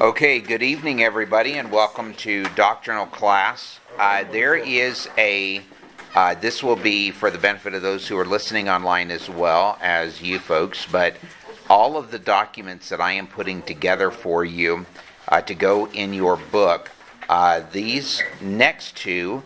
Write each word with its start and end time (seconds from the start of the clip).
Okay, 0.00 0.40
good 0.40 0.62
evening, 0.62 1.02
everybody, 1.02 1.54
and 1.54 1.72
welcome 1.72 2.12
to 2.16 2.44
doctrinal 2.54 3.06
class. 3.06 3.80
Uh, 3.98 4.24
there 4.24 4.54
is 4.54 5.08
a, 5.16 5.62
uh, 6.14 6.34
this 6.34 6.62
will 6.62 6.76
be 6.76 7.10
for 7.10 7.30
the 7.30 7.38
benefit 7.38 7.72
of 7.72 7.80
those 7.80 8.06
who 8.06 8.18
are 8.18 8.26
listening 8.26 8.68
online 8.68 9.10
as 9.10 9.30
well 9.30 9.78
as 9.80 10.20
you 10.20 10.38
folks, 10.38 10.84
but 10.84 11.16
all 11.70 11.96
of 11.96 12.10
the 12.10 12.18
documents 12.18 12.90
that 12.90 13.00
I 13.00 13.12
am 13.12 13.26
putting 13.26 13.62
together 13.62 14.10
for 14.10 14.44
you 14.44 14.84
uh, 15.28 15.40
to 15.40 15.54
go 15.54 15.86
in 15.88 16.12
your 16.12 16.36
book, 16.36 16.90
uh, 17.30 17.62
these 17.72 18.22
next 18.42 18.98
two, 18.98 19.44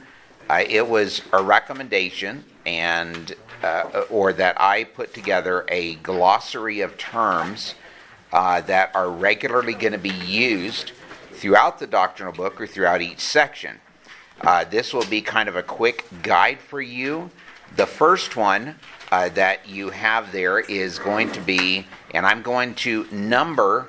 uh, 0.49 0.65
it 0.69 0.89
was 0.89 1.23
a 1.33 1.41
recommendation 1.41 2.45
and 2.67 3.37
uh, 3.63 4.05
or 4.11 4.33
that 4.33 4.61
I 4.61 4.83
put 4.83 5.15
together 5.15 5.65
a 5.69 5.95
glossary 5.97 6.81
of 6.81 6.99
terms 6.99 7.77
uh, 8.33 8.61
that 8.63 8.95
are 8.95 9.11
regularly 9.11 9.75
going 9.75 9.93
to 9.93 9.99
be 9.99 10.11
used 10.11 10.93
throughout 11.33 11.79
the 11.79 11.87
doctrinal 11.87 12.33
book 12.33 12.61
or 12.61 12.67
throughout 12.67 13.01
each 13.01 13.21
section. 13.21 13.81
Uh, 14.41 14.65
this 14.65 14.93
will 14.95 15.07
be 15.07 15.21
kind 15.21 15.49
of 15.49 15.57
a 15.57 15.63
quick 15.63 16.05
guide 16.23 16.59
for 16.59 16.81
you. 16.81 17.31
The 17.77 17.87
first 17.87 18.37
one 18.37 18.77
uh, 19.11 19.29
that 19.31 19.69
you 19.69 19.91
have 19.91 20.33
there 20.33 20.59
is 20.59 20.99
going 20.99 21.33
to 21.33 21.41
be, 21.41 21.87
and 22.13 22.27
I'm 22.27 22.43
going 22.43 22.75
to 22.77 23.07
number 23.11 23.89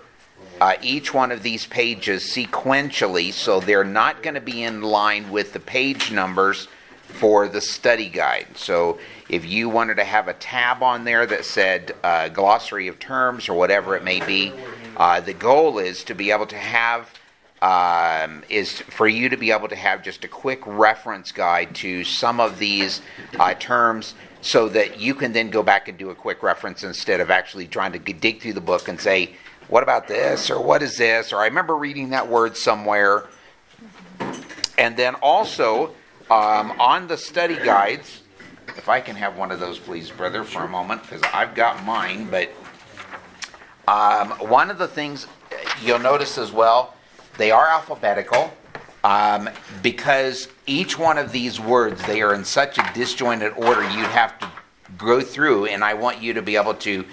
uh, 0.60 0.76
each 0.82 1.14
one 1.14 1.32
of 1.32 1.42
these 1.42 1.66
pages 1.66 2.24
sequentially, 2.24 3.34
so 3.34 3.60
they're 3.60 3.84
not 3.84 4.22
going 4.22 4.36
to 4.36 4.42
be 4.42 4.62
in 4.64 4.82
line 4.82 5.32
with 5.32 5.54
the 5.54 5.60
page 5.60 6.12
numbers 6.12 6.68
for 7.08 7.48
the 7.48 7.62
study 7.62 8.10
guide. 8.10 8.48
So 8.56 9.00
if 9.32 9.46
you 9.46 9.70
wanted 9.70 9.96
to 9.96 10.04
have 10.04 10.28
a 10.28 10.34
tab 10.34 10.84
on 10.84 11.06
there 11.06 11.26
that 11.26 11.46
said 11.46 11.96
uh, 12.04 12.28
glossary 12.28 12.90
of 12.90 13.00
terms 13.00 13.48
or 13.48 13.54
whatever 13.54 13.96
it 13.96 14.04
may 14.04 14.20
be, 14.20 14.52
uh, 14.98 15.22
the 15.22 15.34
goal 15.34 15.80
is 15.80 16.04
to 16.04 16.14
be 16.14 16.32
able 16.32 16.46
to 16.46 16.58
have 16.58 17.14
um, 17.62 18.44
is 18.50 18.82
for 18.82 19.08
you 19.08 19.30
to 19.30 19.38
be 19.38 19.52
able 19.52 19.70
to 19.70 19.76
have 19.76 20.04
just 20.04 20.26
a 20.26 20.28
quick 20.28 20.62
reference 20.66 21.32
guide 21.32 21.74
to 21.76 22.04
some 22.04 22.40
of 22.42 22.60
these 22.60 23.02
uh, 23.40 23.54
terms 23.54 24.16
so 24.42 24.68
that 24.68 25.00
you 25.00 25.14
can 25.14 25.32
then 25.32 25.50
go 25.50 25.64
back 25.64 25.88
and 25.88 25.98
do 25.98 26.10
a 26.10 26.16
quick 26.16 26.44
reference 26.44 26.84
instead 26.84 27.22
of 27.22 27.32
actually 27.32 27.68
trying 27.68 27.94
to 27.94 28.00
dig 28.00 28.42
through 28.42 28.54
the 28.54 28.60
book 28.60 28.90
and 28.90 29.00
say, 29.00 29.36
what 29.70 29.84
about 29.84 30.08
this? 30.08 30.50
Or 30.50 30.62
what 30.62 30.82
is 30.82 30.98
this? 30.98 31.32
Or 31.32 31.38
I 31.38 31.46
remember 31.46 31.78
reading 31.78 32.10
that 32.10 32.28
word 32.28 32.58
somewhere. 32.58 33.28
And 34.78 34.98
then 34.98 35.16
also 35.16 35.94
um, 36.32 36.72
on 36.80 37.08
the 37.08 37.18
study 37.18 37.58
guides, 37.58 38.21
if 38.78 38.90
I 38.90 39.00
can 39.00 39.16
have 39.16 39.38
one 39.38 39.52
of 39.52 39.60
those, 39.60 39.80
please, 39.80 40.10
brother, 40.10 40.44
for 40.44 40.64
a 40.64 40.68
moment, 40.68 41.02
because 41.04 41.22
I've 41.34 41.56
got 41.56 41.84
mine. 41.86 42.30
But 42.30 42.50
um, 43.88 44.32
one 44.50 44.70
of 44.70 44.78
the 44.78 44.88
things 44.88 45.28
you'll 45.84 46.00
notice 46.00 46.38
as 46.38 46.52
well, 46.52 46.96
they 47.38 47.52
are 47.52 47.68
alphabetical. 47.68 48.54
Um, 49.04 49.50
because 49.82 50.48
each 50.68 50.98
one 50.98 51.18
of 51.18 51.32
these 51.32 51.60
words 51.60 52.06
they 52.06 52.22
are 52.22 52.36
in 52.36 52.46
such 52.46 52.78
a 52.78 52.92
disjointed 52.94 53.52
order 53.54 53.82
you'd 53.82 54.06
have 54.06 54.38
to 54.38 54.52
go 54.96 55.22
through 55.22 55.66
and 55.66 55.84
i 55.84 55.96
want 55.96 56.22
you 56.22 56.34
to 56.34 56.42
be 56.44 56.56
able 56.56 56.76
to 56.76 57.04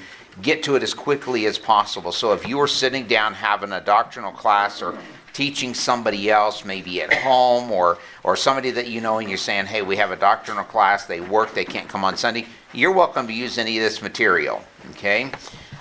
get 0.42 0.62
to 0.64 0.76
it 0.76 0.82
as 0.82 0.92
quickly 0.92 1.46
as 1.46 1.56
possible 1.56 2.12
so 2.12 2.34
if 2.34 2.46
you 2.46 2.60
are 2.60 2.68
sitting 2.68 3.06
down 3.06 3.32
having 3.32 3.72
a 3.72 3.80
doctrinal 3.80 4.32
class 4.32 4.82
or 4.82 4.98
teaching 5.38 5.72
somebody 5.72 6.28
else, 6.28 6.64
maybe 6.64 7.00
at 7.00 7.14
home, 7.14 7.70
or 7.70 7.96
or 8.24 8.34
somebody 8.34 8.72
that 8.72 8.88
you 8.88 9.00
know, 9.00 9.20
and 9.20 9.28
you're 9.28 9.38
saying, 9.38 9.66
"Hey, 9.66 9.82
we 9.82 9.94
have 9.96 10.10
a 10.10 10.16
doctrinal 10.16 10.64
class. 10.64 11.06
They 11.06 11.20
work. 11.20 11.54
They 11.54 11.64
can't 11.64 11.88
come 11.88 12.04
on 12.04 12.16
Sunday." 12.16 12.44
You're 12.72 12.92
welcome 12.92 13.28
to 13.28 13.32
use 13.32 13.56
any 13.56 13.78
of 13.78 13.84
this 13.84 14.02
material. 14.02 14.64
Okay. 14.90 15.30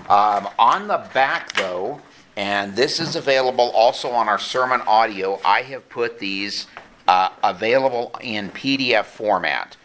Um, 0.09 0.47
on 0.59 0.87
the 0.87 1.09
back, 1.11 1.53
though, 1.53 1.99
and 2.35 2.75
this 2.75 2.99
is 2.99 3.15
available 3.15 3.71
also 3.71 4.11
on 4.11 4.29
our 4.29 4.37
sermon 4.37 4.81
audio. 4.81 5.41
I 5.43 5.63
have 5.63 5.89
put 5.89 6.19
these 6.19 6.67
uh, 7.07 7.29
available 7.43 8.15
in 8.21 8.51
PDF 8.51 9.05
format. 9.05 9.75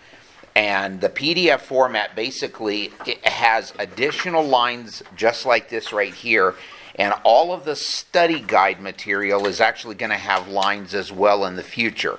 And 0.54 1.00
the 1.00 1.08
PDF 1.08 1.60
format 1.60 2.14
basically 2.14 2.92
has 3.24 3.72
additional 3.78 4.44
lines 4.44 5.02
just 5.16 5.46
like 5.46 5.70
this 5.70 5.94
right 5.94 6.12
here 6.12 6.56
and 6.96 7.14
all 7.24 7.52
of 7.52 7.64
the 7.64 7.76
study 7.76 8.40
guide 8.40 8.80
material 8.80 9.46
is 9.46 9.60
actually 9.60 9.94
going 9.94 10.10
to 10.10 10.16
have 10.16 10.48
lines 10.48 10.94
as 10.94 11.10
well 11.10 11.44
in 11.44 11.56
the 11.56 11.62
future. 11.62 12.18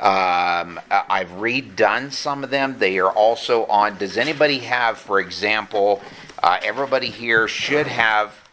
Um, 0.00 0.80
I've 0.90 1.30
redone 1.30 2.12
some 2.12 2.42
of 2.42 2.50
them. 2.50 2.78
They 2.78 2.98
are 2.98 3.10
also 3.10 3.66
on. 3.66 3.98
Does 3.98 4.16
anybody 4.16 4.60
have, 4.60 4.96
for 4.98 5.20
example, 5.20 6.02
uh, 6.42 6.58
everybody 6.62 7.08
here 7.08 7.46
should 7.46 7.86
have 7.86 8.48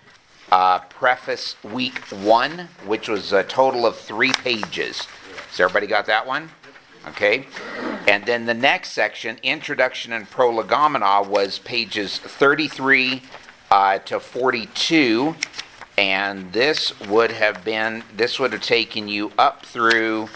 uh, 0.51 0.79
preface 0.79 1.55
week 1.63 1.99
one, 2.09 2.69
which 2.85 3.09
was 3.09 3.34
a 3.34 3.44
total 3.44 3.85
of 3.85 3.97
three 3.97 4.31
pages. 4.31 5.05
Has 5.49 5.59
everybody 5.59 5.88
got 5.88 6.05
that 6.05 6.25
one? 6.25 6.49
Okay. 7.07 7.47
And 8.07 8.25
then 8.25 8.45
the 8.45 8.53
next 8.53 8.91
section, 8.91 9.38
Introduction 9.44 10.11
and 10.11 10.29
Prolegomena, 10.29 11.22
was 11.22 11.59
pages 11.59 12.17
33 12.19 13.22
uh, 13.72 13.99
to 13.99 14.19
42 14.19 15.35
and 15.97 16.53
this 16.53 17.00
would 17.02 17.31
have 17.31 17.63
been 17.63 18.03
this 18.16 18.40
would 18.40 18.53
have 18.53 18.62
taken 18.62 19.08
you 19.08 19.31
up 19.38 19.66
through 19.66 20.30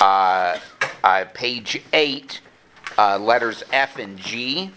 uh, 0.00 0.58
uh, 1.04 1.24
page 1.34 1.82
8 1.92 2.40
uh, 2.96 3.18
letters 3.18 3.62
f 3.72 3.98
and 3.98 4.18
g. 4.18 4.70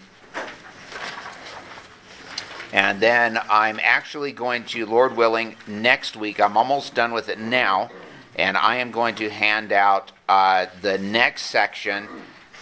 And 2.72 3.00
then 3.00 3.38
i'm 3.50 3.78
actually 3.82 4.32
going 4.32 4.64
to 4.66 4.86
lord 4.86 5.16
willing 5.16 5.56
next 5.66 6.16
week 6.16 6.40
i'm 6.40 6.56
almost 6.56 6.94
done 6.94 7.12
with 7.12 7.28
it 7.28 7.38
now 7.38 7.90
and 8.36 8.56
i 8.56 8.76
am 8.76 8.90
going 8.90 9.14
to 9.16 9.28
hand 9.28 9.72
out 9.72 10.12
uh, 10.32 10.64
the 10.80 10.96
next 10.96 11.42
section. 11.42 12.08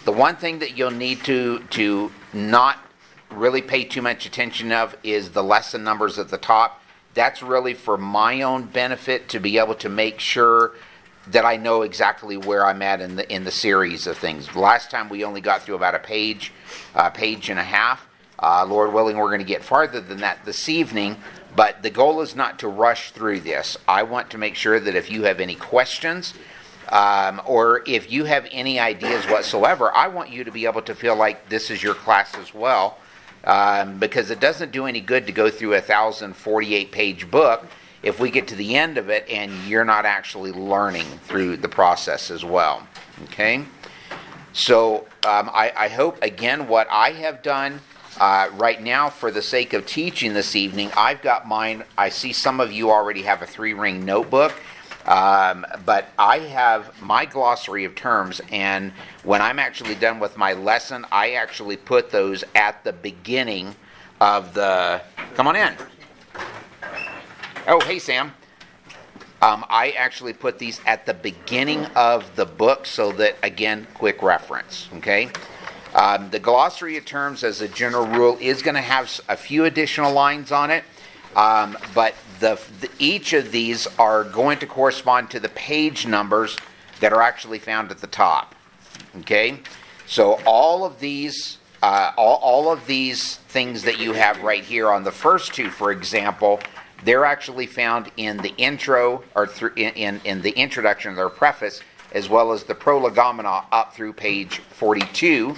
The 0.04 0.10
one 0.10 0.34
thing 0.34 0.58
that 0.58 0.76
you'll 0.76 0.90
need 0.90 1.22
to 1.22 1.60
to 1.70 2.10
not 2.32 2.78
really 3.30 3.62
pay 3.62 3.84
too 3.84 4.02
much 4.02 4.26
attention 4.26 4.72
of 4.72 4.96
is 5.04 5.30
the 5.30 5.44
lesson 5.44 5.84
numbers 5.84 6.18
at 6.18 6.30
the 6.30 6.36
top 6.36 6.79
that's 7.14 7.42
really 7.42 7.74
for 7.74 7.96
my 7.96 8.42
own 8.42 8.64
benefit 8.64 9.28
to 9.30 9.40
be 9.40 9.58
able 9.58 9.74
to 9.76 9.88
make 9.88 10.20
sure 10.20 10.72
that 11.28 11.44
I 11.44 11.56
know 11.56 11.82
exactly 11.82 12.36
where 12.36 12.64
I'm 12.64 12.82
at 12.82 13.00
in 13.00 13.16
the 13.16 13.32
in 13.32 13.44
the 13.44 13.50
series 13.50 14.06
of 14.06 14.16
things. 14.16 14.54
Last 14.56 14.90
time 14.90 15.08
we 15.08 15.24
only 15.24 15.40
got 15.40 15.62
through 15.62 15.74
about 15.74 15.94
a 15.94 15.98
page, 15.98 16.52
uh, 16.94 17.10
page 17.10 17.50
and 17.50 17.58
a 17.58 17.64
half. 17.64 18.06
Uh, 18.38 18.64
Lord 18.66 18.94
willing, 18.94 19.18
we're 19.18 19.28
going 19.28 19.40
to 19.40 19.44
get 19.44 19.62
farther 19.62 20.00
than 20.00 20.18
that 20.20 20.44
this 20.44 20.68
evening. 20.68 21.16
But 21.54 21.82
the 21.82 21.90
goal 21.90 22.20
is 22.22 22.34
not 22.34 22.58
to 22.60 22.68
rush 22.68 23.10
through 23.10 23.40
this. 23.40 23.76
I 23.86 24.02
want 24.04 24.30
to 24.30 24.38
make 24.38 24.54
sure 24.54 24.80
that 24.80 24.94
if 24.94 25.10
you 25.10 25.24
have 25.24 25.40
any 25.40 25.56
questions, 25.56 26.32
um, 26.88 27.42
or 27.44 27.82
if 27.86 28.10
you 28.10 28.24
have 28.24 28.46
any 28.50 28.78
ideas 28.78 29.26
whatsoever, 29.26 29.94
I 29.94 30.08
want 30.08 30.30
you 30.30 30.44
to 30.44 30.50
be 30.50 30.64
able 30.64 30.82
to 30.82 30.94
feel 30.94 31.16
like 31.16 31.48
this 31.48 31.70
is 31.70 31.82
your 31.82 31.94
class 31.94 32.34
as 32.36 32.54
well 32.54 32.98
um, 33.44 33.98
because 33.98 34.30
it 34.30 34.40
doesn't 34.40 34.72
do 34.72 34.86
any 34.86 35.00
good 35.00 35.26
to 35.26 35.32
go 35.32 35.50
through 35.50 35.72
a 35.72 35.80
1,048 35.80 36.92
page 36.92 37.30
book 37.30 37.66
if 38.02 38.18
we 38.18 38.30
get 38.30 38.48
to 38.48 38.54
the 38.54 38.76
end 38.76 38.98
of 38.98 39.10
it 39.10 39.28
and 39.28 39.52
you're 39.66 39.84
not 39.84 40.06
actually 40.06 40.52
learning 40.52 41.06
through 41.24 41.56
the 41.56 41.68
process 41.68 42.30
as 42.30 42.44
well. 42.44 42.86
Okay? 43.24 43.64
So 44.52 45.06
um, 45.24 45.50
I, 45.52 45.72
I, 45.76 45.88
hope, 45.88 46.22
again, 46.22 46.66
what 46.66 46.88
I 46.90 47.10
have 47.12 47.42
done 47.42 47.80
uh, 48.18 48.50
right 48.54 48.82
now 48.82 49.08
for 49.10 49.30
the 49.30 49.42
sake 49.42 49.72
of 49.72 49.86
teaching 49.86 50.34
this 50.34 50.56
evening, 50.56 50.90
I've 50.96 51.22
got 51.22 51.46
mine. 51.46 51.84
I 51.96 52.08
see 52.08 52.32
some 52.32 52.58
of 52.58 52.72
you 52.72 52.90
already 52.90 53.22
have 53.22 53.42
a 53.42 53.46
three 53.46 53.74
ring 53.74 54.04
notebook. 54.04 54.52
Um, 55.06 55.66
but 55.86 56.08
I 56.18 56.38
have 56.40 57.00
my 57.02 57.24
glossary 57.24 57.84
of 57.84 57.94
terms, 57.94 58.40
and 58.50 58.92
when 59.24 59.40
I'm 59.40 59.58
actually 59.58 59.94
done 59.94 60.20
with 60.20 60.36
my 60.36 60.52
lesson, 60.52 61.06
I 61.10 61.32
actually 61.32 61.76
put 61.76 62.10
those 62.10 62.44
at 62.54 62.84
the 62.84 62.92
beginning 62.92 63.74
of 64.20 64.54
the. 64.54 65.00
Come 65.34 65.46
on 65.46 65.56
in. 65.56 65.74
Oh, 67.66 67.80
hey, 67.80 67.98
Sam. 67.98 68.32
Um, 69.42 69.64
I 69.70 69.92
actually 69.92 70.34
put 70.34 70.58
these 70.58 70.82
at 70.84 71.06
the 71.06 71.14
beginning 71.14 71.86
of 71.96 72.36
the 72.36 72.44
book 72.44 72.84
so 72.84 73.10
that, 73.12 73.36
again, 73.42 73.86
quick 73.94 74.22
reference. 74.22 74.88
Okay? 74.96 75.30
Um, 75.94 76.30
the 76.30 76.38
glossary 76.38 76.98
of 76.98 77.06
terms, 77.06 77.42
as 77.42 77.62
a 77.62 77.68
general 77.68 78.06
rule, 78.06 78.36
is 78.40 78.60
going 78.60 78.74
to 78.74 78.82
have 78.82 79.20
a 79.28 79.36
few 79.36 79.64
additional 79.64 80.12
lines 80.12 80.52
on 80.52 80.70
it, 80.70 80.84
um, 81.34 81.76
but 81.94 82.14
the, 82.40 82.60
the, 82.80 82.90
each 82.98 83.32
of 83.32 83.52
these 83.52 83.86
are 83.98 84.24
going 84.24 84.58
to 84.58 84.66
correspond 84.66 85.30
to 85.30 85.40
the 85.40 85.48
page 85.50 86.06
numbers 86.06 86.56
that 87.00 87.12
are 87.12 87.22
actually 87.22 87.58
found 87.58 87.90
at 87.90 87.98
the 87.98 88.06
top. 88.06 88.54
Okay, 89.18 89.60
so 90.06 90.40
all 90.46 90.84
of 90.84 91.00
these, 91.00 91.58
uh, 91.82 92.12
all, 92.16 92.36
all 92.36 92.72
of 92.72 92.86
these 92.86 93.36
things 93.36 93.82
that 93.84 93.98
you 93.98 94.12
have 94.12 94.42
right 94.42 94.64
here 94.64 94.90
on 94.90 95.04
the 95.04 95.12
first 95.12 95.54
two, 95.54 95.70
for 95.70 95.92
example, 95.92 96.60
they're 97.04 97.24
actually 97.24 97.66
found 97.66 98.10
in 98.16 98.36
the 98.38 98.54
intro 98.56 99.22
or 99.34 99.46
through, 99.46 99.72
in, 99.76 99.94
in, 99.94 100.20
in 100.24 100.42
the 100.42 100.50
introduction 100.50 101.18
or 101.18 101.30
preface, 101.30 101.80
as 102.12 102.28
well 102.28 102.52
as 102.52 102.64
the 102.64 102.74
prolegomena 102.74 103.64
up 103.72 103.94
through 103.94 104.12
page 104.12 104.58
42. 104.58 105.54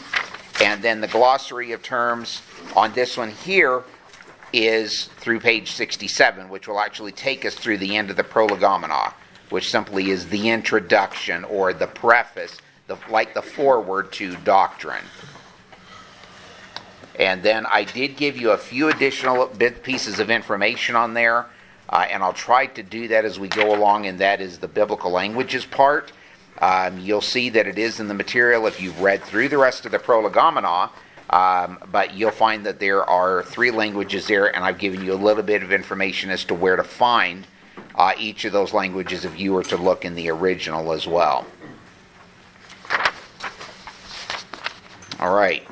And 0.62 0.82
then 0.82 1.00
the 1.00 1.08
glossary 1.08 1.72
of 1.72 1.82
terms 1.82 2.42
on 2.76 2.92
this 2.92 3.16
one 3.16 3.30
here 3.30 3.82
is 4.52 5.06
through 5.16 5.40
page 5.40 5.72
67, 5.72 6.48
which 6.48 6.68
will 6.68 6.80
actually 6.80 7.12
take 7.12 7.44
us 7.44 7.54
through 7.54 7.78
the 7.78 7.96
end 7.96 8.10
of 8.10 8.16
the 8.16 8.24
prolegomena, 8.24 9.14
which 9.50 9.70
simply 9.70 10.10
is 10.10 10.28
the 10.28 10.50
introduction 10.50 11.44
or 11.44 11.72
the 11.72 11.86
preface, 11.86 12.58
the, 12.86 12.96
like 13.10 13.34
the 13.34 13.42
foreword 13.42 14.12
to 14.12 14.36
doctrine. 14.36 15.04
And 17.18 17.42
then 17.42 17.66
I 17.66 17.84
did 17.84 18.16
give 18.16 18.36
you 18.36 18.50
a 18.50 18.58
few 18.58 18.88
additional 18.88 19.46
bit 19.46 19.82
pieces 19.82 20.18
of 20.18 20.30
information 20.30 20.96
on 20.96 21.14
there, 21.14 21.46
uh, 21.88 22.06
and 22.10 22.22
I'll 22.22 22.32
try 22.32 22.66
to 22.66 22.82
do 22.82 23.08
that 23.08 23.24
as 23.24 23.38
we 23.38 23.48
go 23.48 23.74
along, 23.74 24.06
and 24.06 24.18
that 24.18 24.40
is 24.40 24.58
the 24.58 24.68
biblical 24.68 25.10
languages 25.10 25.66
part. 25.66 26.12
Um, 26.58 26.98
you'll 26.98 27.20
see 27.20 27.50
that 27.50 27.66
it 27.66 27.78
is 27.78 28.00
in 28.00 28.08
the 28.08 28.14
material 28.14 28.66
if 28.66 28.80
you've 28.80 29.00
read 29.00 29.22
through 29.22 29.48
the 29.48 29.58
rest 29.58 29.84
of 29.84 29.92
the 29.92 29.98
prolegomena, 29.98 30.90
um, 31.32 31.78
but 31.90 32.14
you'll 32.14 32.30
find 32.30 32.66
that 32.66 32.78
there 32.78 33.04
are 33.08 33.42
three 33.42 33.70
languages 33.70 34.26
there, 34.26 34.54
and 34.54 34.64
I've 34.64 34.78
given 34.78 35.02
you 35.02 35.14
a 35.14 35.16
little 35.16 35.42
bit 35.42 35.62
of 35.62 35.72
information 35.72 36.30
as 36.30 36.44
to 36.44 36.54
where 36.54 36.76
to 36.76 36.84
find 36.84 37.46
uh, 37.94 38.12
each 38.18 38.44
of 38.44 38.52
those 38.52 38.74
languages 38.74 39.24
if 39.24 39.40
you 39.40 39.54
were 39.54 39.62
to 39.64 39.78
look 39.78 40.04
in 40.04 40.14
the 40.14 40.28
original 40.28 40.92
as 40.92 41.06
well. 41.06 41.46
All 45.18 45.34
right. 45.34 45.66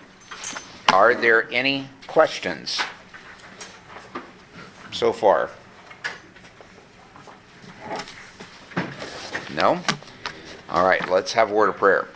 Are 0.93 1.15
there 1.15 1.47
any 1.53 1.89
questions 2.07 2.81
so 4.93 5.13
far? 5.13 5.51
No? 9.55 9.81
All 10.71 10.87
right, 10.87 11.07
let's 11.11 11.33
have 11.35 11.51
a 11.51 11.55
word 11.55 11.69
of 11.69 11.77
prayer. 11.77 12.09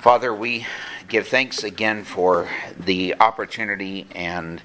Father, 0.00 0.34
we 0.34 0.66
give 1.08 1.28
thanks 1.28 1.62
again 1.62 2.04
for 2.04 2.48
the 2.78 3.14
opportunity 3.20 4.06
and 4.14 4.62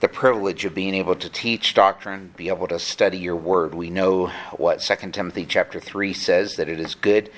the 0.00 0.08
privilege 0.08 0.64
of 0.64 0.74
being 0.74 0.94
able 0.94 1.14
to 1.16 1.28
teach 1.30 1.74
doctrine, 1.74 2.34
be 2.36 2.48
able 2.48 2.68
to 2.68 2.78
study 2.78 3.18
your 3.18 3.36
word. 3.36 3.74
We 3.74 3.90
know 3.90 4.26
what 4.56 4.80
2 4.80 5.10
Timothy 5.10 5.46
chapter 5.46 5.80
3 5.80 6.12
says 6.12 6.56
that 6.56 6.68
it 6.68 6.78
is 6.78 6.94
good 6.94 7.30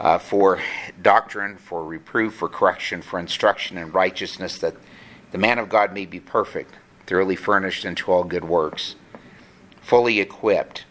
uh, 0.00 0.18
for 0.18 0.60
doctrine, 1.00 1.56
for 1.56 1.84
reproof, 1.84 2.34
for 2.34 2.48
correction, 2.48 3.02
for 3.02 3.18
instruction 3.18 3.76
in 3.76 3.92
righteousness, 3.92 4.58
that 4.58 4.74
the 5.32 5.38
man 5.38 5.58
of 5.58 5.68
God 5.68 5.92
may 5.92 6.06
be 6.06 6.20
perfect, 6.20 6.74
thoroughly 7.06 7.36
furnished 7.36 7.84
unto 7.84 8.10
all 8.10 8.24
good 8.24 8.44
works, 8.44 8.94
fully 9.80 10.20
equipped. 10.20 10.84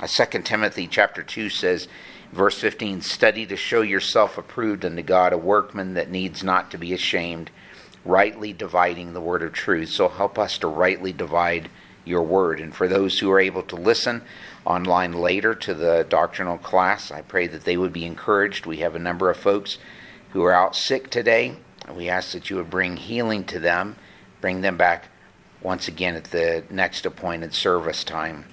Uh, 0.00 0.06
2 0.06 0.42
Timothy 0.42 0.86
chapter 0.86 1.22
2 1.22 1.50
says, 1.50 1.88
verse 2.32 2.58
15, 2.58 3.02
Study 3.02 3.46
to 3.46 3.56
show 3.56 3.82
yourself 3.82 4.36
approved 4.36 4.84
unto 4.84 5.02
God, 5.02 5.32
a 5.32 5.38
workman 5.38 5.94
that 5.94 6.10
needs 6.10 6.42
not 6.42 6.70
to 6.70 6.78
be 6.78 6.92
ashamed, 6.92 7.50
rightly 8.04 8.52
dividing 8.52 9.12
the 9.12 9.20
word 9.20 9.42
of 9.42 9.52
truth. 9.52 9.90
So 9.90 10.08
help 10.08 10.38
us 10.38 10.58
to 10.58 10.66
rightly 10.66 11.12
divide 11.12 11.68
your 12.04 12.22
word. 12.22 12.58
And 12.58 12.74
for 12.74 12.88
those 12.88 13.18
who 13.20 13.30
are 13.30 13.38
able 13.38 13.62
to 13.62 13.76
listen, 13.76 14.22
online 14.64 15.12
later 15.12 15.54
to 15.54 15.74
the 15.74 16.06
doctrinal 16.08 16.58
class. 16.58 17.10
I 17.10 17.22
pray 17.22 17.46
that 17.48 17.64
they 17.64 17.76
would 17.76 17.92
be 17.92 18.04
encouraged. 18.04 18.66
We 18.66 18.78
have 18.78 18.94
a 18.94 19.00
number 19.00 19.30
of 19.30 19.36
folks 19.36 19.78
who 20.30 20.42
are 20.44 20.52
out 20.52 20.76
sick 20.76 21.10
today. 21.10 21.56
We 21.92 22.08
ask 22.08 22.32
that 22.32 22.48
you 22.48 22.56
would 22.56 22.70
bring 22.70 22.96
healing 22.96 23.44
to 23.44 23.58
them, 23.58 23.96
bring 24.40 24.60
them 24.60 24.76
back 24.76 25.08
once 25.60 25.88
again 25.88 26.16
at 26.16 26.24
the 26.24 26.64
next 26.70 27.06
appointed 27.06 27.54
service 27.54 28.04
time. 28.04 28.44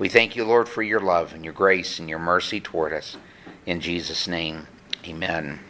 We 0.00 0.08
thank 0.08 0.34
you, 0.34 0.44
Lord, 0.44 0.68
for 0.68 0.82
your 0.82 0.98
love 0.98 1.32
and 1.32 1.44
your 1.44 1.54
grace 1.54 2.00
and 2.00 2.10
your 2.10 2.18
mercy 2.18 2.60
toward 2.60 2.92
us. 2.92 3.16
In 3.66 3.80
Jesus' 3.80 4.26
name, 4.26 4.66
amen. 5.06 5.60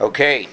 Okay. 0.00 0.48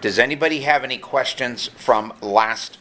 Does 0.00 0.18
anybody 0.18 0.62
have 0.62 0.82
any 0.82 0.98
questions 0.98 1.68
from 1.68 2.12
last 2.20 2.78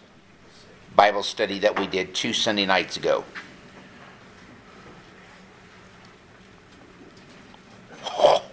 Bible 0.95 1.23
study 1.23 1.59
that 1.59 1.79
we 1.79 1.88
did 1.88 2.13
two 2.13 2.33
Sunday 2.33 2.65
nights 2.65 2.97
ago. 2.97 3.24
Oh, 8.06 8.44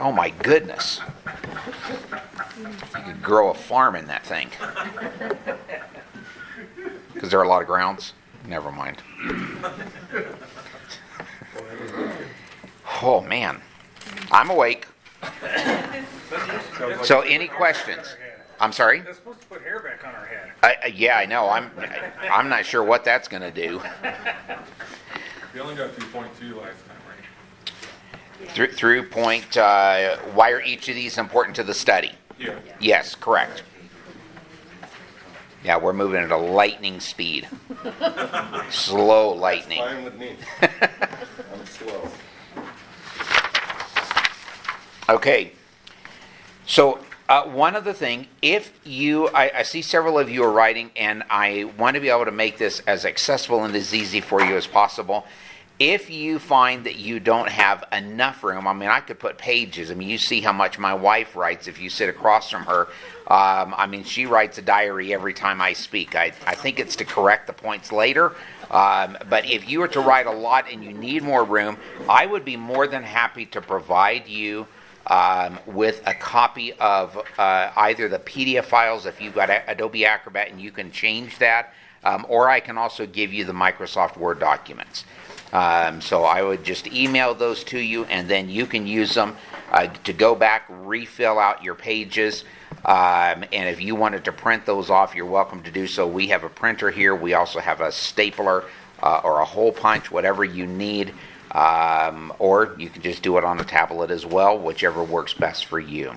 oh 0.00 0.12
my 0.12 0.30
goodness. 0.30 1.00
You 3.06 3.12
could 3.12 3.22
grow 3.22 3.50
a 3.50 3.54
farm 3.54 3.96
in 3.96 4.06
that 4.06 4.24
thing. 4.24 4.50
Because 7.12 7.30
there 7.30 7.38
are 7.38 7.44
a 7.44 7.48
lot 7.48 7.62
of 7.62 7.68
grounds. 7.68 8.12
Never 8.46 8.72
mind. 8.72 9.00
Oh 13.00 13.20
man. 13.20 13.62
I'm 14.30 14.50
awake. 14.50 14.86
So, 17.04 17.20
any 17.20 17.48
questions? 17.48 18.16
I'm 18.60 18.72
sorry. 18.72 19.00
They're 19.00 19.14
supposed 19.14 19.40
to 19.42 19.46
put 19.46 19.62
hair 19.62 19.80
back 19.80 20.04
on 20.06 20.14
our 20.14 20.26
head. 20.26 20.52
I, 20.62 20.88
yeah, 20.88 21.16
I 21.16 21.26
know. 21.26 21.48
I'm. 21.48 21.70
I'm 22.30 22.48
not 22.48 22.66
sure 22.66 22.82
what 22.82 23.04
that's 23.04 23.28
going 23.28 23.42
to 23.42 23.50
do. 23.50 23.80
We 25.54 25.60
only 25.60 25.76
got 25.76 25.92
through 25.92 26.08
point 26.08 26.32
two 26.40 26.56
last 26.56 26.84
time, 26.84 26.96
right? 27.06 28.50
Through, 28.50 28.72
through 28.72 29.08
point. 29.08 29.56
Uh, 29.56 30.16
why 30.34 30.50
are 30.50 30.60
each 30.60 30.88
of 30.88 30.96
these 30.96 31.16
important 31.16 31.54
to 31.54 31.62
the 31.62 31.74
study? 31.74 32.10
Yeah. 32.38 32.58
Yes, 32.80 33.14
correct. 33.14 33.62
Yeah, 35.64 35.78
we're 35.78 35.94
moving 35.94 36.22
at 36.22 36.30
a 36.30 36.36
lightning 36.36 37.00
speed. 37.00 37.48
Slow 38.70 39.32
lightning. 39.32 39.78
Fine 39.78 40.04
with 40.04 40.18
me. 40.18 40.36
I'm 40.60 41.66
slow. 41.66 42.10
Okay. 45.08 45.52
So 46.66 46.98
uh, 47.28 47.44
one 47.44 47.74
other 47.76 47.94
thing, 47.94 48.26
if 48.42 48.78
you, 48.84 49.28
I, 49.28 49.50
I, 49.56 49.62
see 49.62 49.80
several 49.80 50.18
of 50.18 50.28
you 50.28 50.44
are 50.44 50.52
writing, 50.52 50.90
and 50.94 51.22
I 51.30 51.72
want 51.78 51.94
to 51.94 52.00
be 52.00 52.10
able 52.10 52.26
to 52.26 52.30
make 52.30 52.58
this 52.58 52.80
as 52.80 53.06
accessible 53.06 53.64
and 53.64 53.74
as 53.74 53.94
easy 53.94 54.20
for 54.20 54.42
you 54.42 54.56
as 54.56 54.66
possible. 54.66 55.26
If 55.80 56.08
you 56.08 56.38
find 56.38 56.84
that 56.84 56.96
you 56.96 57.18
don't 57.18 57.48
have 57.48 57.82
enough 57.90 58.44
room, 58.44 58.68
I 58.68 58.72
mean, 58.72 58.88
I 58.88 59.00
could 59.00 59.18
put 59.18 59.38
pages. 59.38 59.90
I 59.90 59.94
mean, 59.94 60.08
you 60.08 60.18
see 60.18 60.40
how 60.40 60.52
much 60.52 60.78
my 60.78 60.94
wife 60.94 61.34
writes 61.34 61.66
if 61.66 61.80
you 61.80 61.90
sit 61.90 62.08
across 62.08 62.48
from 62.48 62.62
her. 62.66 62.82
Um, 63.26 63.74
I 63.76 63.88
mean, 63.88 64.04
she 64.04 64.26
writes 64.26 64.56
a 64.58 64.62
diary 64.62 65.12
every 65.12 65.34
time 65.34 65.60
I 65.60 65.72
speak. 65.72 66.14
I, 66.14 66.32
I 66.46 66.54
think 66.54 66.78
it's 66.78 66.94
to 66.96 67.04
correct 67.04 67.48
the 67.48 67.52
points 67.52 67.90
later. 67.90 68.34
Um, 68.70 69.18
but 69.28 69.50
if 69.50 69.68
you 69.68 69.80
were 69.80 69.88
to 69.88 70.00
write 70.00 70.26
a 70.26 70.32
lot 70.32 70.70
and 70.70 70.84
you 70.84 70.92
need 70.92 71.24
more 71.24 71.42
room, 71.42 71.76
I 72.08 72.26
would 72.26 72.44
be 72.44 72.56
more 72.56 72.86
than 72.86 73.02
happy 73.02 73.44
to 73.46 73.60
provide 73.60 74.28
you 74.28 74.68
um, 75.08 75.58
with 75.66 76.02
a 76.06 76.14
copy 76.14 76.72
of 76.74 77.20
uh, 77.36 77.70
either 77.76 78.08
the 78.08 78.20
PDF 78.20 78.66
files 78.66 79.06
if 79.06 79.20
you've 79.20 79.34
got 79.34 79.50
Adobe 79.66 80.06
Acrobat 80.06 80.50
and 80.50 80.60
you 80.60 80.70
can 80.70 80.92
change 80.92 81.38
that, 81.38 81.74
um, 82.04 82.24
or 82.28 82.48
I 82.48 82.60
can 82.60 82.78
also 82.78 83.06
give 83.06 83.32
you 83.32 83.44
the 83.44 83.52
Microsoft 83.52 84.16
Word 84.16 84.38
documents. 84.38 85.04
Um, 85.54 86.00
so 86.00 86.24
I 86.24 86.42
would 86.42 86.64
just 86.64 86.88
email 86.88 87.32
those 87.32 87.62
to 87.64 87.78
you, 87.78 88.04
and 88.06 88.28
then 88.28 88.48
you 88.48 88.66
can 88.66 88.86
use 88.86 89.14
them 89.14 89.36
uh, 89.70 89.86
to 89.86 90.12
go 90.12 90.34
back, 90.34 90.64
refill 90.68 91.38
out 91.38 91.62
your 91.62 91.76
pages. 91.76 92.44
Um, 92.84 93.44
and 93.52 93.68
if 93.68 93.80
you 93.80 93.94
wanted 93.94 94.24
to 94.24 94.32
print 94.32 94.66
those 94.66 94.90
off, 94.90 95.14
you're 95.14 95.24
welcome 95.24 95.62
to 95.62 95.70
do 95.70 95.86
so. 95.86 96.06
We 96.08 96.26
have 96.28 96.42
a 96.42 96.48
printer 96.48 96.90
here. 96.90 97.14
We 97.14 97.34
also 97.34 97.60
have 97.60 97.80
a 97.80 97.92
stapler 97.92 98.64
uh, 99.00 99.20
or 99.22 99.40
a 99.40 99.44
hole 99.44 99.72
punch, 99.72 100.10
whatever 100.10 100.44
you 100.44 100.66
need. 100.66 101.14
Um, 101.52 102.32
or 102.40 102.74
you 102.78 102.90
can 102.90 103.00
just 103.00 103.22
do 103.22 103.38
it 103.38 103.44
on 103.44 103.60
a 103.60 103.64
tablet 103.64 104.10
as 104.10 104.26
well, 104.26 104.58
whichever 104.58 105.04
works 105.04 105.34
best 105.34 105.66
for 105.66 105.78
you. 105.78 106.14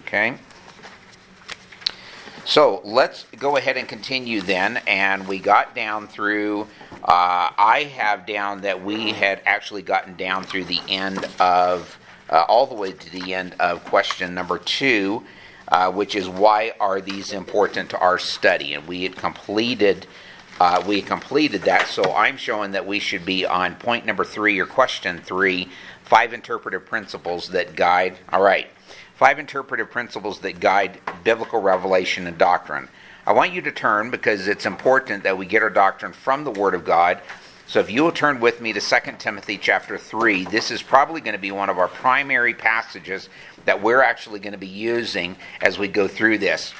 Okay? 0.00 0.36
So 2.44 2.82
let's 2.84 3.24
go 3.38 3.56
ahead 3.56 3.76
and 3.76 3.88
continue 3.88 4.40
then. 4.42 4.78
And 4.86 5.26
we 5.26 5.38
got 5.38 5.74
down 5.74 6.08
through, 6.08 6.62
uh, 7.02 7.50
I 7.56 7.90
have 7.96 8.26
down 8.26 8.60
that 8.62 8.84
we 8.84 9.12
had 9.12 9.40
actually 9.46 9.82
gotten 9.82 10.14
down 10.16 10.44
through 10.44 10.64
the 10.64 10.80
end 10.88 11.26
of, 11.40 11.98
uh, 12.28 12.44
all 12.48 12.66
the 12.66 12.74
way 12.74 12.92
to 12.92 13.10
the 13.10 13.34
end 13.34 13.54
of 13.58 13.84
question 13.84 14.34
number 14.34 14.58
two, 14.58 15.24
uh, 15.68 15.90
which 15.90 16.14
is 16.14 16.28
why 16.28 16.74
are 16.80 17.00
these 17.00 17.32
important 17.32 17.90
to 17.90 17.98
our 17.98 18.18
study? 18.18 18.74
And 18.74 18.86
we 18.86 19.04
had 19.04 19.16
completed 19.16 20.06
uh, 20.60 20.80
we 20.86 21.02
completed 21.02 21.62
that. 21.62 21.88
So 21.88 22.14
I'm 22.14 22.36
showing 22.36 22.70
that 22.72 22.86
we 22.86 23.00
should 23.00 23.26
be 23.26 23.44
on 23.44 23.74
point 23.74 24.06
number 24.06 24.24
three 24.24 24.58
or 24.60 24.66
question 24.66 25.18
three 25.18 25.68
five 26.04 26.32
interpretive 26.32 26.86
principles 26.86 27.48
that 27.48 27.74
guide. 27.74 28.18
All 28.32 28.42
right. 28.42 28.68
Five 29.24 29.38
interpretive 29.38 29.90
principles 29.90 30.40
that 30.40 30.60
guide 30.60 31.00
biblical 31.24 31.58
revelation 31.58 32.26
and 32.26 32.36
doctrine. 32.36 32.90
I 33.26 33.32
want 33.32 33.54
you 33.54 33.62
to 33.62 33.72
turn 33.72 34.10
because 34.10 34.48
it's 34.48 34.66
important 34.66 35.22
that 35.22 35.38
we 35.38 35.46
get 35.46 35.62
our 35.62 35.70
doctrine 35.70 36.12
from 36.12 36.44
the 36.44 36.50
Word 36.50 36.74
of 36.74 36.84
God. 36.84 37.22
So 37.66 37.80
if 37.80 37.90
you 37.90 38.02
will 38.02 38.12
turn 38.12 38.38
with 38.38 38.60
me 38.60 38.74
to 38.74 38.80
2 38.82 38.96
Timothy 39.18 39.56
chapter 39.56 39.96
3, 39.96 40.44
this 40.44 40.70
is 40.70 40.82
probably 40.82 41.22
going 41.22 41.32
to 41.32 41.40
be 41.40 41.52
one 41.52 41.70
of 41.70 41.78
our 41.78 41.88
primary 41.88 42.52
passages 42.52 43.30
that 43.64 43.80
we're 43.80 44.02
actually 44.02 44.40
going 44.40 44.52
to 44.52 44.58
be 44.58 44.66
using 44.66 45.36
as 45.62 45.78
we 45.78 45.88
go 45.88 46.06
through 46.06 46.36
this. 46.36 46.74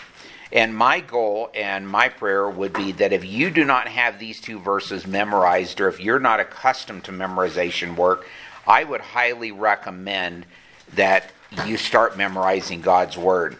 And 0.52 0.76
my 0.76 1.00
goal 1.00 1.50
and 1.54 1.88
my 1.88 2.10
prayer 2.10 2.46
would 2.46 2.74
be 2.74 2.92
that 2.92 3.14
if 3.14 3.24
you 3.24 3.50
do 3.50 3.64
not 3.64 3.88
have 3.88 4.18
these 4.18 4.38
two 4.38 4.58
verses 4.58 5.06
memorized, 5.06 5.80
or 5.80 5.88
if 5.88 5.98
you're 5.98 6.20
not 6.20 6.40
accustomed 6.40 7.04
to 7.04 7.10
memorization 7.10 7.96
work, 7.96 8.26
I 8.66 8.84
would 8.84 9.00
highly 9.00 9.50
recommend 9.50 10.44
that 10.92 11.30
you 11.66 11.76
start 11.76 12.16
memorizing 12.16 12.80
God's 12.80 13.16
Word. 13.16 13.56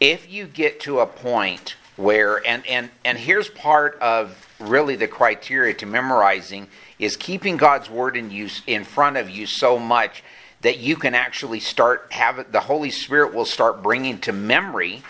If 0.00 0.30
you 0.30 0.46
get 0.46 0.80
to 0.80 1.00
a 1.00 1.06
point 1.06 1.76
where, 1.96 2.44
and, 2.46 2.66
and, 2.66 2.90
and 3.04 3.18
here's 3.18 3.48
part 3.48 3.98
of 4.00 4.48
really 4.58 4.96
the 4.96 5.08
criteria 5.08 5.74
to 5.74 5.86
memorizing 5.86 6.68
is 6.98 7.16
keeping 7.16 7.56
God's 7.56 7.90
Word 7.90 8.16
in, 8.16 8.30
you, 8.30 8.48
in 8.66 8.84
front 8.84 9.16
of 9.16 9.28
you 9.28 9.46
so 9.46 9.78
much 9.78 10.22
that 10.62 10.78
you 10.78 10.96
can 10.96 11.14
actually 11.14 11.60
start 11.60 12.06
have 12.10 12.50
the 12.52 12.60
Holy 12.60 12.90
Spirit 12.90 13.34
will 13.34 13.44
start 13.44 13.82
bringing 13.82 14.18
to 14.20 14.32
memory 14.32 15.02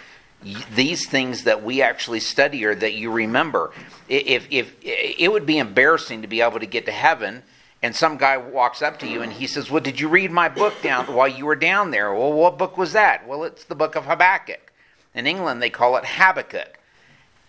these 0.74 1.06
things 1.06 1.44
that 1.44 1.62
we 1.62 1.82
actually 1.82 2.20
study 2.20 2.64
or 2.64 2.74
that 2.74 2.94
you 2.94 3.12
remember. 3.12 3.70
If, 4.08 4.48
if 4.50 4.74
it 4.82 5.30
would 5.30 5.46
be 5.46 5.58
embarrassing 5.58 6.22
to 6.22 6.28
be 6.28 6.40
able 6.40 6.58
to 6.58 6.66
get 6.66 6.86
to 6.86 6.92
heaven 6.92 7.42
and 7.82 7.94
some 7.96 8.16
guy 8.16 8.36
walks 8.36 8.80
up 8.80 8.98
to 9.00 9.08
you 9.08 9.22
and 9.22 9.32
he 9.32 9.46
says, 9.46 9.70
"Well, 9.70 9.82
did 9.82 9.98
you 9.98 10.08
read 10.08 10.30
my 10.30 10.48
book 10.48 10.80
down 10.82 11.06
while 11.12 11.28
you 11.28 11.46
were 11.46 11.56
down 11.56 11.90
there?" 11.90 12.14
Well, 12.14 12.32
what 12.32 12.58
book 12.58 12.78
was 12.78 12.92
that? 12.92 13.26
Well, 13.26 13.44
it's 13.44 13.64
the 13.64 13.74
book 13.74 13.96
of 13.96 14.04
Habakkuk. 14.06 14.72
In 15.14 15.26
England, 15.26 15.60
they 15.60 15.70
call 15.70 15.96
it 15.96 16.04
Habakkuk. 16.04 16.78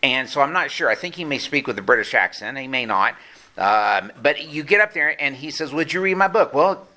And 0.01 0.29
so 0.29 0.41
I'm 0.41 0.51
not 0.51 0.71
sure. 0.71 0.89
I 0.89 0.95
think 0.95 1.15
he 1.15 1.23
may 1.23 1.37
speak 1.37 1.67
with 1.67 1.77
a 1.79 1.81
British 1.81 2.13
accent. 2.13 2.57
He 2.57 2.67
may 2.67 2.85
not. 2.85 3.15
Um, 3.57 4.11
but 4.21 4.47
you 4.47 4.63
get 4.63 4.81
up 4.81 4.93
there 4.93 5.15
and 5.21 5.35
he 5.35 5.51
says, 5.51 5.73
"Would 5.73 5.93
you 5.93 6.01
read 6.01 6.17
my 6.17 6.27
book?" 6.27 6.53
Well, 6.53 6.87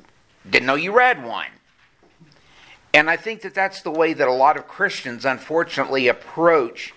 didn't 0.48 0.66
know 0.66 0.74
you 0.74 0.92
read 0.92 1.22
one. 1.24 1.48
And 2.94 3.10
I 3.10 3.16
think 3.16 3.42
that 3.42 3.54
that's 3.54 3.82
the 3.82 3.90
way 3.90 4.14
that 4.14 4.26
a 4.26 4.32
lot 4.32 4.56
of 4.56 4.66
Christians, 4.66 5.26
unfortunately, 5.26 6.08
approach 6.08 6.94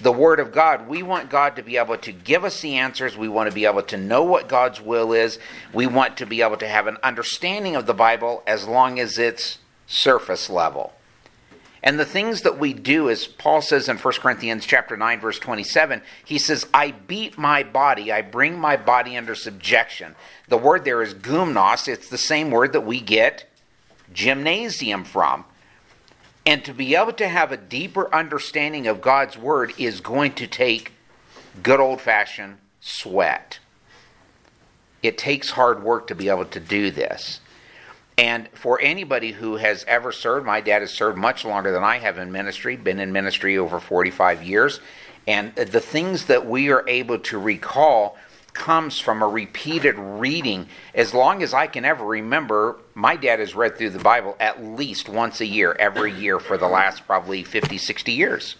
the 0.00 0.12
Word 0.12 0.40
of 0.40 0.52
God. 0.52 0.88
We 0.88 1.02
want 1.02 1.30
God 1.30 1.56
to 1.56 1.62
be 1.62 1.76
able 1.76 1.98
to 1.98 2.12
give 2.12 2.44
us 2.44 2.60
the 2.60 2.76
answers. 2.76 3.16
We 3.16 3.28
want 3.28 3.48
to 3.48 3.54
be 3.54 3.64
able 3.64 3.82
to 3.82 3.96
know 3.96 4.22
what 4.22 4.48
God's 4.48 4.80
will 4.80 5.12
is. 5.12 5.38
We 5.72 5.86
want 5.86 6.16
to 6.18 6.26
be 6.26 6.42
able 6.42 6.56
to 6.58 6.68
have 6.68 6.86
an 6.86 6.98
understanding 7.02 7.76
of 7.76 7.86
the 7.86 7.94
Bible 7.94 8.42
as 8.46 8.66
long 8.66 8.98
as 8.98 9.18
it's 9.18 9.58
surface 9.86 10.48
level. 10.48 10.92
And 11.82 11.98
the 11.98 12.04
things 12.04 12.42
that 12.42 12.58
we 12.58 12.72
do, 12.72 13.08
as 13.08 13.26
Paul 13.26 13.62
says 13.62 13.88
in 13.88 13.98
1 13.98 14.14
Corinthians 14.14 14.66
chapter 14.66 14.96
9, 14.96 15.20
verse 15.20 15.38
27, 15.38 16.02
he 16.24 16.38
says, 16.38 16.66
I 16.74 16.90
beat 16.90 17.38
my 17.38 17.62
body, 17.62 18.10
I 18.10 18.22
bring 18.22 18.58
my 18.58 18.76
body 18.76 19.16
under 19.16 19.34
subjection. 19.34 20.16
The 20.48 20.58
word 20.58 20.84
there 20.84 21.02
is 21.02 21.14
gumnos. 21.14 21.86
It's 21.86 22.08
the 22.08 22.18
same 22.18 22.50
word 22.50 22.72
that 22.72 22.80
we 22.80 23.00
get 23.00 23.48
gymnasium 24.12 25.04
from. 25.04 25.44
And 26.48 26.64
to 26.64 26.72
be 26.72 26.94
able 26.94 27.12
to 27.12 27.28
have 27.28 27.52
a 27.52 27.58
deeper 27.58 28.08
understanding 28.10 28.86
of 28.86 29.02
God's 29.02 29.36
Word 29.36 29.74
is 29.76 30.00
going 30.00 30.32
to 30.36 30.46
take 30.46 30.92
good 31.62 31.78
old 31.78 32.00
fashioned 32.00 32.56
sweat. 32.80 33.58
It 35.02 35.18
takes 35.18 35.50
hard 35.50 35.82
work 35.82 36.06
to 36.06 36.14
be 36.14 36.30
able 36.30 36.46
to 36.46 36.58
do 36.58 36.90
this. 36.90 37.40
And 38.16 38.48
for 38.54 38.80
anybody 38.80 39.32
who 39.32 39.56
has 39.56 39.84
ever 39.86 40.10
served, 40.10 40.46
my 40.46 40.62
dad 40.62 40.80
has 40.80 40.90
served 40.90 41.18
much 41.18 41.44
longer 41.44 41.70
than 41.70 41.84
I 41.84 41.98
have 41.98 42.16
in 42.16 42.32
ministry, 42.32 42.76
been 42.76 42.98
in 42.98 43.12
ministry 43.12 43.58
over 43.58 43.78
45 43.78 44.42
years. 44.42 44.80
And 45.26 45.54
the 45.54 45.80
things 45.80 46.24
that 46.24 46.46
we 46.46 46.70
are 46.70 46.88
able 46.88 47.18
to 47.18 47.38
recall 47.38 48.16
comes 48.58 48.98
from 48.98 49.22
a 49.22 49.28
repeated 49.28 49.96
reading. 49.96 50.68
As 50.92 51.14
long 51.14 51.42
as 51.42 51.54
I 51.54 51.68
can 51.68 51.84
ever 51.84 52.04
remember, 52.04 52.80
my 52.92 53.14
dad 53.14 53.38
has 53.38 53.54
read 53.54 53.78
through 53.78 53.90
the 53.90 54.00
Bible 54.00 54.36
at 54.40 54.62
least 54.62 55.08
once 55.08 55.40
a 55.40 55.46
year, 55.46 55.72
every 55.78 56.12
year 56.12 56.40
for 56.40 56.58
the 56.58 56.66
last 56.66 57.06
probably 57.06 57.44
50, 57.44 57.78
60 57.78 58.12
years. 58.12 58.56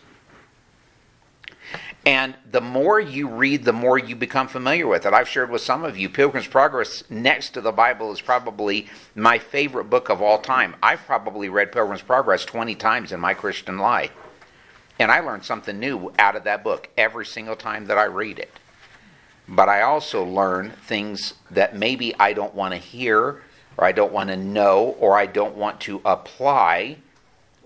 And 2.06 2.36
the 2.48 2.60
more 2.60 3.00
you 3.00 3.28
read, 3.28 3.64
the 3.64 3.72
more 3.72 3.98
you 3.98 4.14
become 4.14 4.46
familiar 4.46 4.86
with 4.86 5.04
it. 5.04 5.12
I've 5.12 5.28
shared 5.28 5.50
with 5.50 5.62
some 5.62 5.84
of 5.84 5.98
you, 5.98 6.08
Pilgrim's 6.08 6.46
Progress 6.46 7.02
next 7.10 7.50
to 7.50 7.60
the 7.60 7.72
Bible 7.72 8.12
is 8.12 8.20
probably 8.20 8.86
my 9.14 9.38
favorite 9.38 9.90
book 9.90 10.08
of 10.08 10.22
all 10.22 10.38
time. 10.38 10.76
I've 10.82 11.00
probably 11.00 11.48
read 11.48 11.72
Pilgrim's 11.72 12.02
Progress 12.02 12.44
20 12.44 12.76
times 12.76 13.12
in 13.12 13.18
my 13.18 13.34
Christian 13.34 13.78
life. 13.78 14.12
And 14.98 15.10
I 15.10 15.20
learned 15.20 15.44
something 15.44 15.78
new 15.78 16.12
out 16.18 16.36
of 16.36 16.44
that 16.44 16.64
book 16.64 16.88
every 16.96 17.26
single 17.26 17.56
time 17.56 17.86
that 17.86 17.98
I 17.98 18.04
read 18.04 18.38
it 18.38 18.52
but 19.48 19.68
I 19.68 19.80
also 19.82 20.24
learn 20.24 20.70
things 20.70 21.34
that 21.50 21.74
maybe 21.74 22.14
I 22.18 22.34
don't 22.34 22.54
want 22.54 22.74
to 22.74 22.78
hear, 22.78 23.42
or 23.76 23.84
I 23.84 23.92
don't 23.92 24.12
want 24.12 24.28
to 24.28 24.36
know, 24.36 24.96
or 24.98 25.16
I 25.16 25.26
don't 25.26 25.56
want 25.56 25.80
to 25.82 26.02
apply 26.04 26.98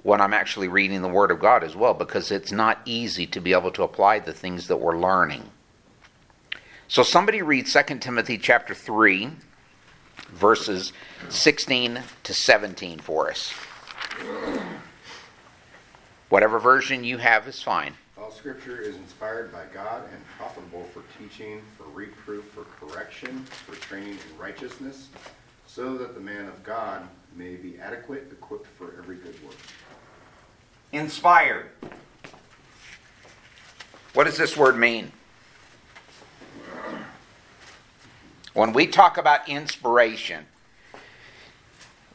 when 0.02 0.20
I'm 0.20 0.34
actually 0.34 0.68
reading 0.68 1.02
the 1.02 1.08
Word 1.08 1.30
of 1.30 1.40
God 1.40 1.62
as 1.64 1.76
well, 1.76 1.94
because 1.94 2.30
it's 2.30 2.52
not 2.52 2.80
easy 2.84 3.26
to 3.28 3.40
be 3.40 3.52
able 3.52 3.70
to 3.72 3.82
apply 3.82 4.18
the 4.20 4.32
things 4.32 4.68
that 4.68 4.78
we're 4.78 4.98
learning. 4.98 5.50
So 6.88 7.02
somebody 7.02 7.40
read 7.40 7.66
2 7.66 7.98
Timothy 7.98 8.36
chapter 8.36 8.74
3, 8.74 9.30
verses 10.28 10.92
16 11.28 12.02
to 12.22 12.34
17 12.34 12.98
for 12.98 13.30
us. 13.30 13.52
Whatever 16.28 16.58
version 16.58 17.04
you 17.04 17.18
have 17.18 17.46
is 17.48 17.62
fine. 17.62 17.94
Scripture 18.34 18.80
is 18.80 18.96
inspired 18.96 19.52
by 19.52 19.64
God 19.72 20.04
and 20.12 20.20
profitable 20.36 20.84
for 20.92 21.02
teaching, 21.18 21.60
for 21.76 21.84
reproof, 21.84 22.44
for 22.46 22.64
correction, 22.64 23.44
for 23.44 23.76
training 23.76 24.12
in 24.12 24.38
righteousness, 24.38 25.08
so 25.66 25.96
that 25.98 26.14
the 26.14 26.20
man 26.20 26.46
of 26.46 26.62
God 26.62 27.06
may 27.36 27.54
be 27.54 27.78
adequate, 27.78 28.28
equipped 28.32 28.66
for 28.66 28.94
every 28.98 29.16
good 29.16 29.42
work. 29.44 29.56
Inspired. 30.92 31.66
What 34.14 34.24
does 34.24 34.36
this 34.36 34.56
word 34.56 34.76
mean? 34.76 35.12
When 38.54 38.72
we 38.72 38.86
talk 38.86 39.16
about 39.16 39.48
inspiration, 39.48 40.46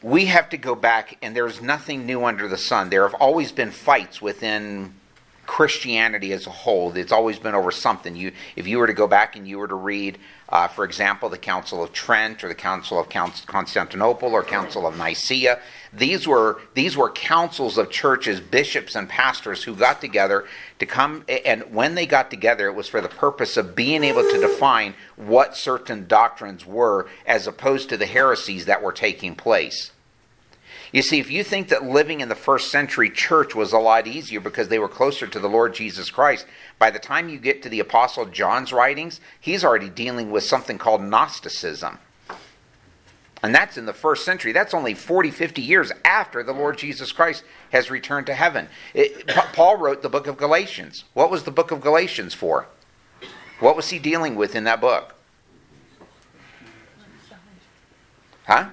we 0.02 0.26
have 0.26 0.48
to 0.50 0.56
go 0.56 0.76
back, 0.76 1.18
and 1.20 1.34
there's 1.34 1.60
nothing 1.60 2.06
new 2.06 2.24
under 2.24 2.46
the 2.46 2.58
sun. 2.58 2.90
There 2.90 3.02
have 3.02 3.14
always 3.14 3.50
been 3.50 3.72
fights 3.72 4.22
within 4.22 4.94
Christianity 5.48 6.32
as 6.32 6.46
a 6.46 6.50
whole. 6.50 6.94
It's 6.94 7.10
always 7.10 7.38
been 7.38 7.54
over 7.54 7.70
something. 7.72 8.14
You, 8.14 8.32
if 8.54 8.68
you 8.68 8.78
were 8.78 8.86
to 8.86 8.92
go 8.92 9.08
back 9.08 9.34
and 9.34 9.48
you 9.48 9.58
were 9.58 9.66
to 9.66 9.74
read, 9.74 10.18
uh, 10.50 10.68
for 10.68 10.84
example, 10.84 11.30
the 11.30 11.38
Council 11.38 11.82
of 11.82 11.90
Trent 11.90 12.44
or 12.44 12.48
the 12.48 12.54
Council 12.54 13.00
of 13.00 13.08
Constantinople 13.08 14.32
or 14.32 14.44
Council 14.44 14.86
of 14.86 14.96
Nicaea, 14.96 15.58
these 15.92 16.28
were 16.28 16.60
these 16.74 16.98
were 16.98 17.10
councils 17.10 17.78
of 17.78 17.90
churches, 17.90 18.40
bishops 18.40 18.94
and 18.94 19.08
pastors 19.08 19.64
who 19.64 19.74
got 19.74 20.02
together 20.02 20.44
to 20.78 20.86
come. 20.86 21.24
And 21.46 21.62
when 21.74 21.94
they 21.94 22.06
got 22.06 22.30
together, 22.30 22.66
it 22.66 22.74
was 22.74 22.86
for 22.86 23.00
the 23.00 23.08
purpose 23.08 23.56
of 23.56 23.74
being 23.74 24.04
able 24.04 24.22
to 24.22 24.40
define 24.40 24.94
what 25.16 25.56
certain 25.56 26.06
doctrines 26.06 26.66
were, 26.66 27.08
as 27.26 27.46
opposed 27.46 27.88
to 27.88 27.96
the 27.96 28.06
heresies 28.06 28.66
that 28.66 28.82
were 28.82 28.92
taking 28.92 29.34
place. 29.34 29.92
You 30.92 31.02
see, 31.02 31.18
if 31.18 31.30
you 31.30 31.44
think 31.44 31.68
that 31.68 31.84
living 31.84 32.20
in 32.20 32.28
the 32.28 32.34
first 32.34 32.70
century 32.70 33.10
church 33.10 33.54
was 33.54 33.72
a 33.72 33.78
lot 33.78 34.06
easier 34.06 34.40
because 34.40 34.68
they 34.68 34.78
were 34.78 34.88
closer 34.88 35.26
to 35.26 35.38
the 35.38 35.48
Lord 35.48 35.74
Jesus 35.74 36.10
Christ, 36.10 36.46
by 36.78 36.90
the 36.90 36.98
time 36.98 37.28
you 37.28 37.38
get 37.38 37.62
to 37.62 37.68
the 37.68 37.80
Apostle 37.80 38.24
John's 38.26 38.72
writings, 38.72 39.20
he's 39.38 39.64
already 39.64 39.90
dealing 39.90 40.30
with 40.30 40.44
something 40.44 40.78
called 40.78 41.02
Gnosticism. 41.02 41.98
And 43.42 43.54
that's 43.54 43.76
in 43.76 43.86
the 43.86 43.92
first 43.92 44.24
century. 44.24 44.52
That's 44.52 44.74
only 44.74 44.94
40, 44.94 45.30
50 45.30 45.62
years 45.62 45.92
after 46.04 46.42
the 46.42 46.52
Lord 46.52 46.78
Jesus 46.78 47.12
Christ 47.12 47.44
has 47.70 47.90
returned 47.90 48.26
to 48.26 48.34
heaven. 48.34 48.68
It, 48.94 49.28
Paul 49.52 49.76
wrote 49.76 50.02
the 50.02 50.08
book 50.08 50.26
of 50.26 50.36
Galatians. 50.36 51.04
What 51.14 51.30
was 51.30 51.44
the 51.44 51.50
book 51.50 51.70
of 51.70 51.80
Galatians 51.80 52.34
for? 52.34 52.66
What 53.60 53.76
was 53.76 53.90
he 53.90 53.98
dealing 53.98 54.34
with 54.34 54.56
in 54.56 54.64
that 54.64 54.80
book? 54.80 55.14
Huh? 58.46 58.70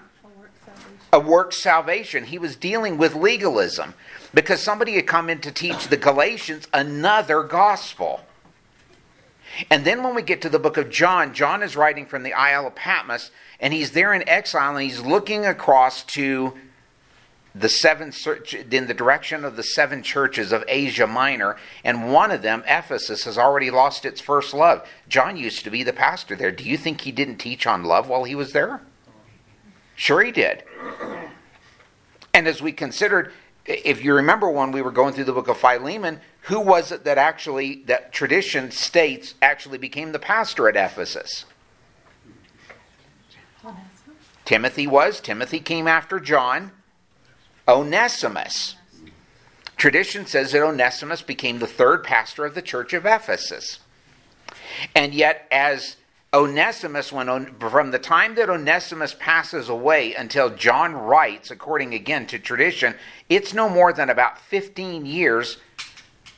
A 1.16 1.20
work 1.20 1.54
salvation. 1.54 2.26
He 2.26 2.38
was 2.38 2.58
dealing 2.58 2.98
with 2.98 3.16
legalism 3.16 3.94
because 4.34 4.62
somebody 4.62 4.96
had 4.96 5.08
come 5.08 5.30
in 5.30 5.40
to 5.40 5.52
teach 5.52 5.88
the 5.88 5.98
Galatians 5.98 6.68
another 6.74 7.42
gospel. 7.42 8.20
And 9.72 9.86
then 9.86 10.04
when 10.04 10.14
we 10.14 10.22
get 10.22 10.42
to 10.42 10.50
the 10.50 10.60
book 10.60 10.76
of 10.76 10.90
John, 10.90 11.34
John 11.34 11.64
is 11.64 11.78
writing 11.78 12.06
from 12.06 12.24
the 12.24 12.34
Isle 12.34 12.68
of 12.68 12.76
Patmos, 12.76 13.32
and 13.62 13.74
he's 13.74 13.92
there 13.92 14.14
in 14.14 14.28
exile, 14.28 14.76
and 14.76 14.84
he's 14.84 15.00
looking 15.00 15.46
across 15.46 16.04
to 16.04 16.54
the 17.56 17.70
seven 17.70 18.12
in 18.70 18.88
the 18.88 18.94
direction 18.94 19.46
of 19.46 19.56
the 19.56 19.64
seven 19.64 20.04
churches 20.04 20.52
of 20.52 20.66
Asia 20.68 21.08
Minor, 21.08 21.56
and 21.86 22.12
one 22.12 22.32
of 22.32 22.42
them, 22.42 22.66
Ephesus, 22.68 23.24
has 23.24 23.38
already 23.38 23.72
lost 23.72 24.04
its 24.04 24.20
first 24.20 24.54
love. 24.54 24.86
John 25.08 25.38
used 25.38 25.64
to 25.64 25.70
be 25.70 25.82
the 25.82 25.94
pastor 25.94 26.36
there. 26.36 26.52
Do 26.52 26.66
you 26.66 26.78
think 26.78 27.02
he 27.02 27.14
didn't 27.14 27.38
teach 27.38 27.66
on 27.66 27.86
love 27.86 28.10
while 28.10 28.26
he 28.26 28.36
was 28.36 28.52
there? 28.52 28.82
Sure, 29.96 30.22
he 30.22 30.32
did. 30.32 30.64
And 32.34 32.48
as 32.48 32.62
we 32.62 32.72
considered, 32.72 33.32
if 33.66 34.04
you 34.04 34.14
remember 34.14 34.50
when 34.50 34.72
we 34.72 34.82
were 34.82 34.92
going 34.92 35.14
through 35.14 35.24
the 35.24 35.34
book 35.34 35.48
of 35.48 35.58
Philemon, 35.58 36.20
who 36.42 36.60
was 36.60 36.92
it 36.92 37.06
that 37.06 37.18
actually, 37.18 37.84
that 37.86 38.12
tradition 38.12 38.72
states, 38.72 39.36
actually 39.42 39.78
became 39.78 40.12
the 40.12 40.20
pastor 40.20 40.68
at 40.68 40.76
Ephesus? 40.76 41.46
Timothy 44.44 44.86
was. 44.86 45.20
Timothy 45.20 45.60
came 45.60 45.88
after 45.88 46.20
John. 46.20 46.72
Onesimus. 47.68 48.76
Tradition 49.76 50.26
says 50.26 50.52
that 50.52 50.62
Onesimus 50.62 51.22
became 51.22 51.60
the 51.60 51.68
third 51.68 52.04
pastor 52.04 52.46
of 52.46 52.54
the 52.54 52.62
church 52.62 52.94
of 52.94 53.06
Ephesus. 53.06 53.80
And 54.94 55.14
yet, 55.14 55.48
as 55.52 55.98
Onesimus, 56.36 57.14
when 57.14 57.56
from 57.56 57.92
the 57.92 58.00
time 58.00 58.36
that 58.36 58.50
Onesimus 58.50 59.16
passes 59.18 59.70
away 59.70 60.14
until 60.14 60.50
John 60.50 60.94
writes, 60.94 61.50
according 61.50 61.94
again 61.94 62.28
to 62.28 62.38
tradition, 62.38 62.96
it's 63.30 63.54
no 63.54 63.70
more 63.70 63.94
than 63.94 64.10
about 64.10 64.38
15 64.38 65.06
years. 65.06 65.58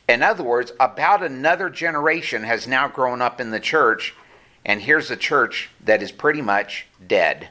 In 0.07 0.21
other 0.21 0.43
words, 0.43 0.71
about 0.79 1.23
another 1.23 1.71
generation 1.71 2.43
has 2.43 2.67
now 2.67 2.87
grown 2.87 3.23
up 3.23 3.41
in 3.41 3.49
the 3.49 3.59
church, 3.59 4.13
and 4.63 4.81
here's 4.81 5.09
a 5.09 5.17
church 5.17 5.71
that 5.83 6.03
is 6.03 6.11
pretty 6.11 6.43
much 6.43 6.85
dead. 7.05 7.49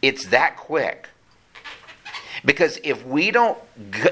It's 0.00 0.26
that 0.26 0.56
quick. 0.56 1.08
Because 2.44 2.78
if 2.82 3.04
we 3.04 3.30
don't 3.30 3.58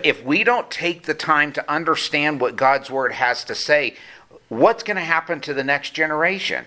if 0.05 0.23
we 0.23 0.45
don't 0.45 0.71
take 0.71 1.05
the 1.05 1.15
time 1.15 1.53
to 1.53 1.71
understand 1.71 2.41
what 2.41 2.55
God's 2.55 2.91
word 2.91 3.13
has 3.13 3.43
to 3.45 3.55
say, 3.55 3.97
what's 4.51 4.83
going 4.83 4.99
to 4.99 5.03
happen 5.03 5.41
to 5.41 5.55
the 5.55 5.65
next 5.65 5.95
generation? 5.95 6.67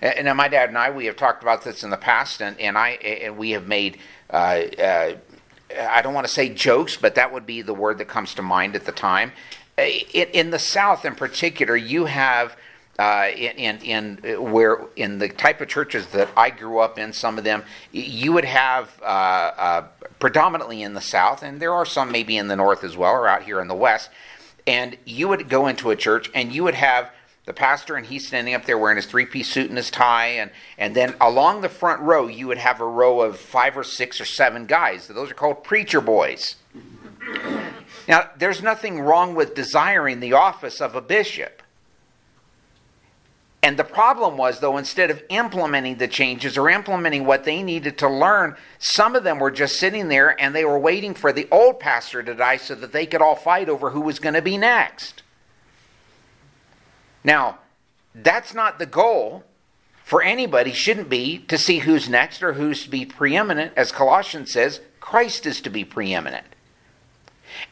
And 0.00 0.34
my 0.36 0.48
dad 0.48 0.70
and 0.70 0.78
I, 0.78 0.90
we 0.90 1.04
have 1.04 1.16
talked 1.16 1.42
about 1.42 1.62
this 1.62 1.84
in 1.84 1.90
the 1.90 1.98
past, 1.98 2.40
and, 2.40 2.58
and 2.58 2.78
I 2.78 2.90
and 2.90 3.36
we 3.36 3.50
have 3.50 3.66
made 3.66 3.98
uh, 4.30 4.62
uh, 4.78 5.14
I 5.78 6.02
don't 6.02 6.14
want 6.14 6.26
to 6.26 6.32
say 6.32 6.48
jokes, 6.48 6.96
but 6.96 7.14
that 7.14 7.32
would 7.32 7.46
be 7.46 7.62
the 7.62 7.74
word 7.74 7.98
that 7.98 8.08
comes 8.08 8.34
to 8.34 8.42
mind 8.42 8.76
at 8.76 8.84
the 8.84 8.92
time. 8.92 9.32
In, 9.76 10.28
in 10.32 10.50
the 10.50 10.58
South, 10.58 11.04
in 11.04 11.14
particular, 11.14 11.76
you 11.76 12.04
have 12.04 12.56
uh, 12.98 13.28
in, 13.34 13.78
in, 13.82 14.18
in 14.18 14.52
where 14.52 14.82
in 14.94 15.18
the 15.18 15.28
type 15.28 15.60
of 15.60 15.68
churches 15.68 16.06
that 16.08 16.28
I 16.36 16.50
grew 16.50 16.78
up 16.78 16.98
in, 16.98 17.12
some 17.12 17.38
of 17.38 17.44
them 17.44 17.64
you 17.90 18.32
would 18.32 18.44
have 18.44 19.00
uh, 19.02 19.04
uh, 19.04 19.86
predominantly 20.20 20.82
in 20.82 20.94
the 20.94 21.00
South, 21.00 21.42
and 21.42 21.60
there 21.60 21.72
are 21.72 21.86
some 21.86 22.12
maybe 22.12 22.36
in 22.36 22.48
the 22.48 22.56
North 22.56 22.84
as 22.84 22.96
well, 22.96 23.12
or 23.12 23.26
out 23.26 23.42
here 23.42 23.60
in 23.60 23.68
the 23.68 23.74
West. 23.74 24.10
And 24.66 24.96
you 25.04 25.28
would 25.28 25.48
go 25.48 25.66
into 25.66 25.90
a 25.90 25.96
church, 25.96 26.30
and 26.34 26.52
you 26.52 26.64
would 26.64 26.74
have 26.74 27.10
the 27.44 27.52
pastor, 27.52 27.96
and 27.96 28.06
he's 28.06 28.26
standing 28.26 28.54
up 28.54 28.64
there 28.64 28.78
wearing 28.78 28.96
his 28.96 29.04
three-piece 29.04 29.50
suit 29.50 29.68
and 29.68 29.76
his 29.76 29.90
tie, 29.90 30.28
and 30.28 30.50
and 30.78 30.94
then 30.94 31.14
along 31.20 31.60
the 31.60 31.68
front 31.68 32.00
row, 32.00 32.26
you 32.26 32.46
would 32.46 32.56
have 32.56 32.80
a 32.80 32.86
row 32.86 33.20
of 33.20 33.38
five 33.38 33.76
or 33.76 33.84
six 33.84 34.18
or 34.20 34.24
seven 34.24 34.64
guys. 34.64 35.08
Those 35.08 35.30
are 35.30 35.34
called 35.34 35.62
preacher 35.62 36.00
boys. 36.00 36.56
Now, 38.08 38.30
there's 38.38 38.62
nothing 38.62 39.00
wrong 39.00 39.34
with 39.34 39.54
desiring 39.54 40.20
the 40.20 40.32
office 40.32 40.80
of 40.80 40.94
a 40.94 41.00
bishop. 41.00 41.62
And 43.64 43.78
the 43.78 43.82
problem 43.82 44.36
was, 44.36 44.60
though, 44.60 44.76
instead 44.76 45.10
of 45.10 45.22
implementing 45.30 45.96
the 45.96 46.06
changes 46.06 46.58
or 46.58 46.68
implementing 46.68 47.24
what 47.24 47.44
they 47.44 47.62
needed 47.62 47.96
to 47.96 48.10
learn, 48.10 48.56
some 48.78 49.16
of 49.16 49.24
them 49.24 49.38
were 49.38 49.50
just 49.50 49.76
sitting 49.76 50.08
there 50.08 50.38
and 50.38 50.54
they 50.54 50.66
were 50.66 50.78
waiting 50.78 51.14
for 51.14 51.32
the 51.32 51.48
old 51.50 51.80
pastor 51.80 52.22
to 52.22 52.34
die 52.34 52.58
so 52.58 52.74
that 52.74 52.92
they 52.92 53.06
could 53.06 53.22
all 53.22 53.34
fight 53.34 53.70
over 53.70 53.88
who 53.88 54.02
was 54.02 54.18
going 54.18 54.34
to 54.34 54.42
be 54.42 54.58
next. 54.58 55.22
Now, 57.24 57.60
that's 58.14 58.52
not 58.52 58.78
the 58.78 58.84
goal 58.84 59.44
for 60.02 60.22
anybody, 60.22 60.72
shouldn't 60.72 61.08
be 61.08 61.38
to 61.38 61.56
see 61.56 61.78
who's 61.78 62.06
next 62.06 62.42
or 62.42 62.52
who's 62.52 62.84
to 62.84 62.90
be 62.90 63.06
preeminent. 63.06 63.72
As 63.76 63.92
Colossians 63.92 64.52
says, 64.52 64.82
Christ 65.00 65.46
is 65.46 65.62
to 65.62 65.70
be 65.70 65.86
preeminent. 65.86 66.53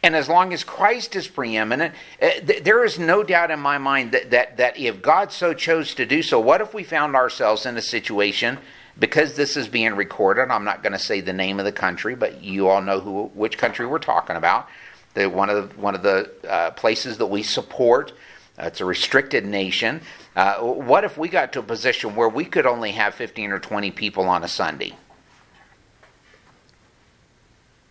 And 0.03 0.17
as 0.17 0.29
long 0.29 0.53
as 0.53 0.65
Christ 0.65 1.17
is 1.17 1.29
preeminent, 1.29 1.95
uh, 2.21 2.31
there 2.63 2.85
is 2.85 2.99
no 2.99 3.23
doubt 3.23 3.51
in 3.51 3.61
my 3.61 3.79
mind 3.79 4.13
that, 4.13 4.31
that, 4.31 4.57
that 4.57 4.79
if 4.79 5.03
God 5.03 5.33
so 5.33 5.55
chose 5.55 5.95
to 5.95 6.07
do 6.07 6.23
so, 6.23 6.41
what 6.41 6.61
if 6.61 6.75
we 6.75 6.83
found 6.83 7.15
ourselves 7.15 7.67
in 7.67 7.77
a 7.77 7.83
situation, 7.83 8.59
because 8.99 9.35
this 9.35 9.57
is 9.57 9.69
being 9.69 9.95
recorded, 9.95 10.51
I'm 10.51 10.65
not 10.65 10.83
going 10.83 10.93
to 10.93 10.99
say 10.99 11.21
the 11.21 11.33
name 11.33 11.59
of 11.59 11.65
the 11.65 11.73
country, 11.73 12.15
but 12.15 12.43
you 12.43 12.69
all 12.69 12.83
know 12.83 13.01
who, 13.01 13.25
which 13.35 13.59
country 13.59 13.87
we're 13.87 13.99
talking 13.99 14.37
about. 14.37 14.69
The, 15.15 15.29
one 15.29 15.51
of 15.51 15.71
the, 15.71 15.81
one 15.81 15.95
of 15.95 16.03
the 16.03 16.31
uh, 16.49 16.71
places 16.71 17.19
that 17.19 17.27
we 17.27 17.43
support, 17.43 18.13
uh, 18.59 18.67
it's 18.67 18.81
a 18.81 18.85
restricted 18.85 19.45
nation. 19.45 20.01
Uh, 20.35 20.57
what 20.61 21.05
if 21.05 21.19
we 21.19 21.29
got 21.29 21.53
to 21.53 21.61
a 21.61 21.63
position 21.63 22.15
where 22.15 22.29
we 22.29 22.45
could 22.45 22.67
only 22.67 22.93
have 22.93 23.15
15 23.15 23.51
or 23.51 23.59
20 23.59 23.91
people 23.91 24.25
on 24.25 24.43
a 24.43 24.49
Sunday? 24.49 24.95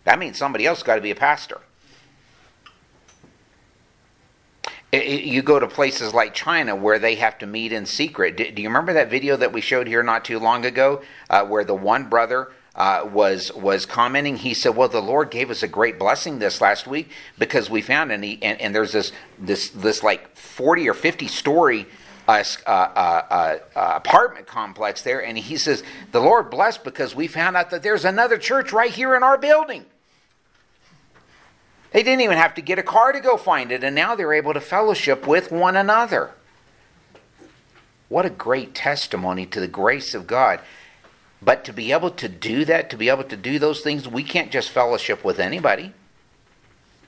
That 0.04 0.18
means 0.18 0.36
somebody 0.36 0.66
else 0.66 0.82
got 0.82 0.96
to 0.96 1.00
be 1.00 1.12
a 1.12 1.16
pastor. 1.16 1.60
You 4.92 5.40
go 5.40 5.58
to 5.58 5.66
places 5.66 6.12
like 6.12 6.34
China 6.34 6.76
where 6.76 6.98
they 6.98 7.14
have 7.14 7.38
to 7.38 7.46
meet 7.46 7.72
in 7.72 7.86
secret. 7.86 8.36
Do, 8.36 8.44
you 8.44 8.68
remember 8.68 8.92
that 8.92 9.10
video 9.10 9.36
that 9.38 9.52
we 9.52 9.62
showed 9.62 9.86
here 9.86 10.02
not 10.02 10.24
too 10.24 10.38
long 10.38 10.66
ago, 10.66 11.02
uh, 11.30 11.46
where 11.46 11.64
the 11.64 11.74
one 11.74 12.10
brother 12.10 12.52
uh, 12.74 13.08
was 13.10 13.52
was 13.54 13.86
commenting? 13.86 14.36
He 14.36 14.52
said, 14.52 14.76
"Well, 14.76 14.88
the 14.88 15.00
Lord 15.00 15.30
gave 15.30 15.50
us 15.50 15.62
a 15.62 15.68
great 15.68 15.98
blessing 15.98 16.38
this 16.38 16.60
last 16.60 16.86
week 16.86 17.10
because 17.38 17.70
we 17.70 17.80
found 17.80 18.12
and, 18.12 18.22
he, 18.22 18.38
and, 18.42 18.60
and 18.60 18.74
there's 18.74 18.92
this 18.92 19.12
this 19.38 19.70
this 19.70 20.02
like 20.02 20.36
forty 20.36 20.88
or 20.88 20.94
fifty 20.94 21.28
story." 21.28 21.86
Uh, 22.28 22.44
uh, 22.66 22.70
uh, 22.70 23.58
uh, 23.74 23.92
apartment 23.96 24.46
complex 24.46 25.02
there, 25.02 25.22
and 25.22 25.36
he 25.36 25.56
says, 25.56 25.82
The 26.12 26.20
Lord 26.20 26.50
blessed 26.50 26.84
because 26.84 27.16
we 27.16 27.26
found 27.26 27.56
out 27.56 27.70
that 27.70 27.82
there's 27.82 28.04
another 28.04 28.38
church 28.38 28.72
right 28.72 28.92
here 28.92 29.16
in 29.16 29.24
our 29.24 29.36
building. 29.36 29.84
They 31.92 32.02
didn't 32.02 32.22
even 32.22 32.38
have 32.38 32.54
to 32.54 32.62
get 32.62 32.78
a 32.78 32.82
car 32.82 33.12
to 33.12 33.20
go 33.20 33.36
find 33.36 33.70
it, 33.70 33.84
and 33.84 33.94
now 33.94 34.14
they're 34.14 34.32
able 34.32 34.54
to 34.54 34.60
fellowship 34.60 35.26
with 35.26 35.52
one 35.52 35.76
another. 35.76 36.30
What 38.08 38.24
a 38.24 38.30
great 38.30 38.74
testimony 38.74 39.46
to 39.46 39.60
the 39.60 39.68
grace 39.68 40.14
of 40.14 40.26
God. 40.26 40.60
But 41.40 41.64
to 41.64 41.72
be 41.72 41.92
able 41.92 42.10
to 42.10 42.28
do 42.28 42.64
that, 42.64 42.88
to 42.90 42.96
be 42.96 43.08
able 43.08 43.24
to 43.24 43.36
do 43.36 43.58
those 43.58 43.80
things, 43.80 44.08
we 44.08 44.22
can't 44.22 44.50
just 44.50 44.70
fellowship 44.70 45.24
with 45.24 45.38
anybody. 45.38 45.92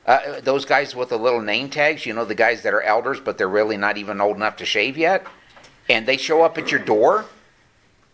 Uh, 0.07 0.41
those 0.41 0.65
guys 0.65 0.95
with 0.95 1.09
the 1.09 1.19
little 1.19 1.41
name 1.41 1.71
tags, 1.71 2.05
you 2.05 2.13
know, 2.13 2.25
the 2.25 2.35
guys 2.35 2.63
that 2.63 2.75
are 2.75 2.83
elders, 2.83 3.21
but 3.21 3.39
they're 3.39 3.49
really 3.49 3.77
not 3.77 3.97
even 3.97 4.21
old 4.21 4.37
enough 4.37 4.57
to 4.57 4.65
shave 4.67 4.99
yet, 4.99 5.27
and 5.89 6.07
they 6.07 6.17
show 6.17 6.43
up 6.43 6.59
at 6.59 6.71
your 6.71 6.81
door. 6.81 7.25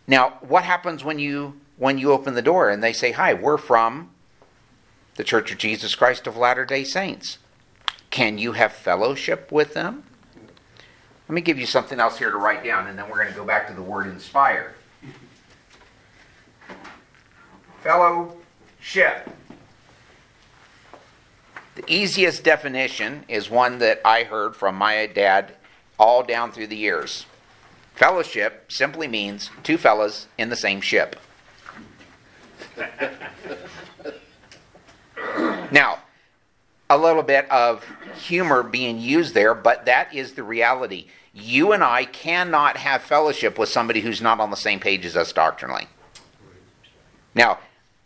Now, 0.07 0.39
what 0.41 0.65
happens 0.65 1.03
when 1.03 1.19
you 1.19 1.61
when 1.79 1.97
you 1.97 2.13
open 2.13 2.35
the 2.35 2.43
door 2.43 2.69
and 2.69 2.83
they 2.83 2.93
say, 2.93 3.13
"Hi, 3.13 3.35
we're 3.35 3.57
from 3.57 4.11
the 5.17 5.25
Church 5.25 5.53
of 5.53 5.59
Jesus 5.59 5.95
Christ 5.95 6.27
of 6.27 6.37
Latter 6.37 6.65
day 6.65 6.85
Saints. 6.85 7.39
Can 8.11 8.39
you 8.39 8.53
have 8.53 8.73
fellowship 8.73 9.53
with 9.53 9.75
them? 9.75 10.05
Let 11.29 11.35
me 11.35 11.41
give 11.41 11.59
you 11.59 11.67
something 11.67 12.01
else 12.01 12.19
here 12.19 12.31
to 12.31 12.37
write 12.37 12.65
down, 12.65 12.89
and 12.89 12.99
then 12.99 13.09
we're 13.09 13.23
going 13.23 13.29
to 13.29 13.39
go 13.39 13.45
back 13.45 13.69
to 13.69 13.73
the 13.73 13.83
word 13.83 14.09
inspired. 14.09 14.75
Fellowship. 17.83 19.31
The 21.77 21.85
easiest 21.87 22.43
definition 22.43 23.25
is 23.29 23.49
one 23.49 23.79
that 23.79 24.01
I 24.05 24.25
heard 24.25 24.57
from 24.57 24.75
my 24.75 25.07
dad 25.07 25.55
all 25.99 26.23
down 26.25 26.51
through 26.51 26.67
the 26.67 26.77
years. 26.77 27.27
Fellowship 27.95 28.73
simply 28.73 29.07
means 29.07 29.51
two 29.63 29.79
fellas 29.79 30.27
in 30.37 30.49
the 30.49 30.57
same 30.57 30.81
ship. 30.81 31.17
Now, 35.71 35.99
a 36.89 36.99
little 36.99 37.23
bit 37.23 37.49
of 37.51 37.85
humor 38.17 38.63
being 38.63 38.99
used 38.99 39.35
there, 39.35 39.55
but 39.55 39.87
that 39.87 40.13
is 40.15 40.33
the 40.33 40.43
reality. 40.43 41.07
You 41.33 41.73
and 41.73 41.85
I 41.85 42.05
cannot 42.05 42.77
have 42.77 43.03
fellowship 43.03 43.59
with 43.59 43.69
somebody 43.69 44.01
who's 44.01 44.21
not 44.21 44.41
on 44.41 44.51
the 44.51 44.57
same 44.57 44.81
page 44.81 45.07
as 45.07 45.17
us 45.17 45.33
doctrinally. 45.33 45.87
Now, 47.35 47.59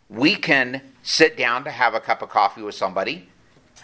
we 0.07 0.35
can 0.35 0.81
sit 1.01 1.35
down 1.35 1.63
to 1.63 1.71
have 1.71 1.95
a 1.95 1.99
cup 1.99 2.21
of 2.21 2.29
coffee 2.29 2.61
with 2.61 2.75
somebody. 2.75 3.29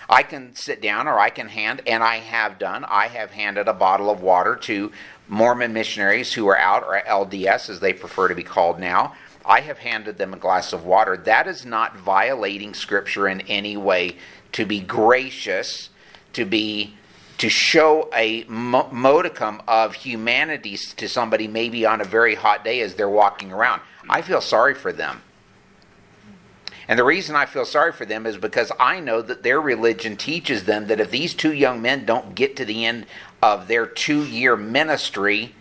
I 0.08 0.24
can 0.24 0.56
sit 0.56 0.82
down 0.82 1.08
or 1.08 1.20
I 1.20 1.30
can 1.30 1.48
hand, 1.48 1.82
and 1.88 2.04
I 2.04 2.18
have 2.18 2.60
done, 2.60 2.86
I 2.86 3.08
have 3.08 3.32
handed 3.32 3.68
a 3.68 3.74
bottle 3.74 4.10
of 4.10 4.22
water 4.22 4.56
to 4.58 4.92
Mormon 5.28 5.74
missionaries 5.74 6.34
who 6.34 6.48
are 6.48 6.58
out, 6.58 6.84
or 6.84 7.02
LDS 7.08 7.70
as 7.70 7.80
they 7.80 7.94
prefer 7.94 8.28
to 8.28 8.36
be 8.36 8.44
called 8.44 8.80
now, 8.80 9.16
I 9.46 9.62
have 9.62 9.80
handed 9.80 10.18
them 10.18 10.34
a 10.34 10.38
glass 10.38 10.74
of 10.74 10.86
water. 10.86 11.18
That 11.18 11.48
is 11.48 11.66
not 11.66 11.98
violating 11.98 12.74
Scripture 12.74 13.28
in 13.28 13.42
any 13.42 13.76
way 13.76 14.18
to 14.54 14.66
be 14.66 14.80
gracious, 14.80 15.90
to 16.34 16.46
be 16.46 16.96
to 17.38 17.50
show 17.50 18.08
a 18.14 18.44
modicum 18.44 19.64
of 19.68 19.96
humanity 19.96 20.78
to 20.78 21.10
somebody 21.10 21.48
maybe 21.48 21.84
on 21.88 22.00
a 22.00 22.04
very 22.06 22.36
hot 22.36 22.64
day 22.64 22.82
as 22.82 22.94
they're 22.94 23.10
walking 23.10 23.52
around. 23.52 23.82
I 24.08 24.22
feel 24.22 24.42
sorry 24.42 24.76
for 24.76 24.94
them. 24.94 25.24
And 26.88 27.00
the 27.00 27.04
reason 27.04 27.36
I 27.36 27.48
feel 27.48 27.66
sorry 27.66 27.94
for 27.94 28.06
them 28.06 28.28
is 28.28 28.38
because 28.38 28.72
I 28.80 29.00
know 29.00 29.24
that 29.24 29.42
their 29.42 29.60
religion 29.60 30.18
teaches 30.18 30.66
them 30.66 30.86
that 30.86 31.00
if 31.00 31.10
these 31.10 31.34
two 31.34 31.54
young 31.54 31.82
men 31.82 32.06
don't 32.06 32.36
get 32.36 32.56
to 32.58 32.66
the 32.66 32.86
end 32.86 33.08
of 33.42 33.68
their 33.68 33.88
two 33.88 34.24
year 34.24 34.56
ministry 34.56 35.56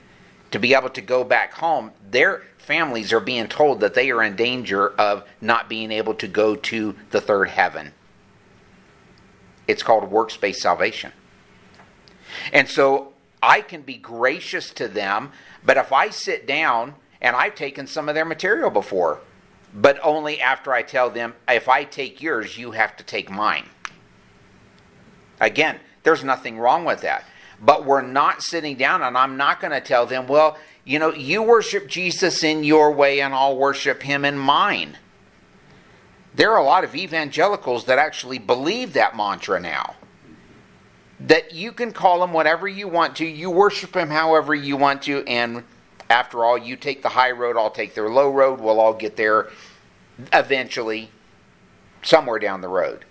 to 0.51 0.59
be 0.59 0.75
able 0.75 0.91
to 0.91 1.01
go 1.01 1.25
back 1.25 1.55
home, 1.55 1.93
they're 2.11 2.43
families 2.71 3.13
are 3.13 3.19
being 3.19 3.49
told 3.49 3.81
that 3.81 3.95
they 3.95 4.13
are 4.13 4.23
in 4.23 4.37
danger 4.37 4.91
of 4.91 5.25
not 5.41 5.69
being 5.69 5.91
able 5.91 6.15
to 6.15 6.29
go 6.29 6.55
to 6.55 6.95
the 7.11 7.21
third 7.21 7.49
heaven. 7.49 7.91
It's 9.67 9.83
called 9.83 10.09
works-based 10.09 10.61
salvation. 10.61 11.11
And 12.53 12.69
so 12.69 13.13
I 13.43 13.61
can 13.61 13.83
be 13.83 13.97
gracious 13.97 14.71
to 14.75 14.87
them, 14.87 15.33
but 15.65 15.79
if 15.79 15.93
I 15.93 16.11
sit 16.11 16.47
down 16.47 16.95
and 17.21 17.35
I've 17.35 17.57
taken 17.57 17.89
some 17.89 18.09
of 18.09 18.15
their 18.15 18.25
material 18.25 18.71
before, 18.71 19.19
but 19.75 19.99
only 20.05 20.41
after 20.41 20.73
I 20.73 20.83
tell 20.83 21.11
them, 21.11 21.35
if 21.49 21.69
I 21.69 21.83
take 21.83 22.23
yours, 22.23 22.57
you 22.57 22.71
have 22.71 22.97
to 22.99 23.03
take 23.03 23.29
mine. 23.29 23.67
Again, 25.41 25.81
there's 26.05 26.23
nothing 26.23 26.57
wrong 26.57 26.85
with 26.85 27.01
that. 27.01 27.25
But 27.61 27.85
we're 27.85 28.03
not 28.03 28.43
sitting 28.43 28.77
down, 28.77 29.03
and 29.03 29.19
I'm 29.19 29.37
not 29.37 29.61
going 29.61 29.73
to 29.73 29.81
tell 29.81 30.07
them, 30.07 30.27
well, 30.27 30.57
you 30.85 30.99
know, 30.99 31.13
you 31.13 31.43
worship 31.43 31.89
Jesus 31.89 32.43
in 32.43 32.65
your 32.65 32.91
way, 32.91 33.21
and 33.21 33.35
I'll 33.35 33.57
worship 33.57 34.03
him 34.03 34.25
in 34.25 34.39
mine. 34.39 34.97
There 36.35 36.53
are 36.53 36.59
a 36.59 36.65
lot 36.65 36.85
of 36.85 36.95
evangelicals 36.95 37.85
that 37.85 37.99
actually 37.99 38.39
believe 38.39 38.95
that 38.95 39.17
mantra 39.17 39.61
now. 39.61 39.97
That 41.19 41.53
you 41.53 41.73
can 41.73 41.93
call 41.93 42.25
him 42.25 42.33
whatever 42.33 42.67
you 42.67 42.89
want 42.89 43.17
to, 43.17 43.27
you 43.27 43.51
worship 43.51 43.95
him 43.95 44.09
however 44.09 44.55
you 44.55 44.77
want 44.77 45.03
to, 45.03 45.23
and 45.27 45.65
after 46.09 46.45
all, 46.45 46.57
you 46.57 46.77
take 46.77 47.03
the 47.03 47.11
high 47.11 47.31
road, 47.31 47.57
I'll 47.59 47.71
take 47.71 47.95
the 47.95 48.03
low 48.03 48.31
road, 48.31 48.59
we'll 48.59 48.81
all 48.81 48.95
get 48.95 49.17
there 49.17 49.51
eventually, 50.33 51.11
somewhere 52.03 52.39
down 52.39 52.63
the 52.63 52.69
road. 52.69 53.05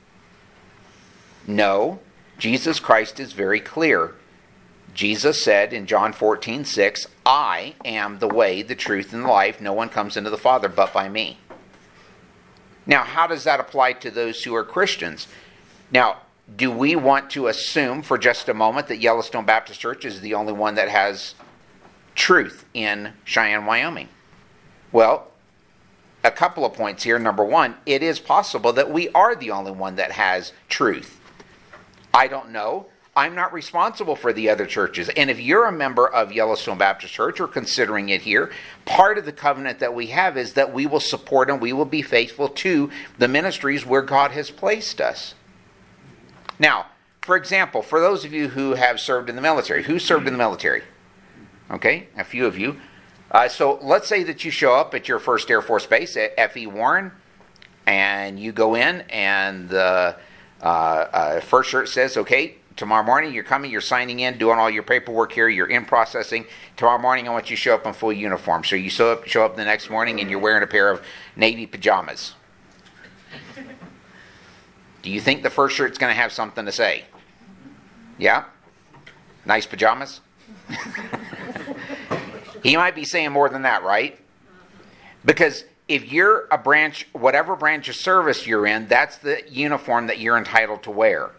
No, 1.45 1.99
Jesus 2.37 2.79
Christ 2.79 3.19
is 3.19 3.33
very 3.33 3.59
clear. 3.59 4.15
Jesus 4.99 5.41
said 5.41 5.71
in 5.71 5.85
John 5.85 6.11
14, 6.11 6.65
6, 6.65 7.07
I 7.25 7.75
am 7.85 8.19
the 8.19 8.27
way, 8.27 8.61
the 8.61 8.75
truth, 8.75 9.13
and 9.13 9.23
the 9.23 9.29
life. 9.29 9.61
No 9.61 9.71
one 9.71 9.87
comes 9.87 10.17
into 10.17 10.29
the 10.29 10.37
Father 10.37 10.67
but 10.67 10.91
by 10.91 11.07
me. 11.07 11.39
Now, 12.85 13.05
how 13.05 13.25
does 13.25 13.45
that 13.45 13.61
apply 13.61 13.93
to 13.93 14.11
those 14.11 14.43
who 14.43 14.53
are 14.53 14.65
Christians? 14.65 15.29
Now, 15.89 16.23
do 16.53 16.69
we 16.69 16.97
want 16.97 17.29
to 17.29 17.47
assume 17.47 18.01
for 18.01 18.17
just 18.17 18.49
a 18.49 18.53
moment 18.53 18.89
that 18.89 18.97
Yellowstone 18.97 19.45
Baptist 19.45 19.79
Church 19.79 20.03
is 20.03 20.19
the 20.19 20.33
only 20.33 20.51
one 20.51 20.75
that 20.75 20.89
has 20.89 21.33
truth 22.13 22.65
in 22.73 23.13
Cheyenne, 23.23 23.65
Wyoming? 23.65 24.09
Well, 24.91 25.31
a 26.25 26.31
couple 26.31 26.65
of 26.65 26.73
points 26.73 27.03
here. 27.03 27.17
Number 27.17 27.45
one, 27.45 27.75
it 27.85 28.03
is 28.03 28.19
possible 28.19 28.73
that 28.73 28.91
we 28.91 29.07
are 29.11 29.33
the 29.33 29.51
only 29.51 29.71
one 29.71 29.95
that 29.95 30.11
has 30.11 30.51
truth. 30.67 31.21
I 32.13 32.27
don't 32.27 32.49
know. 32.49 32.87
I'm 33.19 33.35
not 33.35 33.51
responsible 33.51 34.15
for 34.15 34.31
the 34.31 34.47
other 34.47 34.65
churches. 34.65 35.09
And 35.09 35.29
if 35.29 35.41
you're 35.41 35.65
a 35.65 35.73
member 35.73 36.07
of 36.07 36.31
Yellowstone 36.31 36.77
Baptist 36.77 37.13
Church 37.13 37.41
or 37.41 37.49
considering 37.49 38.07
it 38.07 38.21
here, 38.21 38.49
part 38.85 39.17
of 39.17 39.25
the 39.25 39.33
covenant 39.33 39.79
that 39.79 39.93
we 39.93 40.07
have 40.07 40.37
is 40.37 40.53
that 40.53 40.71
we 40.71 40.85
will 40.85 41.01
support 41.01 41.49
and 41.49 41.59
we 41.59 41.73
will 41.73 41.83
be 41.83 42.01
faithful 42.01 42.47
to 42.47 42.89
the 43.17 43.27
ministries 43.27 43.85
where 43.85 44.01
God 44.01 44.31
has 44.31 44.51
placed 44.51 45.01
us. 45.01 45.33
Now, 46.57 46.85
for 47.21 47.35
example, 47.35 47.81
for 47.81 47.99
those 47.99 48.23
of 48.23 48.31
you 48.31 48.47
who 48.47 48.75
have 48.75 49.01
served 49.01 49.29
in 49.29 49.35
the 49.35 49.41
military, 49.41 49.83
who 49.83 49.99
served 49.99 50.25
in 50.25 50.33
the 50.33 50.39
military? 50.39 50.83
Okay, 51.69 52.07
a 52.15 52.23
few 52.23 52.45
of 52.45 52.57
you. 52.57 52.79
Uh, 53.31 53.49
so 53.49 53.79
let's 53.81 54.07
say 54.07 54.23
that 54.23 54.45
you 54.45 54.49
show 54.49 54.75
up 54.75 54.95
at 54.95 55.09
your 55.09 55.19
first 55.19 55.51
Air 55.51 55.61
Force 55.61 55.85
base 55.85 56.15
at 56.15 56.31
F.E. 56.37 56.67
Warren, 56.67 57.11
and 57.85 58.39
you 58.39 58.53
go 58.53 58.75
in, 58.75 59.01
and 59.09 59.67
the 59.67 60.15
uh, 60.61 60.65
uh, 60.65 61.39
first 61.41 61.69
shirt 61.69 61.89
says, 61.89 62.15
okay, 62.15 62.58
tomorrow 62.79 63.03
morning 63.03 63.33
you're 63.33 63.43
coming, 63.43 63.69
you're 63.69 63.81
signing 63.81 64.21
in, 64.21 64.37
doing 64.37 64.57
all 64.57 64.69
your 64.69 64.83
paperwork 64.83 65.33
here, 65.33 65.49
you're 65.49 65.67
in 65.67 65.83
processing. 65.83 66.45
Tomorrow 66.77 66.99
morning 66.99 67.27
I 67.27 67.31
want 67.31 67.49
you 67.49 67.57
to 67.57 67.61
show 67.61 67.75
up 67.75 67.85
in 67.85 67.91
full 67.91 68.13
uniform. 68.13 68.63
So 68.63 68.77
you 68.77 68.89
show 68.89 69.11
up, 69.11 69.27
show 69.27 69.43
up 69.43 69.57
the 69.57 69.65
next 69.65 69.89
morning 69.89 70.21
and 70.21 70.29
you're 70.29 70.39
wearing 70.39 70.63
a 70.63 70.67
pair 70.67 70.89
of 70.89 71.03
navy 71.35 71.67
pajamas. 71.67 72.35
Do 75.01 75.11
you 75.11 75.19
think 75.19 75.43
the 75.43 75.49
first 75.49 75.75
shirt's 75.75 75.97
going 75.97 76.13
to 76.13 76.19
have 76.19 76.31
something 76.31 76.65
to 76.65 76.71
say? 76.71 77.03
Yeah? 78.17 78.45
Nice 79.45 79.65
pajamas? 79.65 80.21
he 82.63 82.77
might 82.77 82.95
be 82.95 83.03
saying 83.03 83.31
more 83.31 83.49
than 83.49 83.63
that, 83.63 83.83
right? 83.83 84.17
Because 85.25 85.65
if 85.89 86.11
you're 86.11 86.47
a 86.49 86.57
branch, 86.57 87.07
whatever 87.11 87.57
branch 87.57 87.89
of 87.89 87.95
service 87.95 88.47
you're 88.47 88.65
in, 88.65 88.87
that's 88.87 89.17
the 89.17 89.41
uniform 89.49 90.07
that 90.07 90.19
you're 90.19 90.37
entitled 90.37 90.83
to 90.83 90.91
wear. 90.91 91.31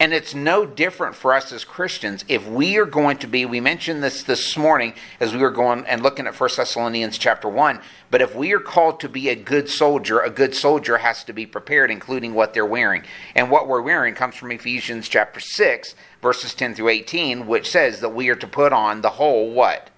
And 0.00 0.14
it's 0.14 0.34
no 0.34 0.64
different 0.64 1.14
for 1.14 1.34
us 1.34 1.52
as 1.52 1.62
Christians 1.62 2.24
if 2.26 2.48
we 2.48 2.78
are 2.78 2.86
going 2.86 3.18
to 3.18 3.26
be, 3.26 3.44
we 3.44 3.60
mentioned 3.60 4.02
this 4.02 4.22
this 4.22 4.56
morning 4.56 4.94
as 5.20 5.34
we 5.34 5.40
were 5.40 5.50
going 5.50 5.84
and 5.84 6.02
looking 6.02 6.26
at 6.26 6.40
1 6.40 6.50
Thessalonians 6.56 7.18
chapter 7.18 7.50
1, 7.50 7.80
but 8.10 8.22
if 8.22 8.34
we 8.34 8.54
are 8.54 8.60
called 8.60 8.98
to 9.00 9.10
be 9.10 9.28
a 9.28 9.36
good 9.36 9.68
soldier, 9.68 10.18
a 10.20 10.30
good 10.30 10.54
soldier 10.54 10.96
has 10.96 11.22
to 11.24 11.34
be 11.34 11.44
prepared, 11.44 11.90
including 11.90 12.32
what 12.32 12.54
they're 12.54 12.64
wearing. 12.64 13.02
And 13.34 13.50
what 13.50 13.68
we're 13.68 13.82
wearing 13.82 14.14
comes 14.14 14.36
from 14.36 14.50
Ephesians 14.52 15.06
chapter 15.06 15.38
6, 15.38 15.94
verses 16.22 16.54
10 16.54 16.76
through 16.76 16.88
18, 16.88 17.46
which 17.46 17.70
says 17.70 18.00
that 18.00 18.14
we 18.14 18.30
are 18.30 18.36
to 18.36 18.46
put 18.46 18.72
on 18.72 19.02
the 19.02 19.10
whole 19.10 19.50
what? 19.50 19.90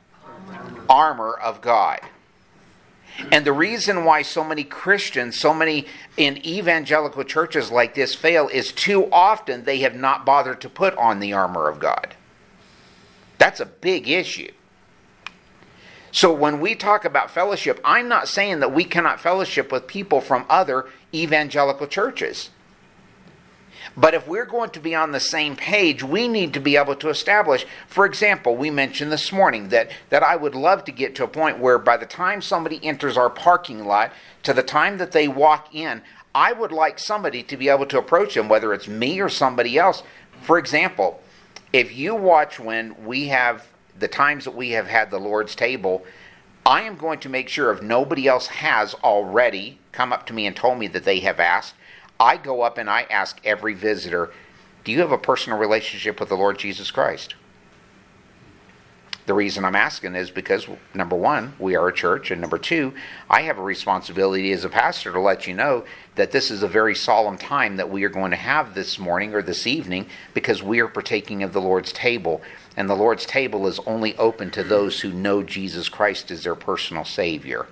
Armor 0.90 1.34
of 1.34 1.60
God. 1.60 2.00
And 3.30 3.44
the 3.44 3.52
reason 3.52 4.04
why 4.04 4.22
so 4.22 4.42
many 4.42 4.64
Christians, 4.64 5.38
so 5.38 5.52
many 5.52 5.86
in 6.16 6.44
evangelical 6.46 7.24
churches 7.24 7.70
like 7.70 7.94
this 7.94 8.14
fail 8.14 8.48
is 8.48 8.72
too 8.72 9.10
often 9.12 9.64
they 9.64 9.78
have 9.80 9.94
not 9.94 10.24
bothered 10.24 10.60
to 10.62 10.68
put 10.68 10.96
on 10.96 11.20
the 11.20 11.32
armor 11.32 11.68
of 11.68 11.78
God. 11.78 12.14
That's 13.38 13.60
a 13.60 13.66
big 13.66 14.08
issue. 14.08 14.52
So 16.10 16.32
when 16.32 16.60
we 16.60 16.74
talk 16.74 17.04
about 17.04 17.30
fellowship, 17.30 17.80
I'm 17.84 18.06
not 18.06 18.28
saying 18.28 18.60
that 18.60 18.74
we 18.74 18.84
cannot 18.84 19.20
fellowship 19.20 19.72
with 19.72 19.86
people 19.86 20.20
from 20.20 20.44
other 20.48 20.86
evangelical 21.14 21.86
churches. 21.86 22.50
But 23.96 24.14
if 24.14 24.26
we're 24.26 24.46
going 24.46 24.70
to 24.70 24.80
be 24.80 24.94
on 24.94 25.12
the 25.12 25.20
same 25.20 25.56
page, 25.56 26.02
we 26.02 26.28
need 26.28 26.54
to 26.54 26.60
be 26.60 26.76
able 26.76 26.96
to 26.96 27.08
establish. 27.08 27.66
For 27.86 28.06
example, 28.06 28.56
we 28.56 28.70
mentioned 28.70 29.12
this 29.12 29.32
morning 29.32 29.68
that, 29.68 29.90
that 30.10 30.22
I 30.22 30.36
would 30.36 30.54
love 30.54 30.84
to 30.84 30.92
get 30.92 31.14
to 31.16 31.24
a 31.24 31.28
point 31.28 31.58
where 31.58 31.78
by 31.78 31.96
the 31.96 32.06
time 32.06 32.42
somebody 32.42 32.80
enters 32.82 33.16
our 33.16 33.30
parking 33.30 33.84
lot 33.84 34.12
to 34.44 34.52
the 34.52 34.62
time 34.62 34.98
that 34.98 35.12
they 35.12 35.28
walk 35.28 35.74
in, 35.74 36.02
I 36.34 36.52
would 36.52 36.72
like 36.72 36.98
somebody 36.98 37.42
to 37.42 37.56
be 37.56 37.68
able 37.68 37.86
to 37.86 37.98
approach 37.98 38.34
them, 38.34 38.48
whether 38.48 38.72
it's 38.72 38.88
me 38.88 39.20
or 39.20 39.28
somebody 39.28 39.78
else. 39.78 40.02
For 40.40 40.58
example, 40.58 41.20
if 41.72 41.94
you 41.94 42.14
watch 42.14 42.58
when 42.58 43.04
we 43.04 43.28
have 43.28 43.66
the 43.98 44.08
times 44.08 44.44
that 44.44 44.54
we 44.54 44.70
have 44.70 44.86
had 44.86 45.10
the 45.10 45.18
Lord's 45.18 45.54
table, 45.54 46.04
I 46.64 46.82
am 46.82 46.96
going 46.96 47.18
to 47.20 47.28
make 47.28 47.48
sure 47.48 47.72
if 47.72 47.82
nobody 47.82 48.26
else 48.28 48.46
has 48.46 48.94
already 48.94 49.78
come 49.90 50.12
up 50.12 50.26
to 50.26 50.32
me 50.32 50.46
and 50.46 50.56
told 50.56 50.78
me 50.78 50.86
that 50.88 51.04
they 51.04 51.20
have 51.20 51.40
asked, 51.40 51.74
I 52.22 52.36
go 52.36 52.62
up 52.62 52.78
and 52.78 52.88
I 52.88 53.02
ask 53.10 53.40
every 53.44 53.74
visitor, 53.74 54.30
Do 54.84 54.92
you 54.92 55.00
have 55.00 55.10
a 55.10 55.18
personal 55.18 55.58
relationship 55.58 56.20
with 56.20 56.28
the 56.28 56.36
Lord 56.36 56.56
Jesus 56.56 56.92
Christ? 56.92 57.34
The 59.26 59.34
reason 59.34 59.64
I'm 59.64 59.74
asking 59.74 60.14
is 60.14 60.30
because, 60.30 60.68
number 60.94 61.16
one, 61.16 61.54
we 61.58 61.74
are 61.74 61.88
a 61.88 61.92
church, 61.92 62.30
and 62.30 62.40
number 62.40 62.58
two, 62.58 62.92
I 63.28 63.42
have 63.42 63.58
a 63.58 63.62
responsibility 63.62 64.52
as 64.52 64.64
a 64.64 64.68
pastor 64.68 65.12
to 65.12 65.20
let 65.20 65.48
you 65.48 65.54
know 65.54 65.84
that 66.14 66.30
this 66.30 66.50
is 66.50 66.62
a 66.62 66.68
very 66.68 66.94
solemn 66.94 67.38
time 67.38 67.76
that 67.76 67.90
we 67.90 68.04
are 68.04 68.08
going 68.08 68.30
to 68.30 68.36
have 68.36 68.74
this 68.74 69.00
morning 69.00 69.34
or 69.34 69.42
this 69.42 69.66
evening 69.66 70.06
because 70.32 70.62
we 70.62 70.80
are 70.80 70.88
partaking 70.88 71.42
of 71.42 71.52
the 71.52 71.60
Lord's 71.60 71.92
table. 71.92 72.40
And 72.76 72.88
the 72.88 72.96
Lord's 72.96 73.26
table 73.26 73.66
is 73.66 73.80
only 73.80 74.16
open 74.16 74.52
to 74.52 74.62
those 74.62 75.00
who 75.00 75.12
know 75.12 75.42
Jesus 75.42 75.88
Christ 75.88 76.30
as 76.30 76.44
their 76.44 76.56
personal 76.56 77.04
Savior. 77.04 77.66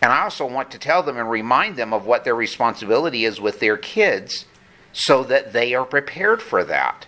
And 0.00 0.12
I 0.12 0.22
also 0.22 0.46
want 0.46 0.70
to 0.70 0.78
tell 0.78 1.02
them 1.02 1.16
and 1.16 1.28
remind 1.28 1.76
them 1.76 1.92
of 1.92 2.06
what 2.06 2.24
their 2.24 2.34
responsibility 2.34 3.24
is 3.24 3.40
with 3.40 3.60
their 3.60 3.76
kids 3.76 4.44
so 4.92 5.24
that 5.24 5.52
they 5.52 5.74
are 5.74 5.84
prepared 5.84 6.40
for 6.40 6.64
that. 6.64 7.06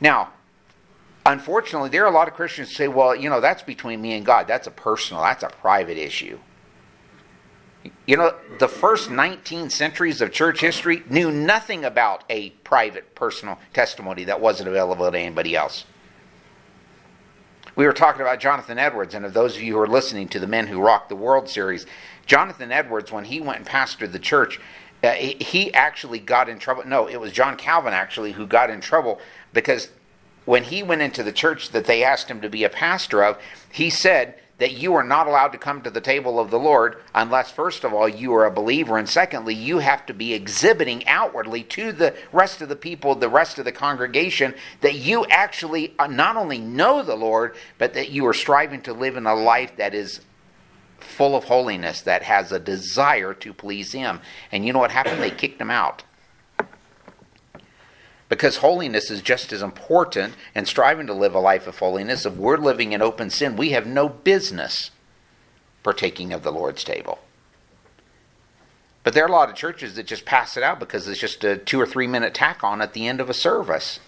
Now, 0.00 0.32
unfortunately, 1.24 1.90
there 1.90 2.04
are 2.04 2.10
a 2.10 2.14
lot 2.14 2.28
of 2.28 2.34
Christians 2.34 2.68
who 2.68 2.74
say, 2.74 2.88
well, 2.88 3.14
you 3.14 3.30
know, 3.30 3.40
that's 3.40 3.62
between 3.62 4.02
me 4.02 4.12
and 4.14 4.26
God. 4.26 4.48
That's 4.48 4.66
a 4.66 4.72
personal, 4.72 5.22
that's 5.22 5.44
a 5.44 5.48
private 5.48 5.98
issue. 5.98 6.38
You 8.06 8.16
know, 8.16 8.34
the 8.58 8.68
first 8.68 9.10
19 9.10 9.70
centuries 9.70 10.20
of 10.20 10.32
church 10.32 10.60
history 10.60 11.02
knew 11.08 11.30
nothing 11.30 11.84
about 11.84 12.24
a 12.30 12.50
private, 12.50 13.14
personal 13.14 13.58
testimony 13.72 14.24
that 14.24 14.40
wasn't 14.40 14.68
available 14.68 15.10
to 15.10 15.18
anybody 15.18 15.56
else. 15.56 15.84
We 17.74 17.86
were 17.86 17.92
talking 17.92 18.20
about 18.20 18.40
Jonathan 18.40 18.78
Edwards, 18.78 19.14
and 19.14 19.24
of 19.24 19.32
those 19.32 19.56
of 19.56 19.62
you 19.62 19.74
who 19.74 19.80
are 19.80 19.86
listening 19.86 20.28
to 20.28 20.38
the 20.38 20.46
Men 20.46 20.66
Who 20.66 20.80
Rock 20.80 21.08
the 21.08 21.16
World 21.16 21.48
series, 21.48 21.86
Jonathan 22.26 22.70
Edwards, 22.70 23.10
when 23.10 23.24
he 23.24 23.40
went 23.40 23.58
and 23.58 23.66
pastored 23.66 24.12
the 24.12 24.18
church, 24.18 24.60
uh, 25.02 25.12
he 25.12 25.72
actually 25.72 26.18
got 26.18 26.48
in 26.48 26.58
trouble. 26.58 26.84
No, 26.86 27.08
it 27.08 27.16
was 27.16 27.32
John 27.32 27.56
Calvin 27.56 27.94
actually 27.94 28.32
who 28.32 28.46
got 28.46 28.70
in 28.70 28.80
trouble 28.80 29.20
because 29.52 29.88
when 30.44 30.64
he 30.64 30.82
went 30.82 31.02
into 31.02 31.22
the 31.22 31.32
church 31.32 31.70
that 31.70 31.86
they 31.86 32.04
asked 32.04 32.28
him 32.30 32.40
to 32.40 32.48
be 32.48 32.62
a 32.62 32.68
pastor 32.68 33.24
of, 33.24 33.38
he 33.70 33.90
said 33.90 34.38
that 34.62 34.74
you 34.74 34.94
are 34.94 35.02
not 35.02 35.26
allowed 35.26 35.48
to 35.48 35.58
come 35.58 35.82
to 35.82 35.90
the 35.90 36.00
table 36.00 36.38
of 36.38 36.52
the 36.52 36.58
Lord 36.58 37.02
unless, 37.16 37.50
first 37.50 37.82
of 37.82 37.92
all, 37.92 38.08
you 38.08 38.32
are 38.32 38.46
a 38.46 38.50
believer, 38.52 38.96
and 38.96 39.08
secondly, 39.08 39.56
you 39.56 39.78
have 39.78 40.06
to 40.06 40.14
be 40.14 40.34
exhibiting 40.34 41.04
outwardly 41.08 41.64
to 41.64 41.90
the 41.90 42.14
rest 42.30 42.62
of 42.62 42.68
the 42.68 42.76
people, 42.76 43.16
the 43.16 43.28
rest 43.28 43.58
of 43.58 43.64
the 43.64 43.72
congregation, 43.72 44.54
that 44.80 44.94
you 44.94 45.26
actually 45.26 45.94
uh, 45.98 46.06
not 46.06 46.36
only 46.36 46.58
know 46.58 47.02
the 47.02 47.16
Lord, 47.16 47.56
but 47.76 47.94
that 47.94 48.10
you 48.12 48.24
are 48.24 48.32
striving 48.32 48.80
to 48.82 48.92
live 48.92 49.16
in 49.16 49.26
a 49.26 49.34
life 49.34 49.76
that 49.78 49.94
is 49.94 50.20
full 51.00 51.34
of 51.34 51.42
holiness, 51.42 52.00
that 52.02 52.22
has 52.22 52.52
a 52.52 52.60
desire 52.60 53.34
to 53.34 53.52
please 53.52 53.90
Him. 53.90 54.20
And 54.52 54.64
you 54.64 54.72
know 54.72 54.78
what 54.78 54.92
happened? 54.92 55.20
They 55.20 55.32
kicked 55.32 55.60
him 55.60 55.72
out 55.72 56.04
because 58.32 58.56
holiness 58.56 59.10
is 59.10 59.20
just 59.20 59.52
as 59.52 59.60
important 59.60 60.32
and 60.54 60.66
striving 60.66 61.06
to 61.06 61.12
live 61.12 61.34
a 61.34 61.38
life 61.38 61.66
of 61.66 61.78
holiness. 61.78 62.24
If 62.24 62.32
we're 62.32 62.56
living 62.56 62.94
in 62.94 63.02
open 63.02 63.28
sin, 63.28 63.58
we 63.58 63.72
have 63.72 63.86
no 63.86 64.08
business 64.08 64.90
partaking 65.82 66.32
of 66.32 66.42
the 66.42 66.50
Lord's 66.50 66.82
table. 66.82 67.18
But 69.04 69.12
there 69.12 69.22
are 69.22 69.28
a 69.28 69.30
lot 69.32 69.50
of 69.50 69.54
churches 69.54 69.96
that 69.96 70.06
just 70.06 70.24
pass 70.24 70.56
it 70.56 70.62
out 70.62 70.80
because 70.80 71.06
it's 71.06 71.20
just 71.20 71.44
a 71.44 71.58
two 71.58 71.78
or 71.78 71.84
three 71.84 72.06
minute 72.06 72.32
tack 72.32 72.64
on 72.64 72.80
at 72.80 72.94
the 72.94 73.06
end 73.06 73.20
of 73.20 73.28
a 73.28 73.34
service. 73.34 74.00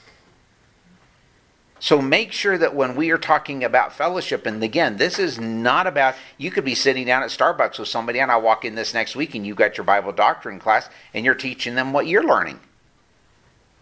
So 1.79 2.01
make 2.01 2.33
sure 2.33 2.57
that 2.57 2.75
when 2.75 2.97
we 2.97 3.11
are 3.11 3.19
talking 3.19 3.63
about 3.63 3.93
fellowship, 3.93 4.47
and 4.47 4.63
again, 4.63 4.97
this 4.97 5.19
is 5.19 5.39
not 5.39 5.87
about, 5.87 6.15
you 6.39 6.51
could 6.51 6.65
be 6.65 6.75
sitting 6.75 7.05
down 7.05 7.23
at 7.23 7.29
Starbucks 7.29 7.79
with 7.79 7.89
somebody, 7.89 8.21
and 8.21 8.33
I 8.33 8.39
walk 8.39 8.65
in 8.65 8.75
this 8.75 8.95
next 8.95 9.17
week 9.17 9.35
and 9.35 9.47
you've 9.47 9.59
got 9.59 9.77
your 9.77 9.85
Bible 9.85 10.13
doctrine 10.13 10.59
class, 10.59 10.89
and 11.13 11.27
you're 11.27 11.35
teaching 11.35 11.75
them 11.75 11.93
what 11.93 12.07
you're 12.07 12.25
learning. 12.25 12.61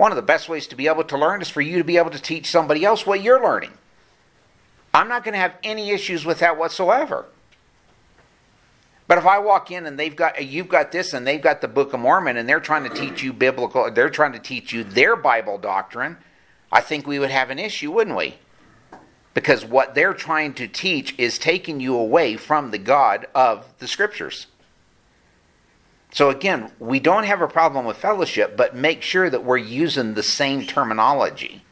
One 0.02 0.10
of 0.10 0.16
the 0.16 0.22
best 0.22 0.48
ways 0.48 0.66
to 0.66 0.74
be 0.74 0.88
able 0.88 1.04
to 1.04 1.16
learn 1.16 1.42
is 1.42 1.48
for 1.48 1.60
you 1.60 1.78
to 1.78 1.84
be 1.84 1.96
able 1.96 2.10
to 2.10 2.18
teach 2.18 2.50
somebody 2.50 2.84
else 2.84 3.06
what 3.06 3.22
you're 3.22 3.40
learning. 3.40 3.70
I'm 4.92 5.06
not 5.06 5.22
going 5.22 5.34
to 5.34 5.38
have 5.38 5.54
any 5.62 5.90
issues 5.90 6.24
with 6.24 6.40
that 6.40 6.58
whatsoever. 6.58 7.26
But 9.06 9.18
if 9.18 9.26
I 9.26 9.38
walk 9.38 9.70
in 9.70 9.86
and 9.86 9.96
they've 9.96 10.16
got 10.16 10.44
you've 10.44 10.68
got 10.68 10.90
this 10.90 11.12
and 11.14 11.24
they've 11.24 11.40
got 11.40 11.60
the 11.60 11.68
Book 11.68 11.92
of 11.92 12.00
Mormon 12.00 12.36
and 12.36 12.48
they're 12.48 12.58
trying 12.58 12.82
to 12.82 12.90
teach 12.90 13.22
you 13.22 13.32
biblical, 13.32 13.88
they're 13.92 14.10
trying 14.10 14.32
to 14.32 14.40
teach 14.40 14.72
you 14.72 14.82
their 14.82 15.14
Bible 15.14 15.56
doctrine, 15.56 16.16
I 16.72 16.80
think 16.80 17.06
we 17.06 17.20
would 17.20 17.30
have 17.30 17.50
an 17.50 17.60
issue, 17.60 17.92
wouldn't 17.92 18.16
we? 18.16 18.38
Because 19.34 19.64
what 19.64 19.94
they're 19.94 20.14
trying 20.14 20.54
to 20.54 20.66
teach 20.66 21.16
is 21.16 21.38
taking 21.38 21.78
you 21.78 21.94
away 21.94 22.36
from 22.36 22.72
the 22.72 22.78
God 22.78 23.28
of 23.36 23.72
the 23.78 23.86
Scriptures. 23.86 24.48
So 26.12 26.28
again, 26.28 26.70
we 26.78 27.00
don't 27.00 27.24
have 27.24 27.40
a 27.40 27.48
problem 27.48 27.86
with 27.86 27.96
fellowship, 27.96 28.56
but 28.56 28.76
make 28.76 29.02
sure 29.02 29.30
that 29.30 29.44
we're 29.44 29.56
using 29.56 30.12
the 30.12 30.22
same 30.22 30.66
terminology. 30.66 31.64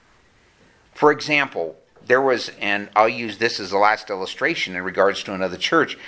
For 0.94 1.12
example, 1.12 1.76
there 2.07 2.22
was, 2.22 2.50
and 2.59 2.88
I'll 2.96 3.09
use 3.09 3.37
this 3.37 3.61
as 3.61 3.70
the 3.70 3.79
last 3.79 4.09
illustration 4.09 4.74
in 4.74 4.83
regards 4.83 5.22
to 5.24 5.35
another 5.35 5.59
church. 5.59 5.98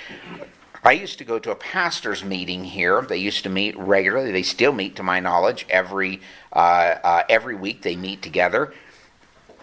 I 0.82 0.92
used 0.92 1.18
to 1.18 1.24
go 1.24 1.38
to 1.38 1.50
a 1.50 1.54
pastor's 1.54 2.24
meeting 2.24 2.64
here. 2.64 3.02
They 3.02 3.18
used 3.18 3.44
to 3.44 3.50
meet 3.50 3.78
regularly. 3.78 4.32
They 4.32 4.42
still 4.42 4.72
meet, 4.72 4.96
to 4.96 5.02
my 5.02 5.20
knowledge, 5.20 5.64
every 5.70 6.20
uh, 6.52 6.96
uh, 7.04 7.22
every 7.28 7.54
week. 7.54 7.82
They 7.82 7.94
meet 7.94 8.20
together. 8.20 8.74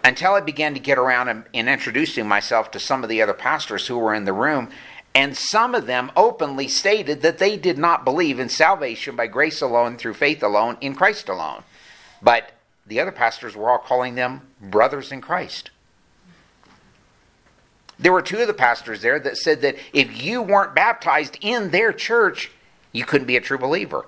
Until 0.02 0.32
I 0.32 0.40
began 0.40 0.72
to 0.72 0.80
get 0.80 0.96
around 0.96 1.28
and, 1.28 1.44
and 1.52 1.68
introducing 1.68 2.26
myself 2.26 2.70
to 2.70 2.80
some 2.80 3.02
of 3.02 3.10
the 3.10 3.20
other 3.20 3.34
pastors 3.34 3.86
who 3.86 3.98
were 3.98 4.14
in 4.14 4.24
the 4.24 4.32
room, 4.32 4.70
and 5.14 5.36
some 5.36 5.74
of 5.74 5.86
them 5.86 6.12
openly 6.16 6.68
stated 6.68 7.22
that 7.22 7.38
they 7.38 7.56
did 7.56 7.78
not 7.78 8.04
believe 8.04 8.38
in 8.38 8.48
salvation 8.48 9.16
by 9.16 9.26
grace 9.26 9.60
alone, 9.60 9.96
through 9.96 10.14
faith 10.14 10.42
alone, 10.42 10.76
in 10.80 10.94
Christ 10.94 11.28
alone. 11.28 11.64
But 12.22 12.52
the 12.86 13.00
other 13.00 13.12
pastors 13.12 13.56
were 13.56 13.70
all 13.70 13.78
calling 13.78 14.14
them 14.14 14.42
brothers 14.60 15.10
in 15.10 15.20
Christ. 15.20 15.70
There 17.98 18.12
were 18.12 18.22
two 18.22 18.38
of 18.38 18.46
the 18.46 18.54
pastors 18.54 19.02
there 19.02 19.18
that 19.20 19.36
said 19.36 19.60
that 19.60 19.76
if 19.92 20.22
you 20.22 20.40
weren't 20.40 20.74
baptized 20.74 21.36
in 21.40 21.70
their 21.70 21.92
church, 21.92 22.50
you 22.92 23.04
couldn't 23.04 23.26
be 23.26 23.36
a 23.36 23.42
true 23.42 23.58
believer. 23.58 24.06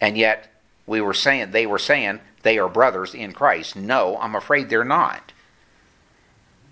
And 0.00 0.16
yet, 0.16 0.50
we 0.86 1.00
were 1.00 1.14
saying 1.14 1.50
they 1.50 1.66
were 1.66 1.78
saying 1.78 2.20
they 2.42 2.58
are 2.58 2.68
brothers 2.68 3.14
in 3.14 3.32
Christ. 3.32 3.76
No, 3.76 4.18
I'm 4.18 4.34
afraid 4.34 4.68
they're 4.68 4.84
not. 4.84 5.32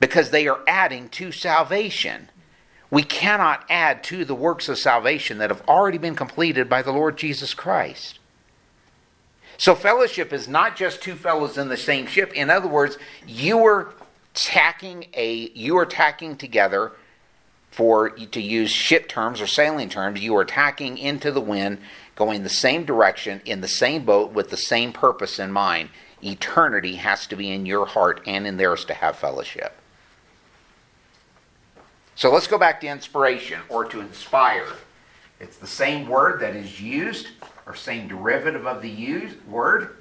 Because 0.00 0.30
they 0.30 0.48
are 0.48 0.60
adding 0.66 1.08
to 1.10 1.30
salvation. 1.30 2.30
We 2.92 3.02
cannot 3.02 3.64
add 3.70 4.04
to 4.04 4.26
the 4.26 4.34
works 4.34 4.68
of 4.68 4.76
salvation 4.76 5.38
that 5.38 5.48
have 5.48 5.66
already 5.66 5.96
been 5.96 6.14
completed 6.14 6.68
by 6.68 6.82
the 6.82 6.92
Lord 6.92 7.16
Jesus 7.16 7.54
Christ. 7.54 8.18
So, 9.56 9.74
fellowship 9.74 10.30
is 10.30 10.46
not 10.46 10.76
just 10.76 11.00
two 11.00 11.14
fellows 11.14 11.56
in 11.56 11.70
the 11.70 11.78
same 11.78 12.06
ship. 12.06 12.34
In 12.34 12.50
other 12.50 12.68
words, 12.68 12.98
you 13.26 13.56
were 13.56 13.94
tacking 14.34 15.06
a 15.14 15.50
you 15.54 15.78
are 15.78 15.86
tacking 15.86 16.36
together 16.36 16.92
for 17.70 18.10
to 18.10 18.42
use 18.42 18.70
ship 18.70 19.08
terms 19.08 19.40
or 19.40 19.46
sailing 19.46 19.88
terms 19.88 20.20
you 20.20 20.34
are 20.36 20.44
tacking 20.44 20.96
into 20.96 21.30
the 21.30 21.40
wind 21.40 21.78
going 22.14 22.42
the 22.42 22.48
same 22.48 22.84
direction 22.84 23.42
in 23.44 23.60
the 23.60 23.68
same 23.68 24.06
boat 24.06 24.32
with 24.32 24.48
the 24.48 24.56
same 24.56 24.90
purpose 24.90 25.38
in 25.38 25.52
mind 25.52 25.90
eternity 26.22 26.94
has 26.94 27.26
to 27.26 27.36
be 27.36 27.50
in 27.50 27.66
your 27.66 27.84
heart 27.84 28.22
and 28.26 28.46
in 28.46 28.56
theirs 28.56 28.86
to 28.86 28.94
have 28.94 29.14
fellowship 29.16 29.81
so 32.14 32.32
let's 32.32 32.46
go 32.46 32.58
back 32.58 32.80
to 32.80 32.86
inspiration 32.86 33.60
or 33.68 33.84
to 33.84 34.00
inspire 34.00 34.68
it's 35.40 35.56
the 35.56 35.66
same 35.66 36.08
word 36.08 36.40
that 36.40 36.54
is 36.54 36.80
used 36.80 37.28
or 37.66 37.74
same 37.74 38.08
derivative 38.08 38.66
of 38.66 38.82
the 38.82 38.90
used 38.90 39.44
word 39.46 39.96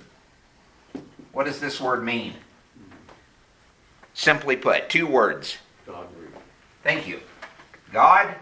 what 1.32 1.46
does 1.46 1.60
this 1.60 1.80
word 1.80 2.04
mean 2.04 2.34
Simply 4.14 4.56
put, 4.56 4.90
two 4.90 5.08
words. 5.08 5.58
God 5.86 6.06
breathed. 6.16 6.38
Thank 6.84 7.08
you. 7.08 7.22
God 7.92 8.36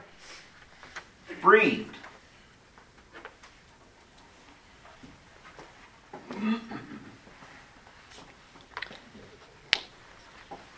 breathed. 1.42 1.96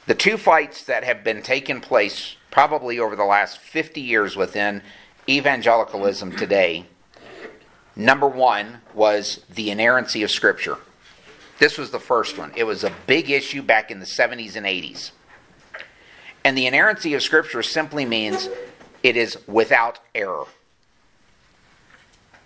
The 0.07 0.15
two 0.15 0.37
fights 0.37 0.83
that 0.83 1.03
have 1.03 1.23
been 1.23 1.41
taking 1.41 1.79
place 1.79 2.35
probably 2.51 2.99
over 2.99 3.15
the 3.15 3.25
last 3.25 3.57
50 3.57 3.99
years 4.01 4.35
within 4.35 4.83
evangelicalism 5.27 6.35
today 6.35 6.85
number 7.95 8.27
one 8.27 8.81
was 8.93 9.41
the 9.49 9.69
inerrancy 9.69 10.23
of 10.23 10.31
Scripture. 10.31 10.77
This 11.59 11.77
was 11.77 11.91
the 11.91 11.99
first 11.99 12.37
one. 12.37 12.51
It 12.55 12.63
was 12.63 12.83
a 12.83 12.91
big 13.05 13.29
issue 13.29 13.61
back 13.61 13.91
in 13.91 13.99
the 13.99 14.05
70s 14.05 14.55
and 14.55 14.65
80s. 14.65 15.11
And 16.43 16.57
the 16.57 16.65
inerrancy 16.65 17.13
of 17.13 17.21
Scripture 17.21 17.61
simply 17.61 18.05
means 18.05 18.49
it 19.03 19.15
is 19.15 19.37
without 19.47 19.99
error. 20.15 20.45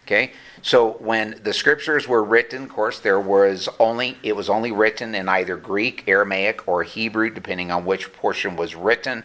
Okay? 0.04 0.34
So 0.62 0.94
when 0.94 1.40
the 1.44 1.54
scriptures 1.54 2.08
were 2.08 2.24
written, 2.24 2.64
of 2.64 2.70
course, 2.70 3.00
there 3.00 3.20
was 3.20 3.68
only 3.80 4.18
it 4.22 4.36
was 4.36 4.50
only 4.50 4.72
written 4.72 5.16
in 5.16 5.28
either 5.28 5.58
Greek, 5.58 6.04
Aramaic, 6.08 6.68
or 6.68 6.84
Hebrew, 6.84 7.32
depending 7.32 7.72
on 7.72 7.86
which 7.86 8.14
portion 8.14 8.56
was 8.56 8.76
written. 8.76 9.24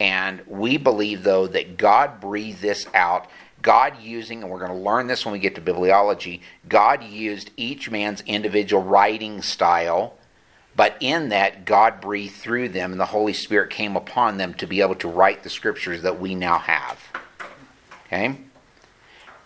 And 0.00 0.42
we 0.46 0.76
believe, 0.76 1.22
though, 1.22 1.46
that 1.46 1.76
God 1.76 2.20
breathed 2.20 2.60
this 2.60 2.86
out 2.94 3.28
God 3.64 3.98
using, 3.98 4.42
and 4.42 4.52
we're 4.52 4.58
going 4.58 4.70
to 4.70 4.76
learn 4.76 5.06
this 5.06 5.24
when 5.24 5.32
we 5.32 5.38
get 5.38 5.54
to 5.54 5.60
bibliology, 5.60 6.40
God 6.68 7.02
used 7.02 7.50
each 7.56 7.90
man's 7.90 8.20
individual 8.26 8.82
writing 8.82 9.40
style, 9.40 10.18
but 10.76 10.96
in 11.00 11.30
that, 11.30 11.64
God 11.64 11.98
breathed 12.00 12.34
through 12.34 12.68
them, 12.68 12.92
and 12.92 13.00
the 13.00 13.06
Holy 13.06 13.32
Spirit 13.32 13.70
came 13.70 13.96
upon 13.96 14.36
them 14.36 14.52
to 14.54 14.66
be 14.66 14.82
able 14.82 14.96
to 14.96 15.08
write 15.08 15.42
the 15.42 15.50
scriptures 15.50 16.02
that 16.02 16.20
we 16.20 16.34
now 16.34 16.58
have. 16.58 17.00
Okay? 18.06 18.36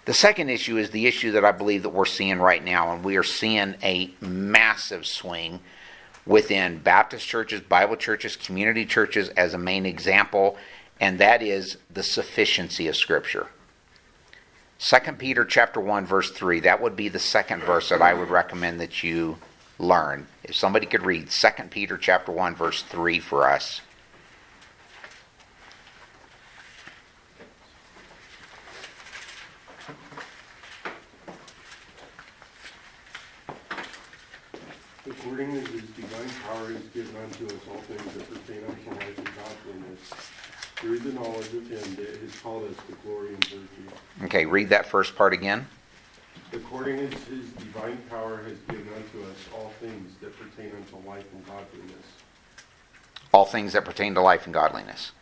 The 0.05 0.15
second 0.15 0.49
issue 0.49 0.79
is 0.79 0.91
the 0.91 1.07
issue 1.07 1.31
that 1.33 1.45
I 1.45 1.53
believe 1.53 1.85
that 1.85 1.91
we're 1.91 2.05
seeing 2.05 2.41
right 2.41 2.65
now, 2.65 2.93
and 2.93 3.05
we 3.05 3.17
are 3.17 3.23
seeing 3.23 3.77
a 3.85 4.13
massive 4.21 5.07
swing 5.07 5.61
within 6.29 6.79
Baptist 6.79 7.27
churches, 7.27 7.63
Bible 7.63 7.97
churches, 7.97 8.37
community 8.37 8.85
churches 8.85 9.31
as 9.31 9.55
a 9.55 9.59
main 9.59 9.87
example, 9.87 10.57
and 11.01 11.19
that 11.19 11.43
is 11.43 11.79
the 11.91 12.03
sufficiency 12.03 12.87
of 12.87 12.95
Scripture. 12.95 13.49
2 14.79 15.13
Peter 15.15 15.45
chapter 15.45 15.81
1 15.81 16.07
verse 16.07 16.31
3. 16.31 16.61
That 16.61 16.81
would 16.81 16.95
be 16.95 17.09
the 17.09 17.19
second 17.19 17.63
verse 17.63 17.89
that 17.89 18.03
I 18.03 18.15
would 18.15 18.29
recommend 18.29 18.79
that 18.81 19.03
you 19.03 19.39
learn. 19.79 20.29
If 20.45 20.55
somebody 20.55 20.87
could 20.87 21.03
read 21.03 21.31
2 21.31 21.49
Peter 21.71 21.97
chapter 21.97 22.31
1 22.31 22.55
verse 22.55 22.83
3 22.83 23.19
for 23.19 23.49
us. 23.49 23.81
According 35.11 35.55
divine 36.19 36.41
power 36.43 36.71
is 36.73 36.83
given 36.95 37.15
unto 37.23 37.47
us 37.47 37.61
all 37.71 37.77
things 37.83 38.15
that 38.15 38.29
pertain 38.29 38.65
unto 38.69 38.91
life 38.91 39.19
and 39.19 39.29
godliness 39.37 40.01
through 40.77 40.99
the 40.99 41.13
knowledge 41.13 41.47
of 41.55 41.69
him 41.69 41.97
that 41.97 42.21
has 42.21 42.41
called 42.41 42.65
us 42.65 42.77
to 42.89 42.95
glory 43.05 43.35
and 43.35 43.45
virtue. 43.45 44.25
Okay, 44.25 44.47
read 44.47 44.69
that 44.71 44.87
first 44.87 45.17
part 45.17 45.33
again. 45.33 45.67
According 46.53 46.99
as 47.01 47.13
his 47.25 47.51
divine 47.51 47.99
power 48.09 48.39
has 48.39 48.59
given 48.69 48.89
unto 48.95 49.31
us 49.31 49.37
all 49.55 49.73
things 49.81 50.13
that 50.21 50.33
pertain 50.39 50.73
unto 50.75 51.09
life 51.09 51.27
and 51.33 51.47
godliness. 51.47 52.07
All 53.33 53.45
things 53.45 53.73
that 53.75 53.85
pertain 53.85 54.15
to 54.15 54.21
life 54.21 54.47
and 54.47 54.55
godliness. 54.55 55.13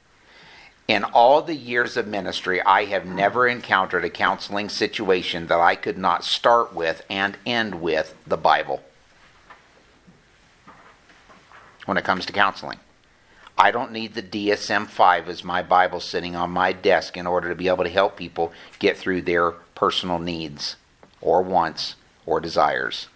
In 0.89 1.03
all 1.03 1.43
the 1.43 1.57
years 1.57 1.97
of 1.97 2.07
ministry, 2.07 2.63
I 2.63 2.85
have 2.85 3.07
never 3.07 3.49
encountered 3.49 4.05
a 4.05 4.11
counseling 4.11 4.69
situation 4.69 5.49
that 5.49 5.59
I 5.59 5.75
could 5.75 5.99
not 5.99 6.23
start 6.23 6.75
with 6.75 7.05
and 7.11 7.37
end 7.45 7.81
with 7.81 8.15
the 8.25 8.37
Bible 8.37 8.83
when 11.87 11.97
it 11.97 12.05
comes 12.05 12.27
to 12.27 12.33
counseling. 12.33 12.79
I 13.59 13.71
don't 13.71 13.93
need 13.93 14.15
the 14.15 14.23
DSM 14.23 14.87
5 14.87 15.29
as 15.31 15.43
my 15.43 15.63
Bible 15.63 16.01
sitting 16.01 16.37
on 16.37 16.51
my 16.51 16.73
desk 16.73 17.17
in 17.17 17.27
order 17.27 17.49
to 17.49 17.55
be 17.55 17.69
able 17.69 17.85
to 17.85 17.91
help 17.91 18.17
people 18.17 18.53
get 18.79 18.99
through 18.99 19.23
their 19.23 19.53
personal 19.75 20.19
needs 20.19 20.77
or 21.23 21.41
wants 21.43 21.95
or 22.27 22.39
desires. 22.39 23.09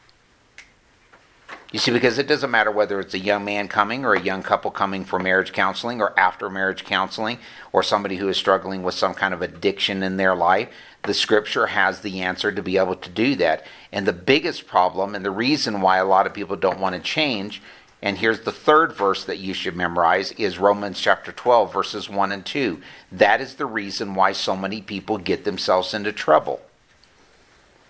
You 1.73 1.79
see, 1.79 1.93
because 1.93 2.19
it 2.19 2.27
doesn't 2.27 2.51
matter 2.51 2.71
whether 2.71 2.99
it's 2.99 3.15
a 3.15 3.19
young 3.19 3.45
man 3.45 3.69
coming 3.69 4.05
or 4.05 4.15
a 4.15 4.21
young 4.21 4.43
couple 4.43 4.73
coming 4.73 5.05
for 5.05 5.21
marriage 5.21 5.53
counseling 5.53 6.01
or 6.01 6.19
after 6.19 6.51
marriage 6.51 6.85
counseling 6.85 7.39
or 7.73 7.85
somebody 7.85 8.17
who 8.17 8.29
is 8.29 8.37
struggling 8.37 8.83
with 8.83 8.95
some 8.95 9.15
kind 9.15 9.33
of 9.33 9.41
addiction 9.41 10.03
in 10.03 10.17
their 10.17 10.35
life, 10.35 10.69
the 11.05 11.15
scripture 11.15 11.67
has 11.67 12.01
the 12.01 12.21
answer 12.23 12.51
to 12.51 12.63
be 12.63 12.77
able 12.77 12.97
to 12.97 13.09
do 13.09 13.37
that. 13.37 13.65
And 13.93 14.05
the 14.05 14.13
biggest 14.13 14.67
problem 14.67 15.15
and 15.15 15.25
the 15.25 15.31
reason 15.31 15.81
why 15.81 15.99
a 15.99 16.05
lot 16.05 16.27
of 16.27 16.35
people 16.35 16.57
don't 16.57 16.81
want 16.81 16.97
to 16.97 17.01
change 17.01 17.63
And 18.03 18.19
here's 18.19 18.41
the 18.41 18.53
third 18.53 18.93
verse 18.95 19.25
that 19.25 19.39
you 19.39 19.53
should 19.53 19.77
memorize 19.77 20.33
is 20.33 20.59
Romans 20.59 21.01
chapter 21.01 21.33
12 21.33 21.73
verses 21.73 22.09
1 22.09 22.33
and 22.33 22.45
2. 22.47 22.81
That 23.13 23.41
is 23.41 23.57
the 23.57 23.67
reason 23.67 24.15
why 24.15 24.33
so 24.33 24.57
many 24.57 24.81
people 24.81 25.19
get 25.19 25.45
themselves 25.45 25.93
into 25.93 26.13
trouble. 26.13 26.63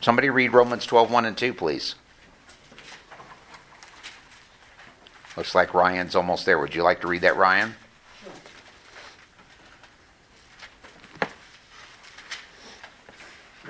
Somebody 0.01 0.29
read 0.31 0.53
Romans 0.53 0.85
12 0.85 1.11
1 1.11 1.25
and 1.27 1.37
2 1.37 1.55
please. 1.55 1.95
Looks 5.37 5.55
like 5.55 5.75
Ryan's 5.75 6.17
almost 6.17 6.45
there. 6.45 6.59
Would 6.59 6.75
you 6.75 6.83
like 6.83 7.01
to 7.03 7.09
read 7.09 7.23
that 7.23 7.37
Ryan? 7.37 7.77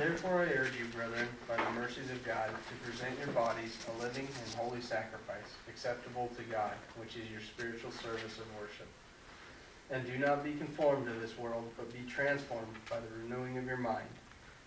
Therefore 0.01 0.41
I 0.41 0.57
urge 0.57 0.79
you, 0.79 0.87
brethren, 0.97 1.29
by 1.47 1.63
the 1.63 1.71
mercies 1.73 2.09
of 2.11 2.25
God, 2.25 2.49
to 2.49 2.91
present 2.91 3.19
your 3.19 3.29
bodies 3.35 3.77
a 3.87 4.03
living 4.03 4.27
and 4.27 4.55
holy 4.55 4.81
sacrifice, 4.81 5.45
acceptable 5.69 6.31
to 6.39 6.43
God, 6.45 6.73
which 6.97 7.17
is 7.17 7.31
your 7.31 7.43
spiritual 7.43 7.91
service 7.91 8.39
of 8.39 8.47
worship. 8.59 8.89
And 9.91 10.07
do 10.07 10.17
not 10.17 10.43
be 10.43 10.53
conformed 10.53 11.05
to 11.05 11.13
this 11.21 11.37
world, 11.37 11.71
but 11.77 11.93
be 11.93 12.11
transformed 12.11 12.73
by 12.89 12.97
the 12.99 13.09
renewing 13.23 13.59
of 13.59 13.67
your 13.67 13.77
mind, 13.77 14.09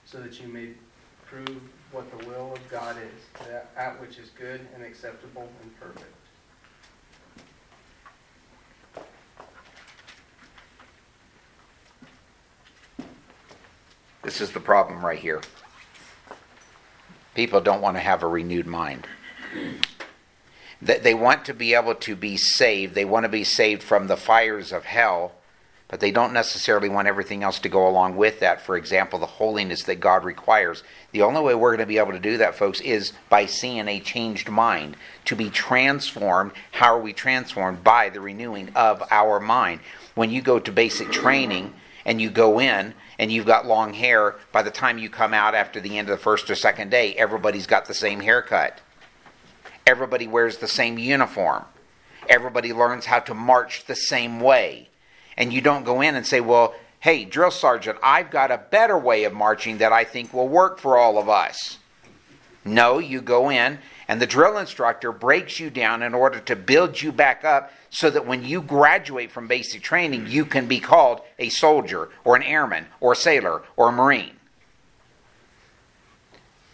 so 0.06 0.22
that 0.22 0.40
you 0.40 0.48
may 0.48 0.70
prove 1.26 1.64
what 1.92 2.06
the 2.16 2.28
will 2.28 2.54
of 2.54 2.70
God 2.70 2.98
is, 2.98 3.48
that, 3.48 3.74
that 3.74 4.00
which 4.00 4.20
is 4.20 4.30
good 4.38 4.62
and 4.76 4.84
acceptable 4.84 5.50
and 5.64 5.80
perfect. 5.80 6.23
This 14.24 14.40
is 14.40 14.52
the 14.52 14.60
problem 14.62 15.06
right 15.06 15.20
here. 15.20 15.42
People 17.36 17.60
don't 17.60 17.82
want 17.82 17.98
to 17.98 18.02
have 18.02 18.24
a 18.24 18.28
renewed 18.28 18.68
mind. 18.68 19.06
They 20.82 21.14
want 21.14 21.46
to 21.46 21.54
be 21.54 21.74
able 21.74 21.96
to 21.96 22.16
be 22.16 22.38
saved. 22.38 22.96
They 22.96 23.06
want 23.06 23.26
to 23.26 23.30
be 23.30 23.44
saved 23.44 23.84
from 23.84 24.08
the 24.08 24.18
fires 24.18 24.72
of 24.72 24.86
hell, 24.86 25.34
but 25.88 26.00
they 26.00 26.12
don't 26.12 26.34
necessarily 26.34 26.90
want 26.90 27.08
everything 27.08 27.44
else 27.44 27.60
to 27.60 27.70
go 27.70 27.88
along 27.88 28.16
with 28.16 28.40
that. 28.40 28.62
For 28.62 28.78
example, 28.78 29.20
the 29.20 29.26
holiness 29.26 29.84
that 29.84 30.00
God 30.00 30.24
requires. 30.24 30.84
The 31.12 31.22
only 31.22 31.42
way 31.42 31.56
we're 31.56 31.72
going 31.72 31.80
to 31.80 31.86
be 31.86 31.98
able 31.98 32.12
to 32.12 32.20
do 32.20 32.38
that, 32.38 32.56
folks, 32.56 32.82
is 32.82 33.14
by 33.30 33.46
seeing 33.46 33.88
a 33.88 34.00
changed 34.00 34.50
mind. 34.50 34.96
To 35.26 35.36
be 35.36 35.50
transformed, 35.50 36.52
how 36.72 36.96
are 36.96 37.02
we 37.02 37.14
transformed? 37.14 37.84
By 37.84 38.10
the 38.10 38.22
renewing 38.22 38.70
of 38.76 39.04
our 39.12 39.40
mind. 39.40 39.82
When 40.16 40.30
you 40.30 40.42
go 40.42 40.60
to 40.60 40.72
basic 40.72 41.12
training 41.12 41.74
and 42.06 42.22
you 42.22 42.30
go 42.30 42.60
in, 42.60 42.94
and 43.24 43.32
you've 43.32 43.46
got 43.46 43.66
long 43.66 43.94
hair, 43.94 44.36
by 44.52 44.62
the 44.62 44.70
time 44.70 44.98
you 44.98 45.10
come 45.10 45.34
out 45.34 45.56
after 45.56 45.80
the 45.80 45.98
end 45.98 46.10
of 46.10 46.18
the 46.18 46.22
first 46.22 46.50
or 46.50 46.56
second 46.56 46.92
day, 46.92 47.14
everybody's 47.14 47.66
got 47.66 47.86
the 47.86 47.94
same 47.94 48.20
haircut. 48.20 48.82
Everybody 49.88 50.28
wears 50.28 50.58
the 50.58 50.68
same 50.68 50.98
uniform. 50.98 51.64
Everybody 52.28 52.74
learns 52.74 53.06
how 53.06 53.20
to 53.20 53.34
march 53.34 53.86
the 53.86 53.96
same 53.96 54.42
way. 54.42 54.90
And 55.38 55.54
you 55.54 55.62
don't 55.62 55.86
go 55.86 56.02
in 56.02 56.16
and 56.16 56.28
say, 56.28 56.42
well, 56.42 56.76
hey, 57.00 57.24
drill 57.24 57.52
sergeant, 57.52 57.98
I've 58.04 58.30
got 58.30 58.52
a 58.52 58.58
better 58.58 58.98
way 58.98 59.24
of 59.24 59.32
marching 59.32 59.78
that 59.78 59.94
I 59.94 60.04
think 60.04 60.34
will 60.34 60.50
work 60.50 60.78
for 60.78 60.98
all 60.98 61.18
of 61.18 61.30
us. 61.30 61.80
No, 62.66 63.00
you 63.00 63.22
go 63.22 63.50
in 63.50 63.80
and 64.10 64.22
the 64.22 64.28
drill 64.28 64.58
instructor 64.58 65.14
breaks 65.14 65.62
you 65.62 65.70
down 65.70 66.04
in 66.04 66.14
order 66.14 66.42
to 66.42 66.58
build 66.58 67.02
you 67.02 67.14
back 67.14 67.46
up 67.46 67.72
so 67.94 68.10
that 68.10 68.26
when 68.26 68.44
you 68.44 68.60
graduate 68.60 69.32
from 69.32 69.48
basic 69.48 69.84
training, 69.84 70.26
you 70.28 70.46
can 70.46 70.68
be 70.68 70.80
called 70.80 71.22
a 71.38 71.48
soldier 71.50 72.10
or 72.26 72.36
an 72.36 72.42
airman 72.42 72.88
or 73.00 73.14
a 73.14 73.16
sailor 73.16 73.62
or 73.78 73.90
a 73.90 73.92
marine. 73.92 74.36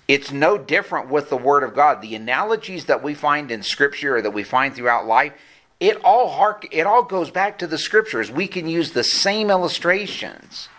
It's 0.08 0.32
no 0.32 0.58
different 0.58 1.10
with 1.10 1.30
the 1.30 1.36
Word 1.36 1.64
of 1.64 1.76
God. 1.76 2.02
The 2.02 2.16
analogies 2.16 2.86
that 2.86 3.04
we 3.04 3.14
find 3.14 3.52
in 3.52 3.64
Scripture 3.64 4.16
or 4.16 4.22
that 4.22 4.32
we 4.32 4.44
find 4.44 4.74
throughout 4.74 5.06
life, 5.06 5.34
it 5.82 6.02
all 6.06 6.30
hark, 6.30 6.66
it 6.72 6.88
all 6.88 7.04
goes 7.04 7.30
back 7.30 7.60
to 7.60 7.68
the 7.68 7.78
Scriptures. 7.78 8.32
We 8.32 8.48
can 8.48 8.70
use 8.70 8.94
the 8.94 9.04
same 9.04 9.52
illustrations 9.52 10.70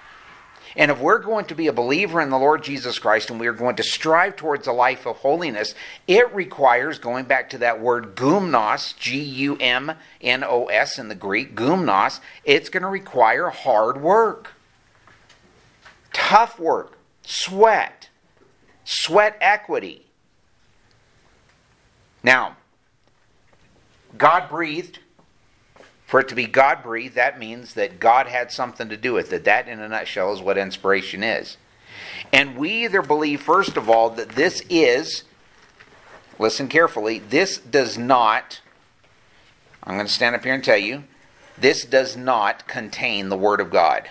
and 0.76 0.90
if 0.90 0.98
we're 0.98 1.18
going 1.18 1.44
to 1.46 1.54
be 1.54 1.66
a 1.66 1.72
believer 1.72 2.20
in 2.20 2.30
the 2.30 2.38
Lord 2.38 2.62
Jesus 2.62 2.98
Christ 2.98 3.30
and 3.30 3.40
we 3.40 3.46
are 3.46 3.52
going 3.52 3.76
to 3.76 3.83
strive 3.83 4.37
towards 4.37 4.66
a 4.66 4.72
life 4.72 5.06
of 5.06 5.16
holiness, 5.16 5.74
it 6.06 6.33
requires 6.35 6.98
going 6.98 7.24
back 7.24 7.50
to 7.50 7.59
that 7.59 7.80
word 7.80 8.14
gumnos, 8.14 8.96
G 8.96 9.20
U 9.20 9.56
M 9.59 9.92
N 10.20 10.44
O 10.44 10.66
S 10.66 10.98
in 10.98 11.09
the 11.09 11.14
Greek, 11.14 11.54
gumnos, 11.54 12.20
it's 12.44 12.68
going 12.68 12.83
to 12.83 12.88
require 12.88 13.48
hard 13.48 14.00
work, 14.00 14.52
tough 16.12 16.59
work, 16.59 16.98
sweat, 17.22 18.09
sweat 18.85 19.37
equity. 19.40 20.06
Now, 22.22 22.56
God 24.16 24.48
breathed 24.48 24.98
for 26.11 26.18
it 26.18 26.27
to 26.27 26.35
be 26.35 26.44
God 26.44 26.83
breathed, 26.83 27.14
that 27.14 27.38
means 27.38 27.75
that 27.75 28.01
God 28.01 28.27
had 28.27 28.51
something 28.51 28.88
to 28.88 28.96
do 28.96 29.12
with 29.12 29.27
it. 29.33 29.44
That, 29.44 29.44
that 29.44 29.68
in 29.68 29.79
a 29.79 29.88
nutshell, 29.88 30.33
is 30.33 30.42
what 30.42 30.59
inspiration 30.59 31.23
is. 31.23 31.57
And 32.33 32.57
we 32.57 32.85
either 32.85 33.01
believe, 33.01 33.40
first 33.40 33.77
of 33.77 33.88
all, 33.88 34.11
that 34.11 34.31
this 34.31 34.64
is, 34.68 35.23
listen 36.37 36.66
carefully, 36.66 37.20
this 37.20 37.59
does 37.59 37.96
not, 37.96 38.61
I'm 39.85 39.94
going 39.94 40.09
to 40.09 40.12
stand 40.12 40.35
up 40.35 40.42
here 40.42 40.53
and 40.53 40.64
tell 40.64 40.77
you, 40.77 41.05
this 41.57 41.85
does 41.85 42.16
not 42.16 42.66
contain 42.66 43.29
the 43.29 43.37
Word 43.37 43.61
of 43.61 43.70
God. 43.70 44.11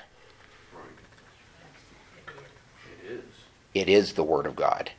It 3.04 3.12
is. 3.12 3.24
It 3.74 3.90
is 3.90 4.14
the 4.14 4.24
Word 4.24 4.46
of 4.46 4.56
God. 4.56 4.92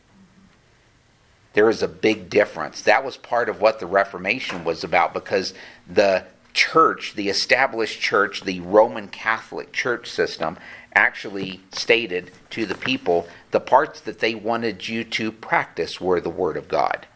There 1.55 1.71
is 1.71 1.83
a 1.83 1.89
big 1.89 2.29
difference. 2.29 2.83
That 2.83 3.03
was 3.03 3.17
part 3.17 3.49
of 3.49 3.63
what 3.63 3.81
the 3.81 3.87
Reformation 3.87 4.65
was 4.65 4.85
about 4.85 5.15
because 5.15 5.55
the 5.89 6.27
church, 6.61 7.15
the 7.15 7.31
established 7.31 8.03
church, 8.03 8.43
the 8.43 8.61
Roman 8.61 9.09
Catholic 9.09 9.73
church 9.73 10.11
system, 10.11 10.59
actually 10.95 11.61
stated 11.73 12.31
to 12.51 12.67
the 12.67 12.75
people 12.75 13.27
the 13.51 13.61
parts 13.61 13.99
that 14.03 14.19
they 14.19 14.35
wanted 14.35 14.87
you 14.87 15.03
to 15.05 15.33
practice 15.33 16.03
were 16.03 16.21
the 16.21 16.29
Word 16.29 16.59
of 16.59 16.69
God. 16.69 17.07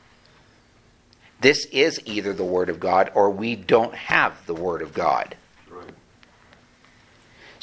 This 1.43 1.67
is 1.67 2.01
either 2.07 2.33
the 2.33 2.43
Word 2.43 2.71
of 2.71 2.81
God 2.81 3.13
or 3.15 3.31
we 3.31 3.55
don't 3.55 3.95
have 3.95 4.47
the 4.47 4.55
Word 4.55 4.81
of 4.81 4.95
God. 4.95 5.37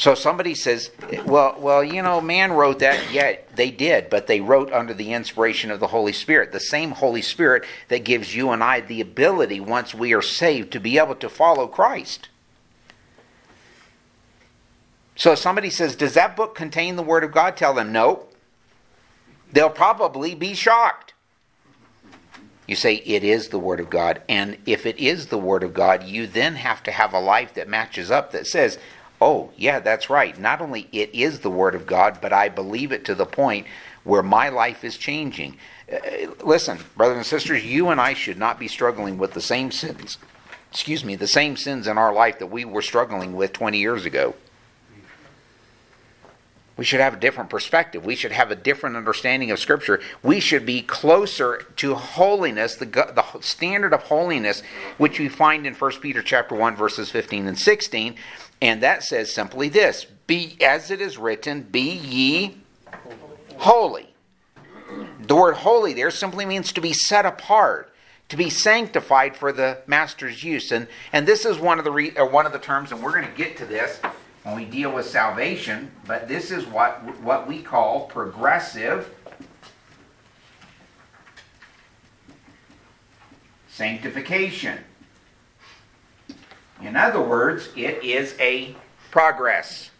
So 0.01 0.15
somebody 0.15 0.55
says, 0.55 0.89
well, 1.27 1.55
well, 1.59 1.83
you 1.83 2.01
know, 2.01 2.19
man 2.21 2.53
wrote 2.53 2.79
that. 2.79 3.13
Yeah, 3.13 3.35
they 3.53 3.69
did, 3.69 4.09
but 4.09 4.25
they 4.25 4.41
wrote 4.41 4.73
under 4.73 4.95
the 4.95 5.13
inspiration 5.13 5.69
of 5.69 5.79
the 5.79 5.89
Holy 5.89 6.11
Spirit. 6.11 6.51
The 6.51 6.59
same 6.59 6.89
Holy 6.89 7.21
Spirit 7.21 7.65
that 7.87 8.03
gives 8.03 8.35
you 8.35 8.49
and 8.49 8.63
I 8.63 8.81
the 8.81 8.99
ability, 8.99 9.59
once 9.59 9.93
we 9.93 10.11
are 10.15 10.21
saved, 10.23 10.71
to 10.71 10.79
be 10.79 10.97
able 10.97 11.13
to 11.13 11.29
follow 11.29 11.67
Christ. 11.67 12.29
So 15.15 15.35
somebody 15.35 15.69
says, 15.69 15.95
does 15.95 16.15
that 16.15 16.35
book 16.35 16.55
contain 16.55 16.95
the 16.95 17.03
Word 17.03 17.23
of 17.23 17.31
God? 17.31 17.55
Tell 17.55 17.75
them, 17.75 17.91
no. 17.91 18.25
They'll 19.53 19.69
probably 19.69 20.33
be 20.33 20.55
shocked. 20.55 21.13
You 22.65 22.75
say, 22.75 22.95
it 22.95 23.23
is 23.23 23.49
the 23.49 23.59
Word 23.59 23.79
of 23.79 23.91
God. 23.91 24.23
And 24.27 24.57
if 24.65 24.87
it 24.87 24.97
is 24.97 25.27
the 25.27 25.37
Word 25.37 25.61
of 25.61 25.75
God, 25.75 26.05
you 26.05 26.25
then 26.25 26.55
have 26.55 26.81
to 26.83 26.91
have 26.91 27.13
a 27.13 27.19
life 27.19 27.53
that 27.53 27.69
matches 27.69 28.09
up 28.09 28.31
that 28.31 28.47
says, 28.47 28.79
oh, 29.21 29.51
yeah, 29.55 29.79
that's 29.79 30.09
right. 30.09 30.37
Not 30.37 30.59
only 30.59 30.89
it 30.91 31.11
is 31.13 31.39
the 31.39 31.51
Word 31.51 31.75
of 31.75 31.85
God, 31.85 32.17
but 32.19 32.33
I 32.33 32.49
believe 32.49 32.91
it 32.91 33.05
to 33.05 33.15
the 33.15 33.25
point 33.25 33.67
where 34.03 34.23
my 34.23 34.49
life 34.49 34.83
is 34.83 34.97
changing. 34.97 35.57
Uh, 35.91 36.31
listen, 36.43 36.79
brothers 36.97 37.17
and 37.17 37.25
sisters, 37.25 37.63
you 37.63 37.89
and 37.89 38.01
I 38.01 38.13
should 38.13 38.39
not 38.39 38.59
be 38.59 38.67
struggling 38.67 39.19
with 39.19 39.33
the 39.33 39.41
same 39.41 39.71
sins, 39.71 40.17
excuse 40.71 41.05
me, 41.05 41.15
the 41.15 41.27
same 41.27 41.55
sins 41.55 41.87
in 41.87 41.99
our 41.99 42.11
life 42.11 42.39
that 42.39 42.47
we 42.47 42.65
were 42.65 42.81
struggling 42.81 43.35
with 43.35 43.53
20 43.53 43.77
years 43.77 44.05
ago. 44.05 44.33
We 46.77 46.85
should 46.85 47.01
have 47.01 47.13
a 47.13 47.19
different 47.19 47.51
perspective. 47.51 48.03
We 48.03 48.15
should 48.15 48.31
have 48.31 48.49
a 48.49 48.55
different 48.55 48.95
understanding 48.95 49.51
of 49.51 49.59
Scripture. 49.59 50.01
We 50.23 50.39
should 50.39 50.65
be 50.65 50.81
closer 50.81 51.67
to 51.75 51.93
holiness, 51.93 52.75
the, 52.75 52.85
the 52.85 53.23
standard 53.41 53.93
of 53.93 54.03
holiness, 54.03 54.63
which 54.97 55.19
we 55.19 55.29
find 55.29 55.67
in 55.67 55.75
1 55.75 55.91
Peter 55.99 56.23
chapter 56.23 56.55
1, 56.55 56.75
verses 56.75 57.11
15 57.11 57.45
and 57.45 57.59
16. 57.59 58.15
And 58.61 58.83
that 58.83 59.03
says 59.03 59.33
simply 59.33 59.69
this 59.69 60.05
Be 60.27 60.57
as 60.61 60.91
it 60.91 61.01
is 61.01 61.17
written, 61.17 61.63
Be 61.63 61.91
ye 61.91 62.57
holy. 63.57 64.13
The 65.19 65.35
word 65.35 65.55
holy 65.55 65.93
there 65.93 66.11
simply 66.11 66.45
means 66.45 66.71
to 66.73 66.81
be 66.81 66.93
set 66.93 67.25
apart, 67.25 67.93
to 68.29 68.37
be 68.37 68.49
sanctified 68.49 69.35
for 69.35 69.51
the 69.51 69.79
master's 69.87 70.43
use. 70.43 70.71
And, 70.71 70.87
and 71.13 71.27
this 71.27 71.45
is 71.45 71.57
one 71.57 71.79
of 71.79 71.85
the 71.85 71.91
re, 71.91 72.15
uh, 72.15 72.25
one 72.25 72.45
of 72.45 72.51
the 72.51 72.59
terms, 72.59 72.91
and 72.91 73.01
we're 73.01 73.13
going 73.13 73.29
to 73.29 73.37
get 73.37 73.57
to 73.57 73.65
this 73.65 73.99
when 74.43 74.55
we 74.55 74.65
deal 74.65 74.91
with 74.91 75.05
salvation, 75.05 75.91
but 76.05 76.27
this 76.27 76.51
is 76.51 76.65
what 76.65 77.03
what 77.21 77.47
we 77.47 77.61
call 77.61 78.07
progressive 78.07 79.13
sanctification. 83.69 84.79
In 86.81 86.95
other 86.95 87.21
words, 87.21 87.69
it 87.75 88.03
is 88.03 88.35
a 88.39 88.75
progress. 89.11 89.91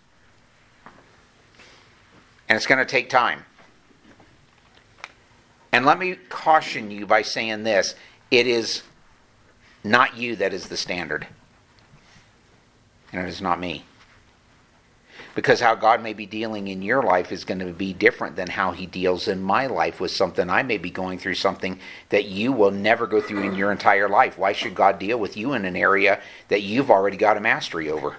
And 2.50 2.56
it's 2.56 2.66
going 2.66 2.80
to 2.80 2.86
take 2.86 3.10
time. 3.10 3.46
And 5.72 5.86
let 5.86 6.00
me 6.00 6.16
caution 6.30 6.92
you 6.92 7.06
by 7.06 7.22
saying 7.22 7.64
this 7.64 7.96
it 8.30 8.48
is 8.48 8.84
not 9.84 10.18
you 10.18 10.36
that 10.38 10.54
is 10.54 10.68
the 10.68 10.78
standard. 10.78 11.28
And 13.14 13.22
it 13.22 13.30
is 13.30 13.42
not 13.42 13.60
me. 13.60 13.84
Because 15.34 15.62
how 15.62 15.76
God 15.76 16.04
may 16.04 16.14
be 16.14 16.26
dealing 16.26 16.68
in 16.68 16.82
your 16.82 17.02
life 17.02 17.32
is 17.32 17.46
going 17.46 17.60
to 17.60 17.72
be 17.72 17.94
different 17.94 18.36
than 18.36 18.50
how 18.50 18.72
He 18.72 18.86
deals 18.86 19.28
in 19.28 19.42
my 19.42 19.66
life 19.66 20.00
with 20.00 20.12
something. 20.12 20.50
I 20.50 20.62
may 20.64 20.78
be 20.78 20.90
going 20.90 21.20
through 21.20 21.36
something 21.36 21.80
that 22.10 22.26
you 22.26 22.52
will 22.52 22.72
never 22.72 23.08
go 23.08 23.22
through 23.22 23.44
in 23.44 23.56
your 23.56 23.72
entire 23.72 24.10
life. 24.10 24.38
Why 24.38 24.52
should 24.52 24.76
God 24.76 25.00
deal 25.00 25.18
with 25.18 25.38
you 25.38 25.54
in 25.54 25.64
an 25.64 25.78
area 25.78 26.20
that 26.50 26.64
you've 26.64 26.92
already 26.92 27.18
got 27.18 27.38
a 27.38 27.42
mastery 27.42 27.90
over? 27.90 28.18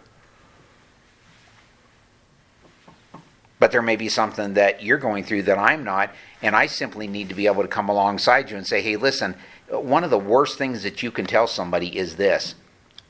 But 3.58 3.70
there 3.70 3.82
may 3.82 3.96
be 3.96 4.08
something 4.08 4.54
that 4.54 4.82
you're 4.82 4.98
going 4.98 5.22
through 5.22 5.44
that 5.44 5.58
I'm 5.58 5.84
not, 5.84 6.12
and 6.40 6.56
I 6.56 6.66
simply 6.66 7.06
need 7.06 7.28
to 7.28 7.34
be 7.34 7.46
able 7.46 7.62
to 7.62 7.68
come 7.68 7.88
alongside 7.88 8.50
you 8.50 8.56
and 8.56 8.66
say, 8.66 8.82
hey, 8.82 8.96
listen, 8.96 9.36
one 9.68 10.02
of 10.02 10.10
the 10.10 10.18
worst 10.18 10.58
things 10.58 10.82
that 10.82 11.02
you 11.02 11.12
can 11.12 11.26
tell 11.26 11.46
somebody 11.46 11.96
is 11.96 12.16
this 12.16 12.56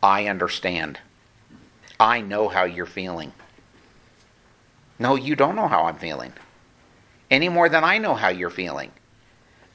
I 0.03 0.27
understand. 0.27 0.99
I 1.99 2.21
know 2.21 2.49
how 2.49 2.65
you're 2.65 2.85
feeling. 2.85 3.33
No, 4.99 5.15
you 5.15 5.37
don't 5.37 5.57
know 5.57 5.69
how 5.69 5.85
I'm 5.85 5.97
feeling. 5.97 6.33
Any 7.31 7.49
more 7.49 7.69
than 7.69 7.85
I 7.85 7.99
know 7.99 8.15
how 8.15 8.29
you're 8.29 8.51
feeling. 8.51 8.93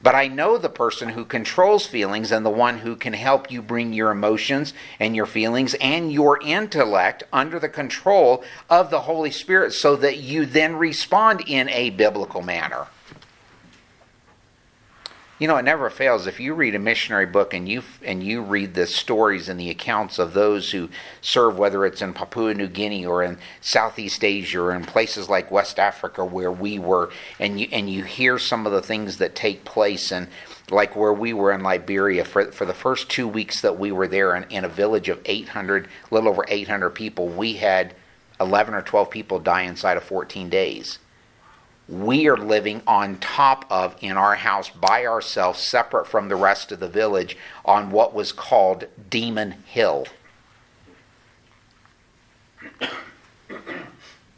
But 0.01 0.13
I 0.13 0.27
know 0.27 0.57
the 0.57 0.69
person 0.69 1.09
who 1.09 1.25
controls 1.25 1.87
feelings 1.87 2.31
and 2.31 2.45
the 2.45 2.51
one 2.51 2.79
who 2.79 2.95
can 2.95 3.13
help 3.13 3.51
you 3.51 3.63
bring 3.63 3.93
your 3.93 4.11
emotions 4.11 4.73
and 4.99 5.15
your 5.15 5.25
feelings 5.25 5.73
and 5.81 6.11
your 6.11 6.39
intellect 6.41 7.23
under 7.33 7.59
the 7.59 7.69
control 7.69 8.43
of 8.69 8.91
the 8.91 9.01
Holy 9.01 9.31
Spirit 9.31 9.73
so 9.73 9.95
that 9.95 10.17
you 10.17 10.45
then 10.45 10.75
respond 10.75 11.41
in 11.47 11.67
a 11.69 11.89
biblical 11.89 12.43
manner. 12.43 12.87
You 15.39 15.47
know, 15.47 15.57
it 15.57 15.65
never 15.65 15.91
fails. 15.91 16.25
If 16.25 16.39
you 16.39 16.55
read 16.55 16.73
a 16.73 16.79
missionary 16.79 17.27
book 17.27 17.53
and 17.53 17.69
you 17.69 17.83
and 18.01 18.23
you 18.23 18.41
read 18.41 18.73
the 18.73 18.87
stories 18.87 19.47
and 19.47 19.59
the 19.59 19.69
accounts 19.69 20.17
of 20.17 20.33
those 20.33 20.71
who 20.71 20.89
serve, 21.21 21.59
whether 21.59 21.85
it's 21.85 22.01
in 22.01 22.13
Papua 22.13 22.55
New 22.55 22.67
Guinea 22.67 23.05
or 23.05 23.21
in 23.21 23.37
Southeast 23.61 24.23
Asia 24.23 24.59
or 24.59 24.73
in 24.73 24.83
places 24.83 25.29
like 25.29 25.51
West 25.51 25.77
Africa 25.77 26.25
where 26.25 26.51
we 26.51 26.79
were, 26.79 27.11
and 27.39 27.59
you 27.59 27.67
and 27.71 27.87
you 27.87 28.03
hear 28.03 28.39
some 28.39 28.65
of 28.65 28.71
the 28.71 28.81
things 28.81 29.17
that 29.17 29.35
take 29.35 29.63
place, 29.63 30.11
and 30.11 30.27
like 30.71 30.95
where 30.95 31.13
we 31.13 31.33
were 31.33 31.51
in 31.51 31.61
Liberia 31.61 32.25
for 32.25 32.51
for 32.51 32.65
the 32.65 32.73
first 32.73 33.07
two 33.07 33.27
weeks 33.27 33.61
that 33.61 33.77
we 33.77 33.91
were 33.91 34.07
there, 34.07 34.35
in, 34.35 34.43
in 34.49 34.65
a 34.65 34.69
village 34.69 35.07
of 35.07 35.21
800, 35.23 35.85
a 35.85 36.13
little 36.15 36.29
over 36.29 36.45
800 36.47 36.89
people, 36.89 37.27
we 37.27 37.53
had 37.53 37.93
11 38.39 38.73
or 38.73 38.81
12 38.81 39.11
people 39.11 39.37
die 39.37 39.63
inside 39.63 39.97
of 39.97 40.03
14 40.03 40.49
days 40.49 40.97
we 41.87 42.27
are 42.27 42.37
living 42.37 42.81
on 42.85 43.17
top 43.17 43.65
of 43.69 43.95
in 44.01 44.17
our 44.17 44.35
house 44.35 44.69
by 44.69 45.05
ourselves, 45.05 45.59
separate 45.59 46.05
from 46.05 46.27
the 46.27 46.35
rest 46.35 46.71
of 46.71 46.79
the 46.79 46.89
village, 46.89 47.37
on 47.63 47.91
what 47.91 48.13
was 48.13 48.31
called 48.31 48.85
Demon 49.09 49.63
Hill. 49.65 50.05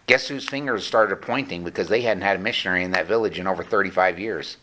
Guess 0.05 0.27
whose 0.27 0.47
fingers 0.47 0.85
started 0.85 1.15
pointing 1.17 1.63
because 1.63 1.87
they 1.87 2.01
hadn't 2.01 2.23
had 2.23 2.35
a 2.37 2.39
missionary 2.39 2.83
in 2.83 2.91
that 2.91 3.07
village 3.07 3.39
in 3.39 3.47
over 3.47 3.63
35 3.63 4.19
years. 4.19 4.57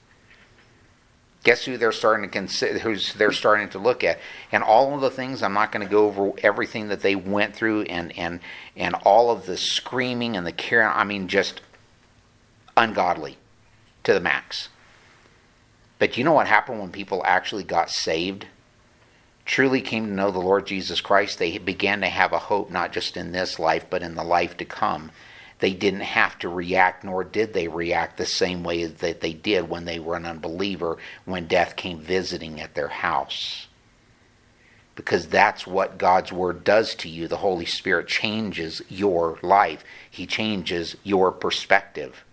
Guess 1.45 1.64
who 1.64 1.76
they're 1.76 1.93
starting 1.93 2.24
to 2.24 2.30
consider, 2.30 2.80
who's 2.80 3.14
they're 3.14 3.30
starting 3.30 3.68
to 3.68 3.78
look 3.78 4.03
at, 4.03 4.18
and 4.51 4.64
all 4.64 4.93
of 4.97 5.01
the 5.01 5.11
things. 5.11 5.45
I'm 5.45 5.53
not 5.53 5.70
going 5.70 5.87
to 5.87 5.91
go 5.91 6.07
over 6.07 6.32
everything 6.43 6.89
that 6.89 7.03
they 7.03 7.14
went 7.14 7.55
through, 7.55 7.82
and 7.82 8.16
and 8.18 8.41
and 8.74 8.97
all 9.05 9.30
of 9.30 9.47
the 9.47 9.57
screaming 9.57 10.37
and 10.37 10.45
the 10.45 10.51
care. 10.51 10.91
I 10.91 11.05
mean, 11.05 11.28
just 11.28 11.61
ungodly 12.77 13.39
to 14.05 14.12
the 14.12 14.20
max. 14.20 14.68
But 15.99 16.16
you 16.16 16.24
know 16.24 16.33
what 16.33 16.47
happened 16.47 16.81
when 16.81 16.91
people 16.91 17.22
actually 17.24 17.64
got 17.64 17.91
saved? 17.91 18.47
Truly 19.45 19.81
came 19.81 20.07
to 20.07 20.12
know 20.12 20.31
the 20.31 20.39
Lord 20.39 20.66
Jesus 20.66 21.01
Christ. 21.01 21.39
They 21.39 21.57
began 21.59 22.01
to 22.01 22.09
have 22.09 22.33
a 22.33 22.39
hope 22.39 22.70
not 22.70 22.93
just 22.93 23.16
in 23.16 23.33
this 23.33 23.59
life, 23.59 23.87
but 23.89 24.03
in 24.03 24.14
the 24.14 24.24
life 24.24 24.57
to 24.59 24.64
come. 24.64 25.11
They 25.61 25.72
didn't 25.72 26.01
have 26.01 26.39
to 26.41 26.49
react, 26.49 27.03
nor 27.03 27.24
did 27.24 27.55
they 27.55 27.68
react 27.68 28.18
the 28.18 28.27
same 28.27 28.62
way 28.62 28.85
that 28.85 29.20
they 29.20 29.33
did 29.33 29.70
when 29.70 29.87
they 29.87 29.99
were 29.99 30.16
an 30.16 30.27
unbeliever, 30.27 30.99
when 31.24 31.47
death 31.47 31.77
came 31.77 31.99
visiting 32.01 32.61
at 32.61 32.74
their 32.74 32.89
house. 32.89 33.68
Because 34.97 35.29
that's 35.29 35.66
what 35.66 35.99
God's 35.99 36.33
Word 36.33 36.62
does 36.64 36.95
to 36.97 37.09
you. 37.09 37.27
The 37.29 37.39
Holy 37.39 37.64
Spirit 37.64 38.09
changes 38.09 38.83
your 38.89 39.39
life, 39.43 39.83
He 40.11 40.27
changes 40.27 40.97
your 41.05 41.33
perspective. 41.33 42.24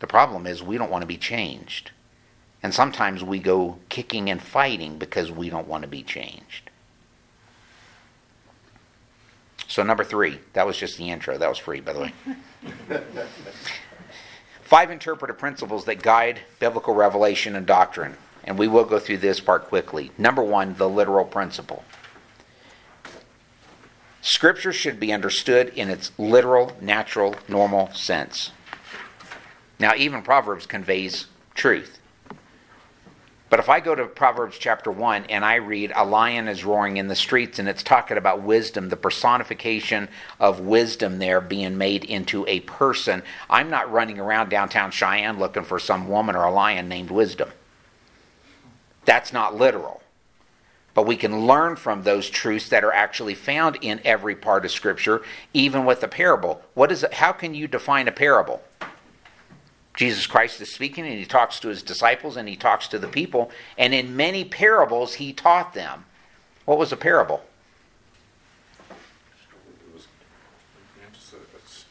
The 0.00 0.06
problem 0.06 0.46
is 0.46 0.62
we 0.62 0.76
don't 0.76 0.90
want 0.90 1.02
to 1.02 1.06
be 1.06 1.16
changed. 1.16 1.92
And 2.62 2.74
sometimes 2.74 3.22
we 3.24 3.38
go 3.38 3.78
kicking 3.88 4.28
and 4.28 4.42
fighting 4.42 4.98
because 4.98 5.30
we 5.30 5.48
don't 5.48 5.68
want 5.68 5.82
to 5.82 5.88
be 5.88 6.02
changed. 6.02 6.70
So, 9.66 9.82
number 9.82 10.02
three, 10.02 10.40
that 10.54 10.66
was 10.66 10.76
just 10.76 10.98
the 10.98 11.10
intro. 11.10 11.38
That 11.38 11.48
was 11.48 11.58
free, 11.58 11.80
by 11.80 11.92
the 11.92 12.00
way. 12.00 12.12
Five 14.62 14.90
interpretive 14.90 15.38
principles 15.38 15.84
that 15.84 16.02
guide 16.02 16.40
biblical 16.58 16.94
revelation 16.94 17.54
and 17.54 17.66
doctrine. 17.66 18.16
And 18.42 18.58
we 18.58 18.68
will 18.68 18.84
go 18.84 18.98
through 18.98 19.18
this 19.18 19.38
part 19.38 19.66
quickly. 19.66 20.10
Number 20.18 20.42
one, 20.42 20.74
the 20.74 20.88
literal 20.88 21.24
principle. 21.24 21.84
Scripture 24.22 24.72
should 24.72 25.00
be 25.00 25.12
understood 25.12 25.68
in 25.70 25.88
its 25.88 26.12
literal, 26.18 26.72
natural, 26.80 27.36
normal 27.48 27.92
sense. 27.92 28.50
Now, 29.80 29.94
even 29.96 30.20
Proverbs 30.20 30.66
conveys 30.66 31.26
truth. 31.54 31.98
But 33.48 33.58
if 33.58 33.68
I 33.68 33.80
go 33.80 33.96
to 33.96 34.06
Proverbs 34.06 34.58
chapter 34.58 34.92
1 34.92 35.24
and 35.24 35.44
I 35.44 35.56
read, 35.56 35.90
A 35.96 36.04
lion 36.04 36.46
is 36.46 36.64
roaring 36.64 36.98
in 36.98 37.08
the 37.08 37.16
streets, 37.16 37.58
and 37.58 37.68
it's 37.68 37.82
talking 37.82 38.16
about 38.16 38.42
wisdom, 38.42 38.90
the 38.90 38.96
personification 38.96 40.08
of 40.38 40.60
wisdom 40.60 41.18
there 41.18 41.40
being 41.40 41.76
made 41.76 42.04
into 42.04 42.46
a 42.46 42.60
person, 42.60 43.24
I'm 43.48 43.68
not 43.68 43.90
running 43.90 44.20
around 44.20 44.50
downtown 44.50 44.92
Cheyenne 44.92 45.40
looking 45.40 45.64
for 45.64 45.80
some 45.80 46.08
woman 46.08 46.36
or 46.36 46.44
a 46.44 46.52
lion 46.52 46.88
named 46.88 47.10
Wisdom. 47.10 47.50
That's 49.04 49.32
not 49.32 49.56
literal. 49.56 50.02
But 50.94 51.06
we 51.06 51.16
can 51.16 51.46
learn 51.46 51.74
from 51.74 52.02
those 52.02 52.30
truths 52.30 52.68
that 52.68 52.84
are 52.84 52.92
actually 52.92 53.34
found 53.34 53.78
in 53.80 54.00
every 54.04 54.36
part 54.36 54.64
of 54.64 54.70
Scripture, 54.70 55.22
even 55.54 55.84
with 55.84 56.02
a 56.04 56.08
parable. 56.08 56.62
What 56.74 56.92
is 56.92 57.02
it? 57.02 57.14
How 57.14 57.32
can 57.32 57.54
you 57.54 57.66
define 57.66 58.06
a 58.06 58.12
parable? 58.12 58.62
Jesus 59.94 60.26
Christ 60.26 60.60
is 60.60 60.72
speaking 60.72 61.06
and 61.06 61.18
he 61.18 61.24
talks 61.26 61.60
to 61.60 61.68
his 61.68 61.82
disciples 61.82 62.36
and 62.36 62.48
he 62.48 62.56
talks 62.56 62.88
to 62.88 62.98
the 62.98 63.08
people. 63.08 63.50
And 63.76 63.92
in 63.92 64.16
many 64.16 64.44
parables, 64.44 65.14
he 65.14 65.32
taught 65.32 65.74
them. 65.74 66.04
What 66.64 66.78
was 66.78 66.92
a 66.92 66.96
parable? 66.96 67.42
It 68.88 69.94
was 69.94 70.06
just 71.12 71.32
a, 71.34 71.36
it's 71.56 71.84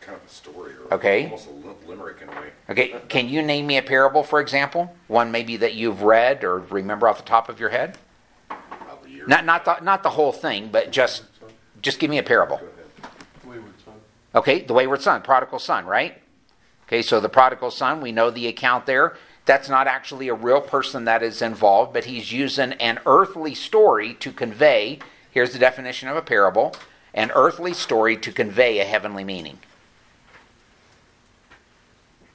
kind 0.00 0.16
of 0.16 0.24
a 0.24 0.28
story 0.28 0.72
or 0.74 0.94
Okay. 0.94 1.24
almost 1.24 1.48
a 1.48 1.88
limerick 1.88 2.20
in 2.22 2.28
a 2.28 2.32
way. 2.32 2.50
Okay, 2.68 3.00
can 3.08 3.28
you 3.28 3.42
name 3.42 3.66
me 3.66 3.78
a 3.78 3.82
parable, 3.82 4.22
for 4.22 4.40
example? 4.40 4.94
One 5.08 5.30
maybe 5.32 5.56
that 5.56 5.74
you've 5.74 6.02
read 6.02 6.44
or 6.44 6.58
remember 6.58 7.08
off 7.08 7.16
the 7.18 7.24
top 7.24 7.48
of 7.48 7.58
your 7.58 7.70
head? 7.70 7.96
Probably. 8.48 9.22
Not, 9.26 9.44
not, 9.44 9.64
the, 9.64 9.80
not 9.80 10.02
the 10.02 10.10
whole 10.10 10.32
thing, 10.32 10.68
but 10.70 10.92
just, 10.92 11.24
just 11.80 11.98
give 11.98 12.10
me 12.10 12.18
a 12.18 12.22
parable. 12.22 12.58
Go 12.58 12.66
ahead. 12.66 13.12
Wayward 13.44 13.72
son. 13.84 13.94
Okay, 14.34 14.60
the 14.62 14.74
wayward 14.74 15.00
son, 15.02 15.22
prodigal 15.22 15.58
son, 15.58 15.86
right? 15.86 16.22
Okay, 16.86 17.02
so 17.02 17.20
the 17.20 17.28
prodigal 17.28 17.70
son, 17.70 18.00
we 18.00 18.12
know 18.12 18.30
the 18.30 18.46
account 18.46 18.86
there. 18.86 19.16
That's 19.44 19.68
not 19.68 19.86
actually 19.86 20.28
a 20.28 20.34
real 20.34 20.60
person 20.60 21.04
that 21.04 21.22
is 21.22 21.42
involved, 21.42 21.92
but 21.92 22.04
he's 22.04 22.32
using 22.32 22.72
an 22.74 23.00
earthly 23.06 23.54
story 23.54 24.14
to 24.14 24.32
convey, 24.32 24.98
here's 25.30 25.52
the 25.52 25.58
definition 25.58 26.08
of 26.08 26.16
a 26.16 26.22
parable, 26.22 26.74
an 27.14 27.30
earthly 27.34 27.72
story 27.72 28.16
to 28.16 28.32
convey 28.32 28.78
a 28.78 28.84
heavenly 28.84 29.24
meaning. 29.24 29.58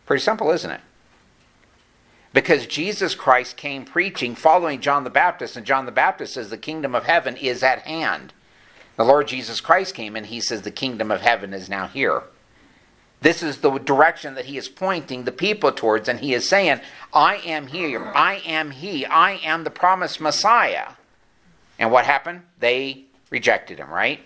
Pretty 0.06 0.24
simple, 0.24 0.52
isn't 0.52 0.72
it? 0.72 0.82
Because 2.34 2.66
Jesus 2.66 3.14
Christ 3.14 3.58
came 3.58 3.84
preaching, 3.84 4.36
following 4.36 4.80
John 4.80 5.04
the 5.04 5.10
Baptist, 5.10 5.58
and 5.58 5.66
John 5.66 5.86
the 5.86 5.92
Baptist 5.92 6.34
says 6.34 6.50
the 6.50 6.58
kingdom 6.58 6.96
of 6.96 7.06
heaven 7.06 7.36
is 7.36 7.62
at 7.62 7.80
hand. 7.80 8.34
The 8.96 9.04
Lord 9.06 9.28
Jesus 9.28 9.62
Christ 9.62 9.96
came 9.96 10.16
and 10.16 10.26
he 10.26 10.40
says 10.40 10.62
the 10.62 10.72
kingdom 10.72 11.12
of 11.12 11.22
heaven 11.22 11.54
is 11.54 11.70
now 11.70 11.88
here. 11.88 12.24
This 13.22 13.44
is 13.44 13.60
the 13.60 13.78
direction 13.78 14.34
that 14.34 14.46
he 14.46 14.58
is 14.58 14.68
pointing 14.68 15.24
the 15.24 15.32
people 15.32 15.72
towards, 15.72 16.10
and 16.10 16.20
he 16.20 16.34
is 16.34 16.50
saying, 16.50 16.82
I 17.14 17.36
am 17.38 17.68
here, 17.68 18.04
I 18.16 18.42
am 18.46 18.72
he, 18.72 19.06
I 19.06 19.34
am 19.44 19.64
the 19.64 19.70
promised 19.70 20.20
Messiah. 20.20 20.94
And 21.78 21.92
what 21.92 22.06
happened? 22.06 22.42
They 22.60 23.04
rejected 23.30 23.78
him, 23.78 23.90
right? 23.90 24.22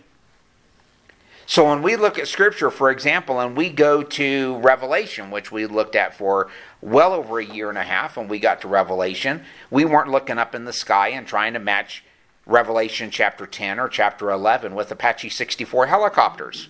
So 1.46 1.70
when 1.70 1.84
we 1.84 1.96
look 1.96 2.18
at 2.18 2.28
Scripture, 2.28 2.72
for 2.72 2.90
example, 2.90 3.40
and 3.40 3.56
we 3.56 3.70
go 3.70 4.02
to 4.02 4.58
Revelation, 4.60 5.30
which 5.30 5.52
we 5.52 5.66
looked 5.68 5.96
at 5.96 6.16
for 6.16 6.50
well 6.82 7.14
over 7.14 7.40
a 7.40 7.46
year 7.46 7.70
and 7.70 7.78
a 7.78 7.84
half, 7.84 8.18
and 8.18 8.30
we 8.30 8.40
got 8.40 8.62
to 8.62 8.68
Revelation, 8.68 9.44
we 9.70 9.86
weren't 9.86 10.10
looking 10.10 10.40
up 10.40 10.56
in 10.56 10.66
the 10.66 10.74
sky 10.74 11.10
and 11.10 11.28
trying 11.28 11.54
to 11.54 11.60
match 11.60 12.04
Revelation 12.46 13.12
chapter 13.12 13.46
10 13.46 13.80
or 13.80 13.90
chapter 13.90 14.32
11 14.32 14.74
with 14.74 14.90
Apache 14.90 15.30
64 15.30 15.88
helicopters. 15.88 16.70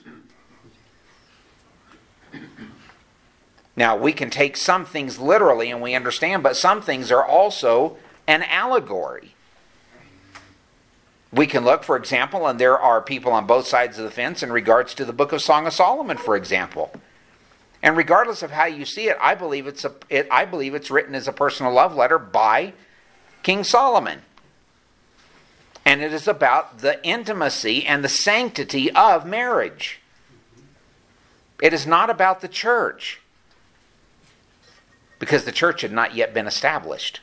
Now, 3.75 3.97
we 3.97 4.13
can 4.13 4.29
take 4.29 4.55
some 4.55 4.85
things 4.85 5.19
literally 5.19 5.69
and 5.69 5.81
we 5.81 5.95
understand, 5.95 6.43
but 6.43 6.55
some 6.55 6.81
things 6.81 7.11
are 7.11 7.25
also 7.25 7.97
an 8.27 8.43
allegory. 8.43 9.35
We 11.33 11.47
can 11.47 11.65
look, 11.65 11.83
for 11.83 11.97
example, 11.97 12.47
and 12.47 12.57
there 12.57 12.79
are 12.79 13.01
people 13.01 13.33
on 13.33 13.45
both 13.45 13.67
sides 13.67 13.97
of 13.97 14.05
the 14.05 14.11
fence 14.11 14.41
in 14.41 14.53
regards 14.53 14.93
to 14.95 15.03
the 15.03 15.11
book 15.11 15.33
of 15.33 15.41
Song 15.41 15.67
of 15.67 15.73
Solomon, 15.73 16.17
for 16.17 16.37
example. 16.37 16.91
And 17.83 17.97
regardless 17.97 18.41
of 18.41 18.51
how 18.51 18.65
you 18.65 18.85
see 18.85 19.09
it, 19.09 19.17
I 19.19 19.35
believe 19.35 19.67
it's 19.67 19.83
a, 19.83 19.93
it, 20.09 20.27
I 20.31 20.45
believe 20.45 20.73
it's 20.73 20.89
written 20.89 21.13
as 21.13 21.27
a 21.27 21.33
personal 21.33 21.73
love 21.73 21.93
letter 21.93 22.17
by 22.17 22.73
King 23.43 23.65
Solomon. 23.65 24.21
And 25.83 26.01
it 26.01 26.13
is 26.13 26.27
about 26.27 26.79
the 26.79 27.03
intimacy 27.05 27.85
and 27.85 28.03
the 28.03 28.09
sanctity 28.09 28.89
of 28.91 29.25
marriage. 29.25 29.99
It 31.61 31.73
is 31.73 31.87
not 31.87 32.09
about 32.09 32.41
the 32.41 32.47
church 32.47 33.21
because 35.19 35.45
the 35.45 35.51
church 35.51 35.81
had 35.81 35.91
not 35.91 36.15
yet 36.15 36.33
been 36.33 36.47
established. 36.47 37.21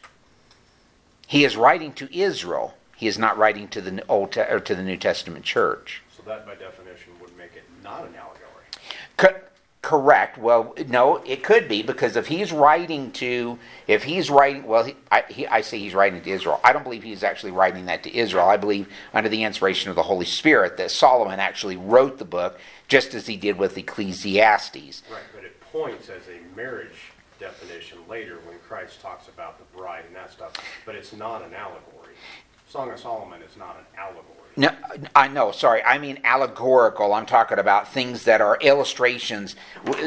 He 1.26 1.44
is 1.44 1.56
writing 1.56 1.92
to 1.94 2.14
Israel. 2.14 2.74
He 2.96 3.06
is 3.06 3.18
not 3.18 3.36
writing 3.36 3.68
to 3.68 3.80
the 3.80 4.04
Old 4.08 4.36
or 4.36 4.60
to 4.60 4.74
the 4.74 4.82
New 4.82 4.96
Testament 4.96 5.44
church. 5.44 6.02
So 6.16 6.22
that 6.24 6.46
by 6.46 6.54
definition 6.54 7.12
would 7.20 7.36
make 7.36 7.56
it 7.56 7.64
not 7.82 8.06
an 8.06 8.14
allegory. 8.14 8.64
Co- 9.16 9.40
correct. 9.82 10.38
Well, 10.38 10.74
no, 10.88 11.16
it 11.26 11.42
could 11.42 11.68
be 11.68 11.82
because 11.82 12.16
if 12.16 12.28
he's 12.28 12.52
writing 12.52 13.10
to, 13.12 13.58
if 13.86 14.04
he's 14.04 14.30
writing, 14.30 14.64
well, 14.64 14.84
he, 14.84 14.96
I, 15.10 15.24
he, 15.28 15.46
I 15.46 15.60
say 15.62 15.78
he's 15.78 15.94
writing 15.94 16.22
to 16.22 16.30
Israel. 16.30 16.60
I 16.62 16.72
don't 16.72 16.84
believe 16.84 17.02
he's 17.02 17.24
actually 17.24 17.52
writing 17.52 17.86
that 17.86 18.02
to 18.04 18.16
Israel. 18.16 18.46
I 18.46 18.56
believe 18.56 18.88
under 19.12 19.28
the 19.28 19.42
inspiration 19.42 19.90
of 19.90 19.96
the 19.96 20.04
Holy 20.04 20.26
Spirit 20.26 20.76
that 20.76 20.90
Solomon 20.90 21.40
actually 21.40 21.76
wrote 21.76 22.18
the 22.18 22.24
book, 22.24 22.58
just 22.92 23.14
as 23.14 23.26
he 23.26 23.38
did 23.38 23.56
with 23.56 23.78
Ecclesiastes. 23.78 25.02
Right, 25.10 25.22
but 25.34 25.44
it 25.44 25.58
points 25.72 26.10
as 26.10 26.24
a 26.28 26.54
marriage 26.54 27.10
definition 27.40 27.96
later 28.06 28.36
when 28.46 28.58
Christ 28.68 29.00
talks 29.00 29.28
about 29.28 29.58
the 29.58 29.64
bride 29.74 30.04
and 30.06 30.14
that 30.14 30.30
stuff, 30.30 30.52
but 30.84 30.94
it's 30.94 31.14
not 31.14 31.42
an 31.42 31.54
allegory. 31.54 32.12
Song 32.68 32.90
of 32.90 33.00
Solomon 33.00 33.40
is 33.40 33.56
not 33.56 33.78
an 33.78 33.86
allegory. 33.98 34.26
No, 34.56 34.70
I 35.16 35.28
know. 35.28 35.52
Sorry, 35.52 35.82
I 35.82 35.96
mean 35.96 36.20
allegorical. 36.22 37.14
I'm 37.14 37.24
talking 37.24 37.58
about 37.58 37.88
things 37.88 38.24
that 38.24 38.42
are 38.42 38.58
illustrations. 38.60 39.56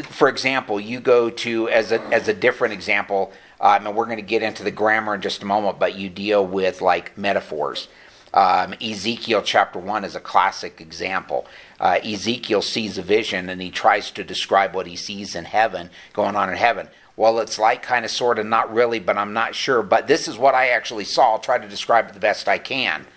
For 0.10 0.30
example, 0.30 0.80
you 0.80 1.00
go 1.00 1.32
to 1.32 1.68
as 1.70 1.92
a 1.92 2.00
as 2.14 2.28
a 2.28 2.34
different 2.36 2.76
example, 2.76 3.34
um, 3.60 3.88
and 3.88 3.96
we're 3.96 4.06
going 4.06 4.18
to 4.18 4.24
get 4.24 4.44
into 4.44 4.64
the 4.64 4.70
grammar 4.70 5.16
in 5.16 5.22
just 5.22 5.42
a 5.42 5.46
moment. 5.48 5.80
But 5.80 5.96
you 5.96 6.10
deal 6.10 6.46
with 6.46 6.82
like 6.82 7.18
metaphors. 7.18 7.88
Um, 8.36 8.76
Ezekiel 8.82 9.42
chapter 9.42 9.80
one 9.80 10.04
is 10.04 10.16
a 10.16 10.20
classic 10.20 10.82
example. 10.82 11.48
Uh, 11.80 12.00
Ezekiel 12.04 12.62
sees 12.62 12.98
a 12.98 13.02
vision 13.02 13.50
and 13.50 13.62
he 13.62 13.72
tries 13.72 14.12
to 14.12 14.24
describe 14.24 14.76
what 14.76 14.88
he 14.88 14.98
sees 14.98 15.36
in 15.36 15.46
heaven, 15.46 15.90
going 16.14 16.36
on 16.36 16.50
in 16.50 16.58
heaven. 16.58 16.90
Well, 17.16 17.40
it's 17.40 17.58
like 17.58 17.82
kind 17.82 18.04
of, 18.04 18.12
sort 18.12 18.38
of, 18.38 18.46
not 18.46 18.74
really, 18.74 19.00
but 19.00 19.18
I'm 19.18 19.32
not 19.32 19.56
sure. 19.56 19.82
But 19.82 20.08
this 20.08 20.28
is 20.28 20.38
what 20.38 20.54
I 20.54 20.68
actually 20.68 21.06
saw. 21.06 21.32
I'll 21.32 21.40
try 21.40 21.58
to 21.58 21.68
describe 21.68 22.10
it 22.10 22.14
the 22.14 22.20
best 22.20 22.50
I 22.50 22.58
can. 22.58 23.08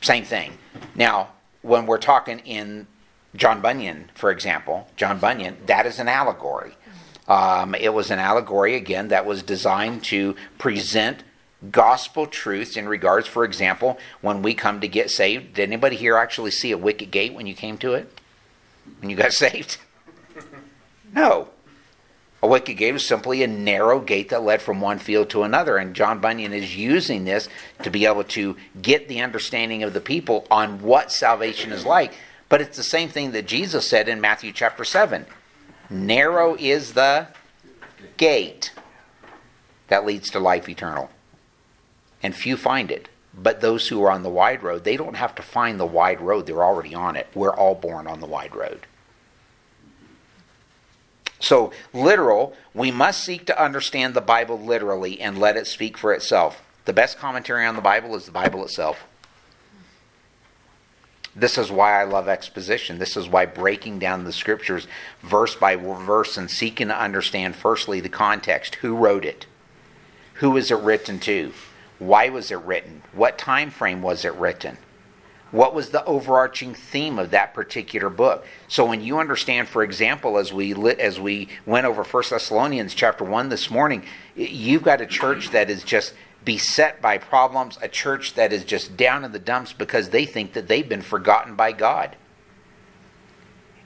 Same 0.00 0.24
thing. 0.24 0.56
Now, 0.94 1.32
when 1.60 1.84
we're 1.84 1.98
talking 1.98 2.38
in 2.40 2.86
John 3.36 3.60
Bunyan, 3.60 4.10
for 4.14 4.30
example, 4.30 4.88
John 4.96 5.18
Bunyan, 5.18 5.58
that 5.66 5.84
is 5.84 5.98
an 5.98 6.08
allegory. 6.08 6.76
Um, 7.28 7.74
it 7.74 7.92
was 7.92 8.10
an 8.10 8.18
allegory, 8.18 8.74
again, 8.74 9.08
that 9.08 9.26
was 9.26 9.42
designed 9.42 10.02
to 10.04 10.34
present 10.56 11.22
gospel 11.70 12.26
truths 12.26 12.76
in 12.76 12.88
regards, 12.88 13.26
for 13.26 13.44
example, 13.44 13.98
when 14.20 14.42
we 14.42 14.54
come 14.54 14.80
to 14.80 14.88
get 14.88 15.10
saved. 15.10 15.54
Did 15.54 15.64
anybody 15.64 15.96
here 15.96 16.16
actually 16.16 16.50
see 16.50 16.72
a 16.72 16.78
wicket 16.78 17.10
gate 17.10 17.34
when 17.34 17.46
you 17.46 17.54
came 17.54 17.76
to 17.78 17.94
it? 17.94 18.18
When 19.00 19.10
you 19.10 19.16
got 19.16 19.32
saved? 19.34 19.78
No. 21.14 21.48
A 22.42 22.46
wicket 22.46 22.78
gate 22.78 22.92
was 22.92 23.04
simply 23.04 23.42
a 23.42 23.46
narrow 23.46 24.00
gate 24.00 24.30
that 24.30 24.42
led 24.42 24.62
from 24.62 24.80
one 24.80 24.98
field 24.98 25.28
to 25.30 25.42
another. 25.42 25.76
And 25.76 25.94
John 25.94 26.20
Bunyan 26.20 26.54
is 26.54 26.74
using 26.74 27.24
this 27.24 27.48
to 27.82 27.90
be 27.90 28.06
able 28.06 28.24
to 28.24 28.56
get 28.80 29.08
the 29.08 29.20
understanding 29.20 29.82
of 29.82 29.92
the 29.92 30.00
people 30.00 30.46
on 30.50 30.80
what 30.80 31.12
salvation 31.12 31.70
is 31.70 31.84
like. 31.84 32.14
But 32.48 32.62
it's 32.62 32.76
the 32.76 32.82
same 32.82 33.10
thing 33.10 33.32
that 33.32 33.46
Jesus 33.46 33.86
said 33.86 34.08
in 34.08 34.20
Matthew 34.20 34.52
chapter 34.52 34.84
7 34.84 35.26
Narrow 35.90 36.56
is 36.56 36.94
the 36.94 37.28
gate 38.16 38.72
that 39.88 40.06
leads 40.06 40.30
to 40.30 40.38
life 40.38 40.68
eternal, 40.68 41.10
and 42.22 42.34
few 42.34 42.56
find 42.56 42.90
it. 42.90 43.08
But 43.32 43.60
those 43.60 43.88
who 43.88 44.02
are 44.02 44.10
on 44.10 44.22
the 44.22 44.28
wide 44.28 44.62
road, 44.62 44.84
they 44.84 44.96
don't 44.96 45.16
have 45.16 45.34
to 45.36 45.42
find 45.42 45.78
the 45.78 45.86
wide 45.86 46.20
road, 46.20 46.46
they're 46.46 46.64
already 46.64 46.94
on 46.94 47.16
it. 47.16 47.28
We're 47.34 47.54
all 47.54 47.74
born 47.74 48.06
on 48.06 48.20
the 48.20 48.26
wide 48.26 48.54
road. 48.54 48.86
So, 51.38 51.72
literal, 51.94 52.54
we 52.74 52.90
must 52.90 53.24
seek 53.24 53.46
to 53.46 53.62
understand 53.62 54.12
the 54.12 54.20
Bible 54.20 54.58
literally 54.58 55.20
and 55.20 55.38
let 55.38 55.56
it 55.56 55.66
speak 55.66 55.96
for 55.96 56.12
itself. 56.12 56.62
The 56.84 56.92
best 56.92 57.18
commentary 57.18 57.64
on 57.64 57.76
the 57.76 57.80
Bible 57.80 58.14
is 58.14 58.26
the 58.26 58.32
Bible 58.32 58.62
itself. 58.64 59.04
This 61.34 61.56
is 61.56 61.70
why 61.70 62.00
I 62.00 62.04
love 62.04 62.28
exposition. 62.28 62.98
This 62.98 63.16
is 63.16 63.28
why 63.28 63.46
breaking 63.46 64.00
down 64.00 64.24
the 64.24 64.32
scriptures 64.32 64.86
verse 65.22 65.54
by 65.54 65.76
verse 65.76 66.36
and 66.36 66.50
seeking 66.50 66.88
to 66.88 67.00
understand, 67.00 67.54
firstly, 67.54 68.00
the 68.00 68.08
context. 68.08 68.76
Who 68.76 68.96
wrote 68.96 69.24
it? 69.24 69.46
Who 70.34 70.56
is 70.56 70.70
it 70.70 70.78
written 70.78 71.20
to? 71.20 71.52
Why 72.00 72.30
was 72.30 72.50
it 72.50 72.58
written? 72.62 73.02
What 73.12 73.38
time 73.38 73.70
frame 73.70 74.00
was 74.00 74.24
it 74.24 74.34
written? 74.34 74.78
What 75.50 75.74
was 75.74 75.90
the 75.90 76.04
overarching 76.04 76.74
theme 76.74 77.18
of 77.18 77.30
that 77.30 77.52
particular 77.52 78.08
book? 78.08 78.46
So 78.68 78.86
when 78.86 79.02
you 79.02 79.18
understand, 79.18 79.68
for 79.68 79.82
example, 79.82 80.38
as 80.38 80.52
we 80.52 80.72
lit, 80.74 80.98
as 80.98 81.20
we 81.20 81.48
went 81.66 81.86
over 81.86 82.02
1 82.02 82.24
Thessalonians 82.30 82.94
chapter 82.94 83.24
one 83.24 83.50
this 83.50 83.70
morning, 83.70 84.04
you've 84.34 84.82
got 84.82 85.00
a 85.02 85.06
church 85.06 85.50
that 85.50 85.68
is 85.68 85.84
just 85.84 86.14
beset 86.42 87.02
by 87.02 87.18
problems, 87.18 87.78
a 87.82 87.88
church 87.88 88.32
that 88.34 88.52
is 88.52 88.64
just 88.64 88.96
down 88.96 89.22
in 89.22 89.32
the 89.32 89.38
dumps 89.38 89.74
because 89.74 90.08
they 90.08 90.24
think 90.24 90.54
that 90.54 90.68
they've 90.68 90.88
been 90.88 91.02
forgotten 91.02 91.54
by 91.54 91.72
God. 91.72 92.16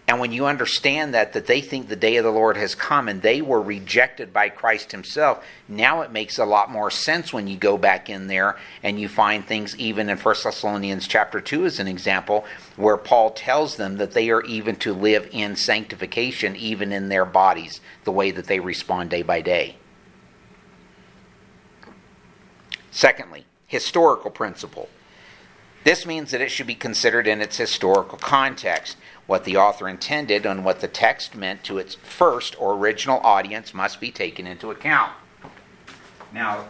And 0.06 0.20
when 0.20 0.32
you 0.32 0.44
understand 0.44 1.14
that, 1.14 1.32
that 1.32 1.46
they 1.46 1.62
think 1.62 1.88
the 1.88 1.96
day 1.96 2.16
of 2.16 2.24
the 2.24 2.30
Lord 2.30 2.58
has 2.58 2.74
come 2.74 3.08
and 3.08 3.22
they 3.22 3.40
were 3.40 3.62
rejected 3.62 4.34
by 4.34 4.50
Christ 4.50 4.92
Himself, 4.92 5.42
now 5.66 6.02
it 6.02 6.12
makes 6.12 6.38
a 6.38 6.44
lot 6.44 6.70
more 6.70 6.90
sense 6.90 7.32
when 7.32 7.46
you 7.48 7.56
go 7.56 7.78
back 7.78 8.10
in 8.10 8.26
there 8.26 8.58
and 8.82 9.00
you 9.00 9.08
find 9.08 9.46
things 9.46 9.74
even 9.78 10.10
in 10.10 10.18
1 10.18 10.34
Thessalonians 10.44 11.08
chapter 11.08 11.40
2 11.40 11.64
as 11.64 11.80
an 11.80 11.88
example, 11.88 12.44
where 12.76 12.98
Paul 12.98 13.30
tells 13.30 13.76
them 13.76 13.96
that 13.96 14.12
they 14.12 14.28
are 14.28 14.42
even 14.42 14.76
to 14.76 14.92
live 14.92 15.26
in 15.32 15.56
sanctification, 15.56 16.54
even 16.54 16.92
in 16.92 17.08
their 17.08 17.24
bodies, 17.24 17.80
the 18.04 18.12
way 18.12 18.30
that 18.30 18.46
they 18.46 18.60
respond 18.60 19.08
day 19.08 19.22
by 19.22 19.40
day. 19.40 19.76
Secondly, 22.90 23.46
historical 23.66 24.30
principle. 24.30 24.90
This 25.84 26.06
means 26.06 26.30
that 26.30 26.40
it 26.40 26.50
should 26.50 26.66
be 26.66 26.74
considered 26.74 27.26
in 27.26 27.40
its 27.40 27.58
historical 27.58 28.18
context. 28.18 28.96
What 29.26 29.44
the 29.44 29.56
author 29.56 29.88
intended 29.88 30.44
and 30.44 30.64
what 30.64 30.80
the 30.80 30.88
text 30.88 31.34
meant 31.34 31.64
to 31.64 31.78
its 31.78 31.94
first 31.94 32.60
or 32.60 32.74
original 32.74 33.20
audience 33.20 33.72
must 33.72 34.00
be 34.00 34.10
taken 34.10 34.46
into 34.46 34.70
account. 34.70 35.12
Now, 36.32 36.66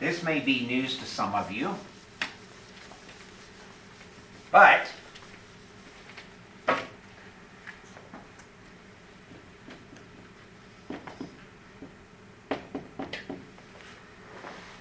this 0.00 0.22
may 0.22 0.40
be 0.40 0.66
news 0.66 0.98
to 0.98 1.04
some 1.04 1.34
of 1.34 1.52
you, 1.52 1.76
but 4.50 4.88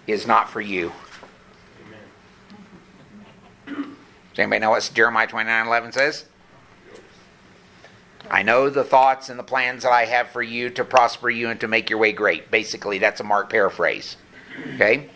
is 0.08 0.28
not 0.28 0.50
for 0.50 0.62
you. 0.62 0.92
Does 3.68 4.40
anybody 4.40 4.60
know 4.60 4.72
what 4.72 4.92
Jeremiah 4.94 5.28
29 5.28 5.68
11 5.68 5.92
says? 5.92 6.26
I 8.34 8.42
know 8.42 8.68
the 8.68 8.84
thoughts 8.84 9.30
and 9.30 9.38
the 9.38 9.44
plans 9.44 9.84
that 9.84 9.92
I 9.92 10.06
have 10.06 10.30
for 10.30 10.42
you 10.42 10.72
to 10.72 10.84
prosper 10.84 11.30
you 11.30 11.50
and 11.50 11.60
to 11.60 11.68
make 11.68 11.92
your 11.92 12.00
way 12.00 12.12
great. 12.14 12.50
Basically, 12.50 12.98
that's 12.98 13.20
a 13.20 13.24
Mark 13.24 13.52
paraphrase. 13.52 14.18
Okay? 14.74 15.12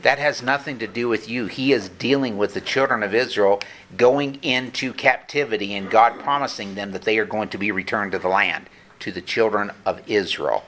That 0.00 0.18
has 0.18 0.42
nothing 0.42 0.78
to 0.78 0.86
do 0.86 1.10
with 1.10 1.28
you. 1.28 1.44
He 1.44 1.74
is 1.74 1.90
dealing 1.90 2.38
with 2.38 2.54
the 2.54 2.62
children 2.62 3.02
of 3.02 3.14
Israel 3.14 3.60
going 3.98 4.36
into 4.36 4.94
captivity 4.94 5.74
and 5.74 5.90
God 5.90 6.18
promising 6.18 6.74
them 6.74 6.92
that 6.92 7.02
they 7.02 7.18
are 7.18 7.26
going 7.26 7.50
to 7.50 7.58
be 7.58 7.70
returned 7.70 8.12
to 8.12 8.18
the 8.18 8.28
land, 8.28 8.70
to 9.00 9.12
the 9.12 9.20
children 9.20 9.70
of 9.84 10.00
Israel. 10.08 10.64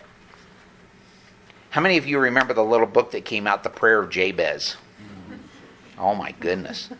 How 1.70 1.80
many 1.80 1.96
of 1.96 2.06
you 2.06 2.18
remember 2.18 2.52
the 2.52 2.62
little 2.62 2.86
book 2.86 3.10
that 3.12 3.24
came 3.24 3.46
out, 3.46 3.62
The 3.62 3.70
Prayer 3.70 4.02
of 4.02 4.10
Jabez? 4.10 4.76
Oh 5.96 6.14
my 6.14 6.32
goodness. 6.32 6.90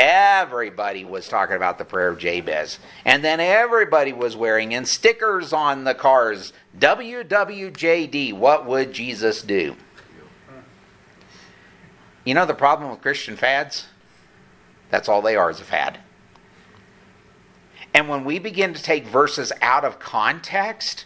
Everybody 0.00 1.04
was 1.04 1.28
talking 1.28 1.56
about 1.56 1.76
the 1.76 1.84
prayer 1.84 2.08
of 2.08 2.18
Jabez. 2.18 2.78
And 3.04 3.22
then 3.22 3.38
everybody 3.38 4.14
was 4.14 4.34
wearing 4.34 4.72
in 4.72 4.86
stickers 4.86 5.52
on 5.52 5.84
the 5.84 5.94
cars 5.94 6.54
WWJD, 6.78 8.32
what 8.32 8.64
would 8.64 8.94
Jesus 8.94 9.42
do? 9.42 9.76
You 12.24 12.32
know 12.32 12.46
the 12.46 12.54
problem 12.54 12.90
with 12.90 13.02
Christian 13.02 13.36
fads? 13.36 13.88
That's 14.88 15.06
all 15.06 15.20
they 15.20 15.36
are 15.36 15.50
is 15.50 15.60
a 15.60 15.64
fad. 15.64 15.98
And 17.92 18.08
when 18.08 18.24
we 18.24 18.38
begin 18.38 18.72
to 18.72 18.82
take 18.82 19.06
verses 19.06 19.52
out 19.60 19.84
of 19.84 19.98
context, 19.98 21.04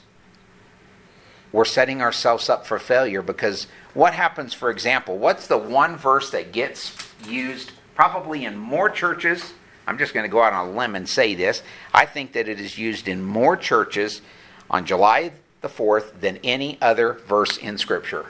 we're 1.50 1.64
setting 1.64 2.00
ourselves 2.00 2.48
up 2.48 2.64
for 2.64 2.78
failure 2.78 3.22
because 3.22 3.66
what 3.92 4.14
happens, 4.14 4.54
for 4.54 4.70
example, 4.70 5.18
what's 5.18 5.48
the 5.48 5.58
one 5.58 5.96
verse 5.96 6.30
that 6.30 6.52
gets 6.52 6.96
used 7.26 7.72
probably 7.94 8.44
in 8.44 8.56
more 8.56 8.90
churches? 8.90 9.54
I'm 9.86 9.98
just 9.98 10.14
going 10.14 10.24
to 10.24 10.30
go 10.30 10.42
out 10.42 10.52
on 10.52 10.68
a 10.68 10.72
limb 10.72 10.94
and 10.94 11.08
say 11.08 11.34
this. 11.34 11.62
I 11.92 12.06
think 12.06 12.32
that 12.32 12.48
it 12.48 12.60
is 12.60 12.78
used 12.78 13.08
in 13.08 13.22
more 13.22 13.56
churches 13.56 14.22
on 14.70 14.86
July 14.86 15.32
the 15.60 15.68
4th 15.68 16.20
than 16.20 16.38
any 16.44 16.78
other 16.80 17.14
verse 17.26 17.56
in 17.56 17.78
Scripture. 17.78 18.26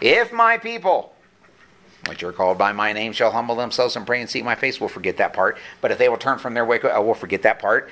If 0.00 0.32
my 0.32 0.58
people, 0.58 1.14
which 2.08 2.24
are 2.24 2.32
called 2.32 2.58
by 2.58 2.72
my 2.72 2.92
name, 2.92 3.12
shall 3.12 3.30
humble 3.30 3.54
themselves 3.54 3.94
and 3.94 4.04
pray 4.04 4.20
and 4.20 4.28
seek 4.28 4.44
my 4.44 4.56
face, 4.56 4.80
we'll 4.80 4.88
forget 4.88 5.18
that 5.18 5.32
part. 5.32 5.56
But 5.80 5.92
if 5.92 5.98
they 5.98 6.08
will 6.08 6.16
turn 6.16 6.40
from 6.40 6.54
their 6.54 6.64
wicked, 6.64 6.90
oh, 6.92 7.02
we'll 7.02 7.14
forget 7.14 7.42
that 7.42 7.60
part. 7.60 7.88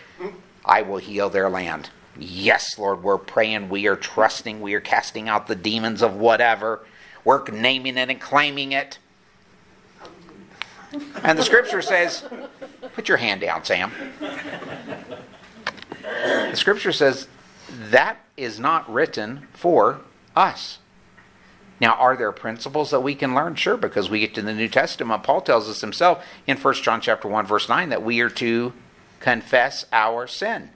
I 0.64 0.82
will 0.82 0.98
heal 0.98 1.30
their 1.30 1.48
land. 1.48 1.90
Yes, 2.18 2.78
Lord, 2.78 3.02
we're 3.02 3.18
praying, 3.18 3.68
we 3.68 3.86
are 3.86 3.96
trusting, 3.96 4.61
we 4.61 4.74
are 4.74 4.80
casting 4.80 5.28
out 5.28 5.46
the 5.46 5.54
demons 5.54 6.02
of 6.02 6.16
whatever. 6.16 6.84
We're 7.24 7.44
naming 7.48 7.96
it 7.96 8.11
and 8.11 8.20
claiming 8.20 8.72
it. 8.72 8.98
And 11.22 11.38
the 11.38 11.42
scripture 11.42 11.82
says, 11.82 12.24
put 12.94 13.08
your 13.08 13.18
hand 13.18 13.40
down, 13.40 13.64
Sam. 13.64 13.92
The 16.11 16.56
scripture 16.56 16.92
says 16.92 17.28
that 17.68 18.18
is 18.36 18.58
not 18.58 18.92
written 18.92 19.46
for 19.52 20.00
us. 20.34 20.78
Now, 21.80 21.94
are 21.94 22.16
there 22.16 22.32
principles 22.32 22.90
that 22.90 23.00
we 23.00 23.14
can 23.14 23.34
learn? 23.34 23.54
Sure, 23.54 23.76
because 23.76 24.11
we 24.11 24.20
get 24.20 24.34
to 24.34 24.42
the 24.42 24.52
New 24.52 24.68
Testament. 24.68 25.22
Paul 25.22 25.40
tells 25.40 25.68
us 25.68 25.80
himself 25.80 26.24
in 26.46 26.58
1 26.58 26.74
John 26.74 27.00
chapter 27.00 27.28
1, 27.28 27.46
verse 27.46 27.68
9, 27.68 27.88
that 27.88 28.02
we 28.02 28.20
are 28.20 28.28
to 28.30 28.72
confess 29.20 29.86
our 29.92 30.26
sin. 30.26 30.70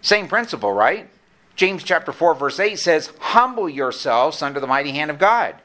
Same 0.00 0.28
principle, 0.28 0.72
right? 0.72 1.08
James 1.56 1.82
chapter 1.82 2.12
4, 2.12 2.34
verse 2.34 2.60
8 2.60 2.78
says, 2.78 3.12
Humble 3.18 3.68
yourselves 3.68 4.42
under 4.42 4.60
the 4.60 4.66
mighty 4.66 4.92
hand 4.92 5.10
of 5.10 5.18
God. 5.18 5.56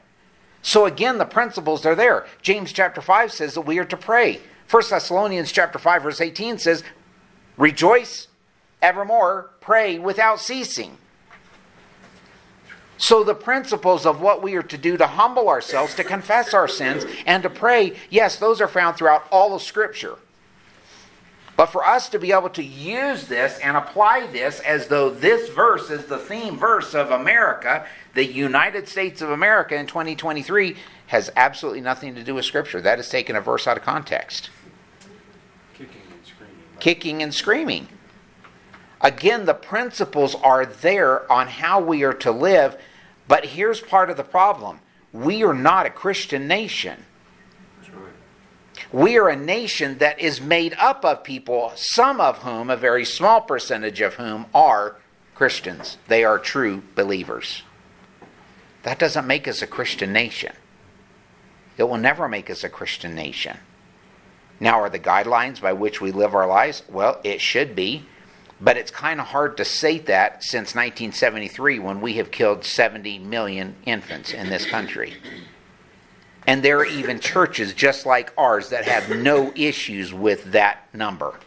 So 0.62 0.86
again, 0.86 1.18
the 1.18 1.24
principles 1.24 1.86
are 1.86 1.94
there. 1.94 2.26
James 2.42 2.72
chapter 2.72 3.00
5 3.00 3.32
says 3.32 3.54
that 3.54 3.62
we 3.62 3.78
are 3.78 3.84
to 3.84 3.96
pray. 3.96 4.40
1 4.70 4.82
Thessalonians 4.90 5.52
chapter 5.52 5.78
5, 5.78 6.02
verse 6.02 6.20
18 6.20 6.58
says, 6.58 6.82
Rejoice 7.56 8.28
evermore, 8.82 9.50
pray 9.60 9.98
without 9.98 10.40
ceasing. 10.40 10.98
So, 13.00 13.22
the 13.22 13.34
principles 13.34 14.04
of 14.04 14.20
what 14.20 14.42
we 14.42 14.56
are 14.56 14.62
to 14.64 14.76
do 14.76 14.96
to 14.96 15.06
humble 15.06 15.48
ourselves, 15.48 15.94
to 15.94 16.04
confess 16.04 16.52
our 16.52 16.66
sins, 16.66 17.06
and 17.26 17.44
to 17.44 17.50
pray, 17.50 17.96
yes, 18.10 18.36
those 18.36 18.60
are 18.60 18.66
found 18.66 18.96
throughout 18.96 19.26
all 19.30 19.54
of 19.54 19.62
Scripture. 19.62 20.18
But 21.58 21.72
for 21.72 21.84
us 21.84 22.08
to 22.10 22.20
be 22.20 22.30
able 22.30 22.50
to 22.50 22.62
use 22.62 23.26
this 23.26 23.58
and 23.58 23.76
apply 23.76 24.28
this 24.28 24.60
as 24.60 24.86
though 24.86 25.10
this 25.10 25.48
verse 25.48 25.90
is 25.90 26.04
the 26.04 26.16
theme 26.16 26.56
verse 26.56 26.94
of 26.94 27.10
America, 27.10 27.84
the 28.14 28.24
United 28.24 28.86
States 28.86 29.20
of 29.22 29.30
America 29.30 29.74
in 29.74 29.88
2023, 29.88 30.76
has 31.08 31.32
absolutely 31.34 31.80
nothing 31.80 32.14
to 32.14 32.22
do 32.22 32.36
with 32.36 32.44
Scripture. 32.44 32.80
That 32.80 33.00
is 33.00 33.08
taking 33.08 33.34
a 33.34 33.40
verse 33.40 33.66
out 33.66 33.76
of 33.76 33.82
context. 33.82 34.50
Kicking 35.74 36.00
and 36.12 36.24
screaming. 36.24 36.56
Kicking 36.78 37.22
and 37.24 37.34
screaming. 37.34 37.88
Again, 39.00 39.44
the 39.44 39.54
principles 39.54 40.36
are 40.36 40.64
there 40.64 41.30
on 41.30 41.48
how 41.48 41.80
we 41.80 42.04
are 42.04 42.14
to 42.14 42.30
live, 42.30 42.80
but 43.26 43.44
here's 43.46 43.80
part 43.80 44.10
of 44.10 44.16
the 44.16 44.22
problem 44.22 44.78
we 45.12 45.42
are 45.42 45.54
not 45.54 45.86
a 45.86 45.90
Christian 45.90 46.46
nation. 46.46 47.04
We 48.92 49.18
are 49.18 49.28
a 49.28 49.36
nation 49.36 49.98
that 49.98 50.18
is 50.18 50.40
made 50.40 50.74
up 50.78 51.04
of 51.04 51.22
people, 51.22 51.72
some 51.76 52.20
of 52.20 52.38
whom, 52.38 52.70
a 52.70 52.76
very 52.76 53.04
small 53.04 53.40
percentage 53.40 54.00
of 54.00 54.14
whom, 54.14 54.46
are 54.54 54.96
Christians. 55.34 55.98
They 56.08 56.24
are 56.24 56.38
true 56.38 56.82
believers. 56.94 57.62
That 58.84 58.98
doesn't 58.98 59.26
make 59.26 59.46
us 59.46 59.60
a 59.60 59.66
Christian 59.66 60.12
nation. 60.12 60.54
It 61.76 61.84
will 61.84 61.98
never 61.98 62.28
make 62.28 62.48
us 62.48 62.64
a 62.64 62.68
Christian 62.68 63.14
nation. 63.14 63.58
Now, 64.58 64.80
are 64.80 64.90
the 64.90 64.98
guidelines 64.98 65.60
by 65.60 65.74
which 65.74 66.00
we 66.00 66.10
live 66.10 66.34
our 66.34 66.46
lives? 66.46 66.82
Well, 66.88 67.20
it 67.22 67.40
should 67.40 67.76
be. 67.76 68.06
But 68.60 68.76
it's 68.76 68.90
kind 68.90 69.20
of 69.20 69.26
hard 69.28 69.56
to 69.58 69.64
say 69.64 69.98
that 69.98 70.42
since 70.42 70.74
1973 70.74 71.78
when 71.78 72.00
we 72.00 72.14
have 72.14 72.32
killed 72.32 72.64
70 72.64 73.20
million 73.20 73.76
infants 73.84 74.32
in 74.32 74.48
this 74.48 74.66
country. 74.66 75.14
And 76.48 76.62
there 76.62 76.78
are 76.78 76.86
even 76.86 77.20
churches 77.20 77.74
just 77.74 78.06
like 78.06 78.32
ours 78.38 78.70
that 78.70 78.86
have 78.86 79.14
no 79.14 79.52
issues 79.54 80.14
with 80.14 80.52
that 80.52 80.88
number 80.94 81.38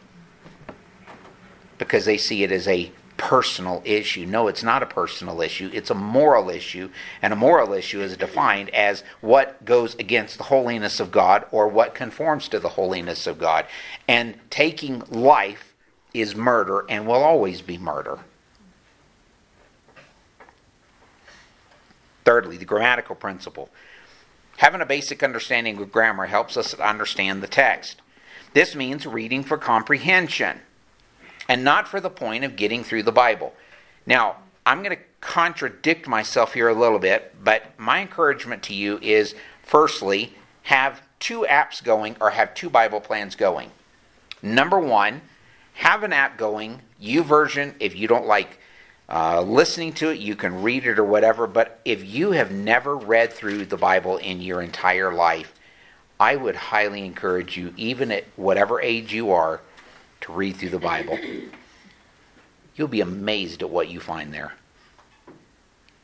because 1.80 2.06
they 2.06 2.20
see 2.20 2.44
it 2.44 2.52
as 2.52 2.68
a 2.68 2.92
personal 3.18 3.82
issue. 3.84 4.28
No, 4.28 4.48
it's 4.48 4.62
not 4.62 4.84
a 4.84 4.86
personal 4.86 5.42
issue, 5.42 5.72
it's 5.74 5.90
a 5.90 5.96
moral 5.96 6.52
issue. 6.52 6.92
And 7.20 7.34
a 7.34 7.36
moral 7.36 7.74
issue 7.74 8.00
is 8.00 8.16
defined 8.16 8.70
as 8.76 9.04
what 9.22 9.66
goes 9.66 9.96
against 9.96 10.38
the 10.38 10.44
holiness 10.44 11.00
of 11.00 11.10
God 11.10 11.48
or 11.50 11.68
what 11.68 11.96
conforms 11.96 12.48
to 12.50 12.60
the 12.60 12.70
holiness 12.70 13.26
of 13.26 13.40
God. 13.40 13.66
And 14.08 14.36
taking 14.52 15.00
life 15.10 15.74
is 16.14 16.36
murder 16.36 16.86
and 16.88 17.08
will 17.08 17.24
always 17.24 17.64
be 17.64 17.80
murder. 17.80 18.20
Thirdly, 22.24 22.58
the 22.58 22.66
grammatical 22.66 23.16
principle. 23.16 23.72
Having 24.62 24.82
a 24.82 24.86
basic 24.86 25.24
understanding 25.24 25.82
of 25.82 25.92
grammar 25.92 26.28
helps 26.28 26.56
us 26.56 26.76
understand 26.76 27.42
the 27.42 27.48
text. 27.48 28.00
This 28.54 28.76
means 28.76 29.08
reading 29.08 29.44
for 29.44 29.58
comprehension 29.58 30.60
and 31.50 31.64
not 31.64 31.88
for 31.88 32.00
the 32.00 32.12
point 32.12 32.44
of 32.44 32.56
getting 32.56 32.84
through 32.84 33.02
the 33.02 33.12
Bible. 33.12 33.56
Now, 34.06 34.36
I'm 34.64 34.84
going 34.84 34.96
to 34.96 35.02
contradict 35.20 36.08
myself 36.08 36.54
here 36.54 36.68
a 36.68 36.76
little 36.76 37.00
bit, 37.00 37.34
but 37.44 37.74
my 37.80 38.02
encouragement 38.02 38.62
to 38.66 38.76
you 38.76 39.00
is 39.02 39.34
firstly, 39.64 40.36
have 40.62 41.02
two 41.20 41.44
apps 41.50 41.84
going 41.84 42.16
or 42.22 42.30
have 42.30 42.54
two 42.54 42.70
Bible 42.70 43.02
plans 43.02 43.36
going. 43.36 43.72
Number 44.44 44.80
one, 44.80 45.22
have 45.74 46.04
an 46.04 46.14
app 46.14 46.38
going, 46.38 46.84
YouVersion 47.02 47.74
if 47.80 47.96
you 47.96 48.08
don't 48.08 48.28
like 48.28 48.60
uh, 49.12 49.42
listening 49.42 49.92
to 49.92 50.10
it, 50.10 50.20
you 50.20 50.38
can 50.38 50.64
read 50.64 50.86
it 50.86 50.98
or 50.98 51.04
whatever. 51.04 51.46
But 51.46 51.82
if 51.84 52.04
you 52.06 52.32
have 52.32 52.50
never 52.52 52.96
read 52.96 53.34
through 53.34 53.66
the 53.66 53.76
Bible 53.76 54.16
in 54.16 54.42
your 54.42 54.62
entire 54.62 55.14
life, 55.14 55.54
I 56.18 56.38
would 56.38 56.56
highly 56.56 57.06
encourage 57.06 57.58
you, 57.58 57.74
even 57.76 58.10
at 58.12 58.24
whatever 58.38 58.80
age 58.80 59.14
you 59.14 59.32
are, 59.32 59.60
to 60.22 60.32
read 60.32 60.56
through 60.56 60.70
the 60.70 60.80
Bible. 60.80 61.20
You'll 62.76 62.88
be 62.88 63.02
amazed 63.02 63.62
at 63.62 63.70
what 63.70 63.90
you 63.90 64.00
find 64.00 64.34
there. 64.34 64.54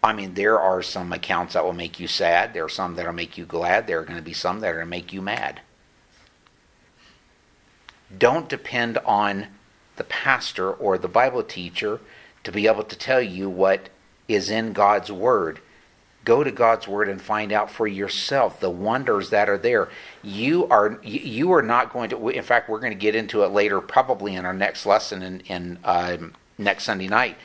I 0.04 0.12
mean, 0.12 0.34
there 0.34 0.60
are 0.60 0.82
some 0.82 1.14
accounts 1.14 1.54
that 1.54 1.64
will 1.64 1.74
make 1.74 2.02
you 2.02 2.08
sad. 2.08 2.54
There 2.54 2.66
are 2.66 2.70
some 2.70 2.96
that 2.96 3.06
will 3.06 3.14
make 3.14 3.38
you 3.38 3.46
glad. 3.46 3.88
There 3.88 4.00
are 4.00 4.06
going 4.06 4.20
to 4.20 4.24
be 4.24 4.34
some 4.34 4.60
that 4.60 4.68
are 4.68 4.74
going 4.74 4.86
to 4.86 4.90
make 4.90 5.14
you 5.14 5.22
mad. 5.22 5.62
Don't 8.16 8.50
depend 8.50 8.98
on 9.00 9.48
the 9.96 10.04
pastor 10.04 10.72
or 10.72 10.98
the 10.98 11.08
Bible 11.08 11.44
teacher 11.44 12.02
to 12.48 12.52
be 12.54 12.66
able 12.66 12.84
to 12.84 12.98
tell 12.98 13.22
you 13.22 13.50
what 13.50 13.90
is 14.30 14.50
in 14.50 14.72
God's 14.72 15.12
Word. 15.12 15.60
Go 16.24 16.46
to 16.46 16.52
God's 16.52 16.88
Word 16.88 17.10
and 17.10 17.22
find 17.22 17.52
out 17.52 17.70
for 17.70 17.86
yourself 17.86 18.62
the 18.62 18.70
wonders 18.70 19.32
that 19.32 19.50
are 19.50 19.58
there. 19.58 19.90
You 20.24 20.66
are 20.70 20.98
you 21.04 21.52
are 21.52 21.62
not 21.62 21.92
going 21.92 22.10
to. 22.12 22.30
In 22.30 22.44
fact, 22.44 22.70
we're 22.70 22.80
going 22.80 22.94
to 22.94 22.98
get 22.98 23.16
into 23.16 23.44
it 23.44 23.50
later, 23.50 23.82
probably 23.82 24.34
in 24.34 24.46
our 24.46 24.54
next 24.54 24.86
lesson 24.86 25.22
in, 25.24 25.42
in 25.42 25.80
um, 25.84 26.36
next 26.58 26.86
Sunday 26.86 27.10
night. 27.10 27.36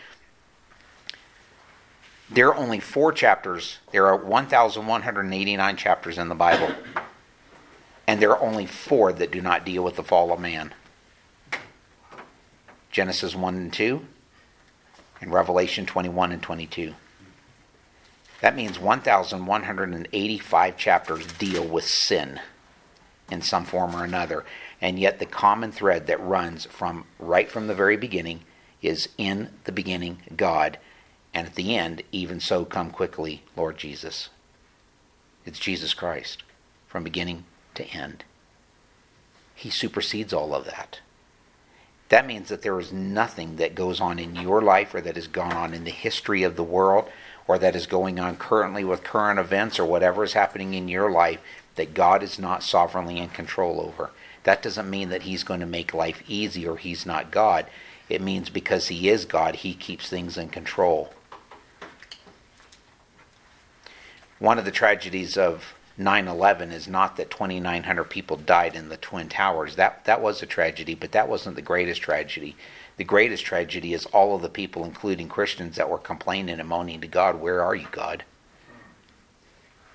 There 2.30 2.46
are 2.46 2.57
only 2.57 2.78
four 2.78 3.11
chapters. 3.11 3.78
There 3.90 4.07
are 4.07 4.16
1,189 4.16 5.76
chapters 5.76 6.16
in 6.16 6.28
the 6.28 6.36
Bible, 6.36 6.72
and 8.07 8.22
there 8.22 8.30
are 8.30 8.40
only 8.40 8.66
four 8.66 9.12
that 9.14 9.32
do 9.32 9.40
not 9.40 9.66
deal 9.66 9.82
with 9.82 9.96
the 9.96 10.05
fall 10.05 10.32
of 10.32 10.38
man. 10.38 10.72
Genesis 12.92 13.34
1 13.34 13.57
and 13.57 13.72
2, 13.72 14.07
and 15.23 15.33
Revelation 15.33 15.87
21 15.87 16.33
and 16.33 16.43
22. 16.43 16.95
That 18.43 18.57
means 18.57 18.79
1,185 18.79 20.77
chapters 20.77 21.27
deal 21.35 21.64
with 21.64 21.85
sin 21.85 22.41
in 23.31 23.41
some 23.41 23.64
form 23.64 23.95
or 23.95 24.05
another. 24.05 24.45
And 24.81 24.99
yet, 24.99 25.20
the 25.20 25.27
common 25.27 25.70
thread 25.70 26.09
that 26.09 26.20
runs 26.20 26.66
from 26.66 27.07
right 27.20 27.49
from 27.49 27.68
the 27.68 27.75
very 27.75 27.97
beginning 27.97 28.41
is 28.83 29.09
in 29.16 29.51
the 29.62 29.70
beginning, 29.70 30.18
God. 30.37 30.79
And 31.33 31.47
at 31.47 31.55
the 31.55 31.77
end, 31.77 32.03
even 32.11 32.41
so, 32.41 32.64
come 32.64 32.91
quickly, 32.91 33.45
Lord 33.57 33.79
Jesus. 33.79 34.29
It's 35.47 35.61
Jesus 35.61 35.95
Christ 35.95 36.43
from 36.89 37.05
beginning 37.05 37.45
to 37.77 37.85
end. 37.87 38.25
He 39.55 39.70
supersedes 39.70 40.33
all 40.33 40.53
of 40.53 40.64
that. 40.64 40.99
That 42.12 42.26
means 42.26 42.50
that 42.50 42.60
there 42.60 42.78
is 42.78 42.92
nothing 42.92 43.56
that 43.56 43.74
goes 43.74 43.98
on 43.98 44.18
in 44.18 44.36
your 44.36 44.60
life 44.60 44.94
or 44.94 45.00
that 45.00 45.16
has 45.16 45.26
gone 45.26 45.54
on 45.54 45.72
in 45.72 45.84
the 45.84 45.90
history 45.90 46.42
of 46.42 46.56
the 46.56 46.62
world 46.62 47.08
or 47.48 47.58
that 47.58 47.74
is 47.74 47.86
going 47.86 48.20
on 48.20 48.36
currently 48.36 48.84
with 48.84 49.02
current 49.02 49.38
events 49.38 49.78
or 49.78 49.86
whatever 49.86 50.22
is 50.22 50.34
happening 50.34 50.74
in 50.74 50.88
your 50.88 51.10
life 51.10 51.40
that 51.76 51.94
God 51.94 52.22
is 52.22 52.38
not 52.38 52.62
sovereignly 52.62 53.16
in 53.16 53.30
control 53.30 53.80
over. 53.80 54.10
That 54.42 54.62
doesn't 54.62 54.90
mean 54.90 55.08
that 55.08 55.22
He's 55.22 55.42
going 55.42 55.60
to 55.60 55.66
make 55.66 55.94
life 55.94 56.22
easy 56.28 56.68
or 56.68 56.76
He's 56.76 57.06
not 57.06 57.30
God. 57.30 57.64
It 58.10 58.20
means 58.20 58.50
because 58.50 58.88
He 58.88 59.08
is 59.08 59.24
God, 59.24 59.54
He 59.54 59.72
keeps 59.72 60.10
things 60.10 60.36
in 60.36 60.50
control. 60.50 61.14
One 64.38 64.58
of 64.58 64.66
the 64.66 64.70
tragedies 64.70 65.38
of 65.38 65.72
9/11 65.99 66.72
is 66.72 66.88
not 66.88 67.16
that 67.16 67.30
2,900 67.30 68.05
people 68.05 68.36
died 68.36 68.74
in 68.74 68.88
the 68.88 68.97
twin 68.97 69.28
towers. 69.28 69.76
That 69.76 70.05
that 70.05 70.20
was 70.20 70.43
a 70.43 70.47
tragedy, 70.47 70.95
but 70.95 71.12
that 71.12 71.28
wasn't 71.28 71.57
the 71.57 71.62
greatest 71.62 72.01
tragedy. 72.03 72.57
The 72.97 73.05
greatest 73.05 73.45
tragedy 73.45 73.93
is 73.93 74.07
all 74.07 74.34
of 74.34 74.43
the 74.43 74.49
people, 74.49 74.84
including 74.84 75.28
Christians, 75.28 75.76
that 75.76 75.90
were 75.90 75.99
complaining 75.99 76.61
and 76.61 76.68
moaning 76.68 77.01
to 77.01 77.07
God, 77.07 77.40
"Where 77.40 77.62
are 77.62 77.74
you, 77.74 77.88
God?" 77.90 78.24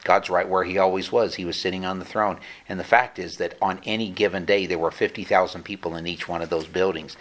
God's 0.04 0.30
right 0.30 0.48
where 0.48 0.64
He 0.64 0.78
always 0.78 1.12
was. 1.12 1.36
He 1.36 1.46
was 1.46 1.60
sitting 1.60 1.84
on 1.84 2.00
the 2.00 2.06
throne. 2.06 2.40
And 2.70 2.80
the 2.80 2.86
fact 2.86 3.20
is 3.20 3.38
that 3.38 3.58
on 3.62 3.82
any 3.86 4.10
given 4.10 4.46
day, 4.46 4.66
there 4.66 4.78
were 4.78 4.92
50,000 4.92 5.64
people 5.64 5.96
in 5.96 6.08
each 6.08 6.28
one 6.30 6.42
of 6.42 6.50
those 6.50 6.68
buildings. 6.68 7.18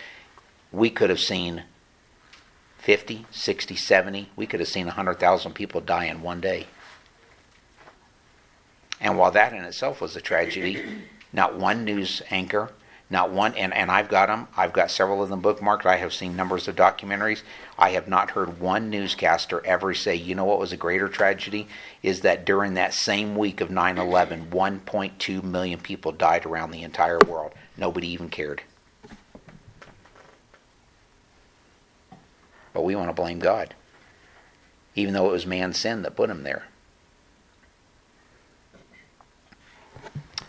We 0.70 0.90
could 0.90 1.10
have 1.10 1.18
seen 1.18 1.64
50, 2.78 3.26
60, 3.32 3.74
70. 3.74 4.30
We 4.36 4.46
could 4.46 4.60
have 4.60 4.68
seen 4.68 4.86
100,000 4.86 5.54
people 5.54 5.80
die 5.80 6.04
in 6.04 6.22
one 6.22 6.40
day. 6.40 6.66
And 9.00 9.18
while 9.18 9.30
that 9.32 9.52
in 9.52 9.64
itself 9.64 10.00
was 10.00 10.16
a 10.16 10.20
tragedy, 10.20 10.82
not 11.32 11.56
one 11.56 11.84
news 11.84 12.22
anchor, 12.30 12.70
not 13.08 13.30
one, 13.30 13.54
and, 13.54 13.72
and 13.72 13.90
I've 13.90 14.08
got 14.08 14.26
them, 14.26 14.48
I've 14.56 14.72
got 14.72 14.90
several 14.90 15.22
of 15.22 15.28
them 15.28 15.40
bookmarked. 15.40 15.86
I 15.86 15.96
have 15.96 16.12
seen 16.12 16.34
numbers 16.34 16.66
of 16.66 16.74
documentaries. 16.74 17.42
I 17.78 17.90
have 17.90 18.08
not 18.08 18.32
heard 18.32 18.58
one 18.58 18.90
newscaster 18.90 19.64
ever 19.64 19.94
say, 19.94 20.16
you 20.16 20.34
know 20.34 20.44
what 20.44 20.58
was 20.58 20.72
a 20.72 20.76
greater 20.76 21.08
tragedy? 21.08 21.68
Is 22.02 22.22
that 22.22 22.44
during 22.44 22.74
that 22.74 22.94
same 22.94 23.36
week 23.36 23.60
of 23.60 23.70
9 23.70 23.98
11, 23.98 24.46
1.2 24.50 25.42
million 25.44 25.78
people 25.78 26.10
died 26.10 26.46
around 26.46 26.72
the 26.72 26.82
entire 26.82 27.20
world. 27.20 27.52
Nobody 27.76 28.08
even 28.08 28.28
cared. 28.28 28.62
But 32.72 32.84
we 32.84 32.96
want 32.96 33.08
to 33.08 33.14
blame 33.14 33.38
God, 33.38 33.74
even 34.96 35.14
though 35.14 35.28
it 35.28 35.32
was 35.32 35.46
man's 35.46 35.78
sin 35.78 36.02
that 36.02 36.16
put 36.16 36.28
him 36.28 36.42
there. 36.42 36.64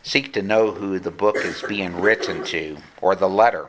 Seek 0.08 0.32
to 0.32 0.42
know 0.42 0.72
who 0.72 1.00
the 1.00 1.12
book 1.12 1.36
is 1.36 1.62
being 1.64 2.00
written 2.00 2.42
to, 2.46 2.78
or 3.02 3.14
the 3.14 3.28
letter. 3.28 3.68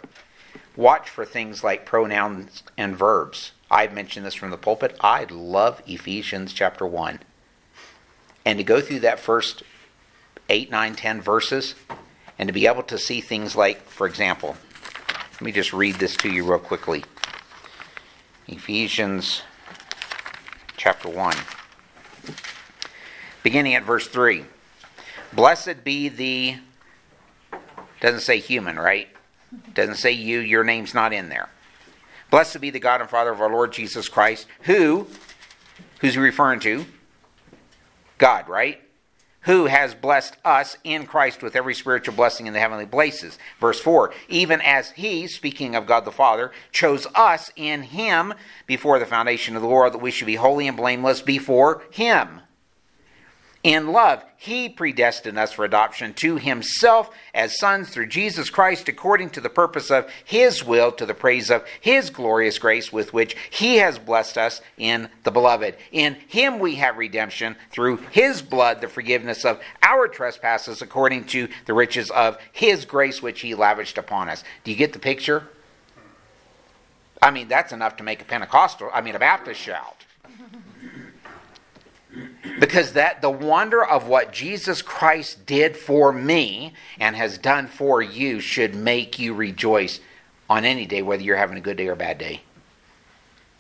Watch 0.77 1.11
for 1.11 1.25
things 1.25 1.65
like 1.65 1.85
pronouns 1.85 2.63
and 2.77 2.97
verbs. 2.97 3.51
I've 3.69 3.93
mentioned 3.93 4.25
this 4.25 4.37
from 4.37 4.51
the 4.53 4.57
pulpit. 4.57 4.97
I 5.01 5.25
love 5.25 5.83
Ephesians 5.85 6.53
chapter 6.53 6.87
1. 6.87 7.19
And 8.45 8.57
to 8.57 8.63
go 8.63 8.81
through 8.81 9.01
that 9.01 9.19
first 9.19 9.65
8, 10.49 10.71
9, 10.71 10.95
10 10.95 11.21
verses, 11.21 11.75
and 12.39 12.47
to 12.47 12.53
be 12.53 12.69
able 12.69 12.85
to 12.85 12.99
see 12.99 13.21
things 13.21 13.57
like, 13.57 13.83
for 13.89 14.07
example, 14.07 14.57
let 15.33 15.43
me 15.43 15.51
just 15.51 15.73
read 15.73 15.97
this 15.97 16.17
to 16.19 16.31
you 16.31 16.45
real 16.45 16.61
quickly. 16.61 17.05
Ephesians 18.47 19.43
chapter 20.77 21.09
1, 21.09 21.35
beginning 23.43 23.75
at 23.75 23.83
verse 23.83 24.07
3. 24.07 24.45
Blessed 25.33 25.85
be 25.85 26.09
the, 26.09 26.57
doesn't 28.01 28.21
say 28.21 28.39
human, 28.39 28.79
right? 28.79 29.09
Doesn't 29.75 29.97
say 29.97 30.13
you, 30.13 30.41
your 30.41 30.65
name's 30.65 30.95
not 30.95 31.13
in 31.13 31.29
there. 31.29 31.51
Blessed 32.31 32.61
be 32.61 32.71
the 32.71 32.81
God 32.81 33.01
and 33.01 33.09
Father 33.09 33.31
of 33.31 33.41
our 33.41 33.51
Lord 33.51 33.73
Jesus 33.73 34.09
Christ, 34.09 34.47
who, 34.63 35.07
who's 36.01 36.15
he 36.15 36.21
referring 36.21 36.61
to? 36.61 36.87
God, 38.19 38.49
right? 38.49 38.81
Who 39.43 39.67
has 39.67 39.95
blessed 39.95 40.37
us 40.45 40.77
in 40.85 41.07
Christ 41.07 41.43
with 41.43 41.57
every 41.57 41.73
spiritual 41.73 42.15
blessing 42.15 42.47
in 42.47 42.53
the 42.53 42.61
heavenly 42.61 42.85
places. 42.85 43.39
Verse 43.61 43.81
4 43.81 44.13
Even 44.29 44.61
as 44.61 44.91
He, 44.91 45.27
speaking 45.27 45.75
of 45.75 45.87
God 45.87 46.05
the 46.05 46.13
Father, 46.13 46.51
chose 46.73 47.07
us 47.15 47.51
in 47.57 47.85
Him 47.85 48.35
before 48.67 48.99
the 48.99 49.07
foundation 49.07 49.57
of 49.57 49.63
the 49.63 49.69
world 49.69 49.95
that 49.95 50.03
we 50.03 50.11
should 50.11 50.27
be 50.27 50.35
holy 50.35 50.69
and 50.69 50.77
blameless 50.77 51.23
before 51.23 51.83
Him. 51.91 52.43
In 53.69 53.89
love, 53.89 54.25
he 54.39 54.71
predestined 54.71 55.39
us 55.39 55.53
for 55.53 55.63
adoption 55.63 56.15
to 56.15 56.39
himself 56.39 57.11
as 57.35 57.59
sons 57.59 57.91
through 57.91 58.07
Jesus 58.07 58.49
Christ 58.49 58.89
according 58.89 59.29
to 59.31 59.43
the 59.43 59.51
purpose 59.51 59.91
of 59.91 60.11
his 60.25 60.65
will 60.65 60.91
to 60.93 61.05
the 61.05 61.13
praise 61.13 61.51
of 61.51 61.67
his 61.79 62.09
glorious 62.09 62.59
grace 62.59 62.91
with 62.91 63.13
which 63.13 63.37
he 63.51 63.77
has 63.77 63.99
blessed 63.99 64.39
us 64.39 64.63
in 64.79 65.11
the 65.23 65.31
beloved. 65.31 65.77
In 65.93 66.15
him 66.15 66.61
we 66.61 66.77
have 66.77 66.97
redemption 66.97 67.57
through 67.71 67.99
his 68.11 68.41
blood, 68.41 68.81
the 68.81 68.89
forgiveness 68.89 69.45
of 69.45 69.61
our 69.83 70.09
trespasses 70.09 70.81
according 70.81 71.25
to 71.27 71.47
the 71.67 71.75
riches 71.75 72.11
of 72.13 72.39
his 72.51 72.87
grace 72.87 73.21
which 73.21 73.43
he 73.43 73.55
lavished 73.55 73.99
upon 73.99 74.31
us. 74.31 74.45
Do 74.65 74.71
you 74.71 74.79
get 74.79 74.95
the 74.95 74.99
picture? 74.99 75.47
I 77.21 77.31
mean, 77.31 77.49
that's 77.49 77.75
enough 77.75 77.99
to 77.99 78.03
make 78.03 78.23
a 78.23 78.25
Pentecostal, 78.25 78.89
I 78.95 79.03
mean, 79.03 79.15
a 79.15 79.19
Baptist 79.19 79.61
shout 79.61 79.98
because 82.61 82.93
that 82.93 83.21
the 83.21 83.31
wonder 83.31 83.85
of 83.85 84.09
what 84.09 84.33
Jesus 84.33 84.83
Christ 84.83 85.47
did 85.47 85.77
for 85.77 86.13
me 86.13 86.75
and 86.99 87.17
has 87.17 87.39
done 87.39 87.67
for 87.67 88.03
you 88.03 88.41
should 88.41 88.75
make 88.75 89.19
you 89.19 89.35
rejoice 89.35 90.01
on 90.49 90.65
any 90.65 90.87
day 90.87 91.03
whether 91.03 91.23
you're 91.23 91.37
having 91.37 91.59
a 91.59 91.63
good 91.63 91.77
day 91.77 91.89
or 91.89 91.93
a 91.93 91.97
bad 91.97 92.19
day. 92.19 92.43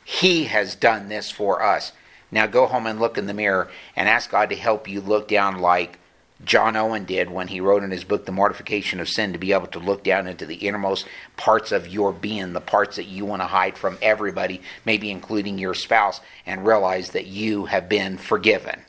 He 0.04 0.44
has 0.44 0.74
done 0.74 1.08
this 1.08 1.30
for 1.30 1.62
us. 1.62 1.92
Now 2.30 2.46
go 2.46 2.66
home 2.66 2.86
and 2.86 2.98
look 2.98 3.18
in 3.18 3.26
the 3.26 3.34
mirror 3.34 3.70
and 3.94 4.08
ask 4.08 4.30
God 4.30 4.50
to 4.50 4.56
help 4.56 4.88
you 4.88 5.00
look 5.00 5.28
down 5.28 5.60
like 5.60 5.98
John 6.44 6.76
Owen 6.76 7.04
did 7.04 7.30
when 7.30 7.48
he 7.48 7.60
wrote 7.60 7.82
in 7.82 7.90
his 7.90 8.04
book, 8.04 8.24
The 8.24 8.32
Mortification 8.32 9.00
of 9.00 9.08
Sin, 9.08 9.32
to 9.32 9.38
be 9.38 9.52
able 9.52 9.66
to 9.68 9.80
look 9.80 10.04
down 10.04 10.28
into 10.28 10.46
the 10.46 10.56
innermost 10.56 11.06
parts 11.36 11.72
of 11.72 11.88
your 11.88 12.12
being, 12.12 12.52
the 12.52 12.60
parts 12.60 12.96
that 12.96 13.06
you 13.06 13.24
want 13.24 13.42
to 13.42 13.46
hide 13.46 13.76
from 13.76 13.98
everybody, 14.00 14.62
maybe 14.84 15.10
including 15.10 15.58
your 15.58 15.74
spouse, 15.74 16.20
and 16.46 16.64
realize 16.64 17.10
that 17.10 17.26
you 17.26 17.66
have 17.66 17.88
been 17.88 18.18
forgiven. 18.18 18.82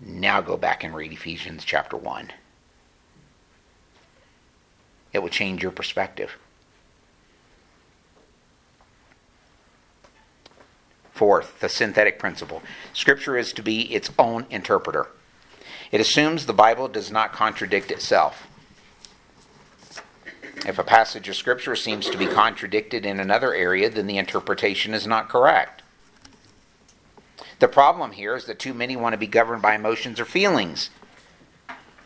Now 0.00 0.40
go 0.40 0.56
back 0.56 0.82
and 0.82 0.94
read 0.94 1.12
Ephesians 1.12 1.64
chapter 1.64 1.96
1. 1.96 2.32
It 5.12 5.20
will 5.20 5.28
change 5.28 5.62
your 5.62 5.72
perspective. 5.72 6.36
Fourth, 11.12 11.60
the 11.60 11.68
synthetic 11.70 12.18
principle. 12.18 12.62
Scripture 12.92 13.38
is 13.38 13.54
to 13.54 13.62
be 13.62 13.94
its 13.94 14.10
own 14.18 14.44
interpreter. 14.50 15.08
It 15.92 16.00
assumes 16.00 16.46
the 16.46 16.52
Bible 16.52 16.88
does 16.88 17.10
not 17.10 17.32
contradict 17.32 17.90
itself. 17.90 18.46
If 20.66 20.78
a 20.78 20.84
passage 20.84 21.28
of 21.28 21.36
Scripture 21.36 21.76
seems 21.76 22.10
to 22.10 22.18
be 22.18 22.26
contradicted 22.26 23.06
in 23.06 23.20
another 23.20 23.54
area, 23.54 23.88
then 23.88 24.06
the 24.06 24.18
interpretation 24.18 24.94
is 24.94 25.06
not 25.06 25.28
correct. 25.28 25.82
The 27.58 27.68
problem 27.68 28.12
here 28.12 28.34
is 28.36 28.46
that 28.46 28.58
too 28.58 28.74
many 28.74 28.96
want 28.96 29.12
to 29.12 29.18
be 29.18 29.26
governed 29.26 29.62
by 29.62 29.74
emotions 29.74 30.18
or 30.18 30.24
feelings. 30.24 30.90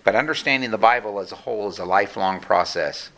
But 0.05 0.14
understanding 0.14 0.70
the 0.70 0.78
Bible 0.78 1.18
as 1.18 1.33
a 1.33 1.37
whole 1.37 1.68
is 1.68 1.78
a 1.78 1.85
lifelong 1.85 2.41
process. 2.41 3.11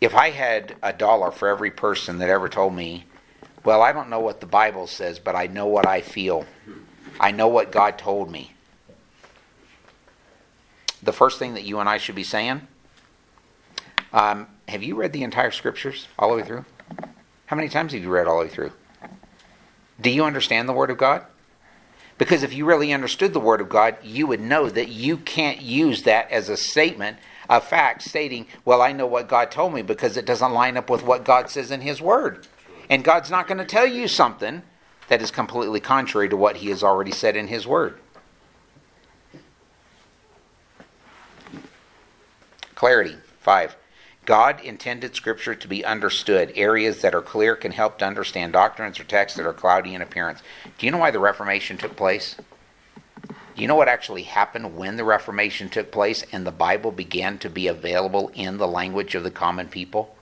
If 0.00 0.14
I 0.14 0.30
had 0.30 0.76
a 0.82 0.92
dollar 0.92 1.30
for 1.30 1.48
every 1.48 1.70
person 1.70 2.18
that 2.18 2.28
ever 2.28 2.48
told 2.48 2.74
me 2.74 3.04
well, 3.66 3.82
I 3.82 3.92
don't 3.92 4.08
know 4.08 4.20
what 4.20 4.40
the 4.40 4.46
Bible 4.46 4.86
says, 4.86 5.18
but 5.18 5.34
I 5.34 5.48
know 5.48 5.66
what 5.66 5.88
I 5.88 6.00
feel. 6.00 6.46
I 7.18 7.32
know 7.32 7.48
what 7.48 7.72
God 7.72 7.98
told 7.98 8.30
me. 8.30 8.52
The 11.02 11.12
first 11.12 11.40
thing 11.40 11.54
that 11.54 11.64
you 11.64 11.80
and 11.80 11.88
I 11.88 11.98
should 11.98 12.14
be 12.14 12.22
saying 12.22 12.66
um, 14.12 14.46
have 14.68 14.84
you 14.84 14.94
read 14.94 15.12
the 15.12 15.24
entire 15.24 15.50
scriptures 15.50 16.06
all 16.16 16.30
the 16.30 16.36
way 16.36 16.42
through? 16.44 16.64
How 17.46 17.56
many 17.56 17.68
times 17.68 17.92
have 17.92 18.00
you 18.00 18.08
read 18.08 18.28
all 18.28 18.38
the 18.38 18.44
way 18.44 18.50
through? 18.50 18.72
Do 20.00 20.10
you 20.10 20.24
understand 20.24 20.68
the 20.68 20.72
Word 20.72 20.90
of 20.90 20.98
God? 20.98 21.24
Because 22.18 22.44
if 22.44 22.54
you 22.54 22.64
really 22.64 22.92
understood 22.92 23.32
the 23.32 23.40
Word 23.40 23.60
of 23.60 23.68
God, 23.68 23.96
you 24.02 24.28
would 24.28 24.40
know 24.40 24.70
that 24.70 24.88
you 24.88 25.16
can't 25.16 25.60
use 25.60 26.04
that 26.04 26.30
as 26.30 26.48
a 26.48 26.56
statement 26.56 27.18
of 27.48 27.64
fact, 27.64 28.02
stating, 28.02 28.46
Well, 28.64 28.80
I 28.80 28.92
know 28.92 29.06
what 29.06 29.28
God 29.28 29.50
told 29.50 29.74
me, 29.74 29.82
because 29.82 30.16
it 30.16 30.24
doesn't 30.24 30.52
line 30.52 30.76
up 30.76 30.88
with 30.88 31.02
what 31.02 31.24
God 31.24 31.50
says 31.50 31.72
in 31.72 31.80
His 31.80 32.00
Word. 32.00 32.46
And 32.88 33.04
God's 33.04 33.30
not 33.30 33.46
going 33.46 33.58
to 33.58 33.64
tell 33.64 33.86
you 33.86 34.08
something 34.08 34.62
that 35.08 35.22
is 35.22 35.30
completely 35.30 35.80
contrary 35.80 36.28
to 36.28 36.36
what 36.36 36.56
He 36.56 36.68
has 36.68 36.82
already 36.82 37.12
said 37.12 37.36
in 37.36 37.48
His 37.48 37.66
Word. 37.66 37.98
Clarity. 42.74 43.16
Five. 43.40 43.76
God 44.24 44.60
intended 44.60 45.14
Scripture 45.14 45.54
to 45.54 45.68
be 45.68 45.84
understood. 45.84 46.52
Areas 46.56 47.00
that 47.02 47.14
are 47.14 47.22
clear 47.22 47.54
can 47.54 47.70
help 47.70 47.98
to 47.98 48.04
understand 48.04 48.52
doctrines 48.52 48.98
or 48.98 49.04
texts 49.04 49.36
that 49.36 49.46
are 49.46 49.52
cloudy 49.52 49.94
in 49.94 50.02
appearance. 50.02 50.42
Do 50.78 50.86
you 50.86 50.90
know 50.90 50.98
why 50.98 51.12
the 51.12 51.20
Reformation 51.20 51.78
took 51.78 51.96
place? 51.96 52.34
Do 53.22 53.62
you 53.62 53.68
know 53.68 53.76
what 53.76 53.88
actually 53.88 54.24
happened 54.24 54.76
when 54.76 54.96
the 54.96 55.04
Reformation 55.04 55.68
took 55.68 55.92
place 55.92 56.24
and 56.32 56.44
the 56.44 56.50
Bible 56.50 56.90
began 56.90 57.38
to 57.38 57.48
be 57.48 57.68
available 57.68 58.32
in 58.34 58.58
the 58.58 58.66
language 58.66 59.14
of 59.14 59.22
the 59.22 59.30
common 59.30 59.68
people? 59.68 60.15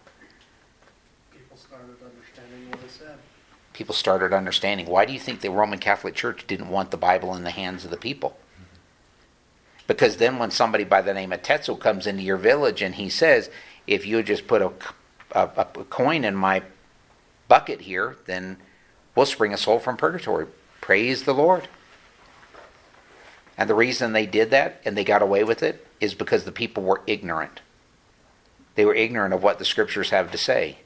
People 3.75 3.95
started 3.95 4.33
understanding. 4.33 4.87
Why 4.87 5.05
do 5.05 5.13
you 5.13 5.19
think 5.19 5.41
the 5.41 5.51
Roman 5.51 5.79
Catholic 5.79 6.15
Church 6.15 6.47
didn't 6.47 6.71
want 6.71 6.91
the 6.91 6.97
Bible 6.97 7.35
in 7.35 7.43
the 7.43 7.51
hands 7.51 7.85
of 7.85 7.91
the 7.91 7.99
people? 7.99 8.39
Because 9.87 10.17
then 10.17 10.39
when 10.39 10.51
somebody 10.51 10.85
by 10.85 11.03
the 11.03 11.13
name 11.13 11.33
of 11.33 11.43
Tetzel 11.43 11.77
comes 11.77 12.07
into 12.07 12.23
your 12.23 12.39
village 12.39 12.81
and 12.81 12.95
he 12.95 13.11
says, 13.11 13.51
if 13.87 14.07
you 14.07 14.23
just 14.23 14.47
put 14.47 14.63
a, 14.63 14.73
a, 15.33 15.51
a 15.57 15.65
coin 15.85 16.25
in 16.25 16.35
my 16.35 16.63
bucket 17.49 17.83
here, 17.83 18.17
then 18.25 18.57
we'll 19.15 19.27
spring 19.27 19.53
a 19.53 19.59
soul 19.59 19.79
from 19.79 19.99
purgatory. 19.99 20.47
Praise 20.81 21.25
the 21.25 21.35
Lord. 21.35 21.69
And 23.59 23.69
the 23.69 23.75
reason 23.75 24.13
they 24.13 24.27
did 24.27 24.51
that 24.51 24.81
and 24.85 24.97
they 24.97 25.05
got 25.05 25.21
away 25.21 25.45
with 25.45 25.63
it 25.63 25.87
is 26.01 26.15
because 26.15 26.45
the 26.45 26.53
people 26.53 26.83
were 26.83 27.03
ignorant. 27.07 27.61
They 28.75 28.85
were 28.85 28.95
ignorant 28.95 29.35
of 29.35 29.43
what 29.43 29.59
the 29.59 29.65
scriptures 29.65 30.11
have 30.11 30.31
to 30.33 30.39
say. 30.39 30.79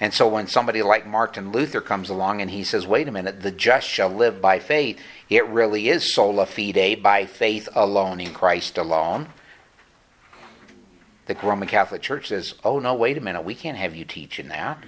And 0.00 0.12
so 0.12 0.26
when 0.28 0.48
somebody 0.48 0.82
like 0.82 1.06
Martin 1.06 1.52
Luther 1.52 1.80
comes 1.80 2.10
along 2.10 2.40
and 2.40 2.50
he 2.50 2.64
says, 2.64 2.86
wait 2.86 3.08
a 3.08 3.12
minute, 3.12 3.42
the 3.42 3.50
just 3.50 3.88
shall 3.88 4.08
live 4.08 4.40
by 4.40 4.58
faith, 4.58 5.00
it 5.30 5.46
really 5.46 5.88
is 5.88 6.12
sola 6.12 6.46
fide, 6.46 7.02
by 7.02 7.26
faith 7.26 7.68
alone 7.74 8.20
in 8.20 8.34
Christ 8.34 8.76
alone. 8.76 9.28
The 11.26 11.36
Roman 11.42 11.68
Catholic 11.68 12.02
Church 12.02 12.28
says, 12.28 12.54
oh 12.64 12.80
no, 12.80 12.94
wait 12.94 13.16
a 13.16 13.20
minute, 13.20 13.44
we 13.44 13.54
can't 13.54 13.78
have 13.78 13.94
you 13.94 14.04
teaching 14.04 14.48
that. 14.48 14.82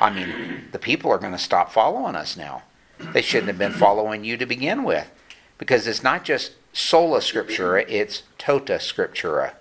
I 0.00 0.10
mean, 0.10 0.64
the 0.72 0.78
people 0.78 1.10
are 1.10 1.18
going 1.18 1.32
to 1.32 1.38
stop 1.38 1.70
following 1.70 2.16
us 2.16 2.36
now. 2.36 2.62
They 2.98 3.22
shouldn't 3.22 3.48
have 3.48 3.58
been 3.58 3.72
following 3.72 4.24
you 4.24 4.36
to 4.36 4.46
begin 4.46 4.84
with. 4.84 5.10
Because 5.58 5.86
it's 5.86 6.02
not 6.02 6.24
just 6.24 6.52
sola 6.72 7.20
scriptura, 7.20 7.84
it's 7.88 8.24
tota 8.36 8.74
scriptura. 8.74 9.54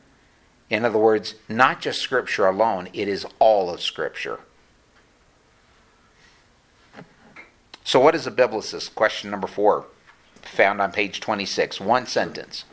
In 0.69 0.83
other 0.83 0.97
words, 0.97 1.35
not 1.47 1.79
just 1.79 2.01
scripture 2.01 2.47
alone, 2.47 2.89
it 2.91 3.07
is 3.07 3.25
all 3.39 3.69
of 3.69 3.81
scripture. 3.81 4.39
So, 7.85 7.99
what 7.99 8.15
is 8.15 8.25
a 8.25 8.31
biblicist? 8.31 8.95
Question 8.95 9.29
number 9.29 9.45
four, 9.45 9.85
found 10.41 10.81
on 10.81 10.91
page 10.91 11.19
26. 11.19 11.79
One 11.79 12.07
sentence. 12.07 12.65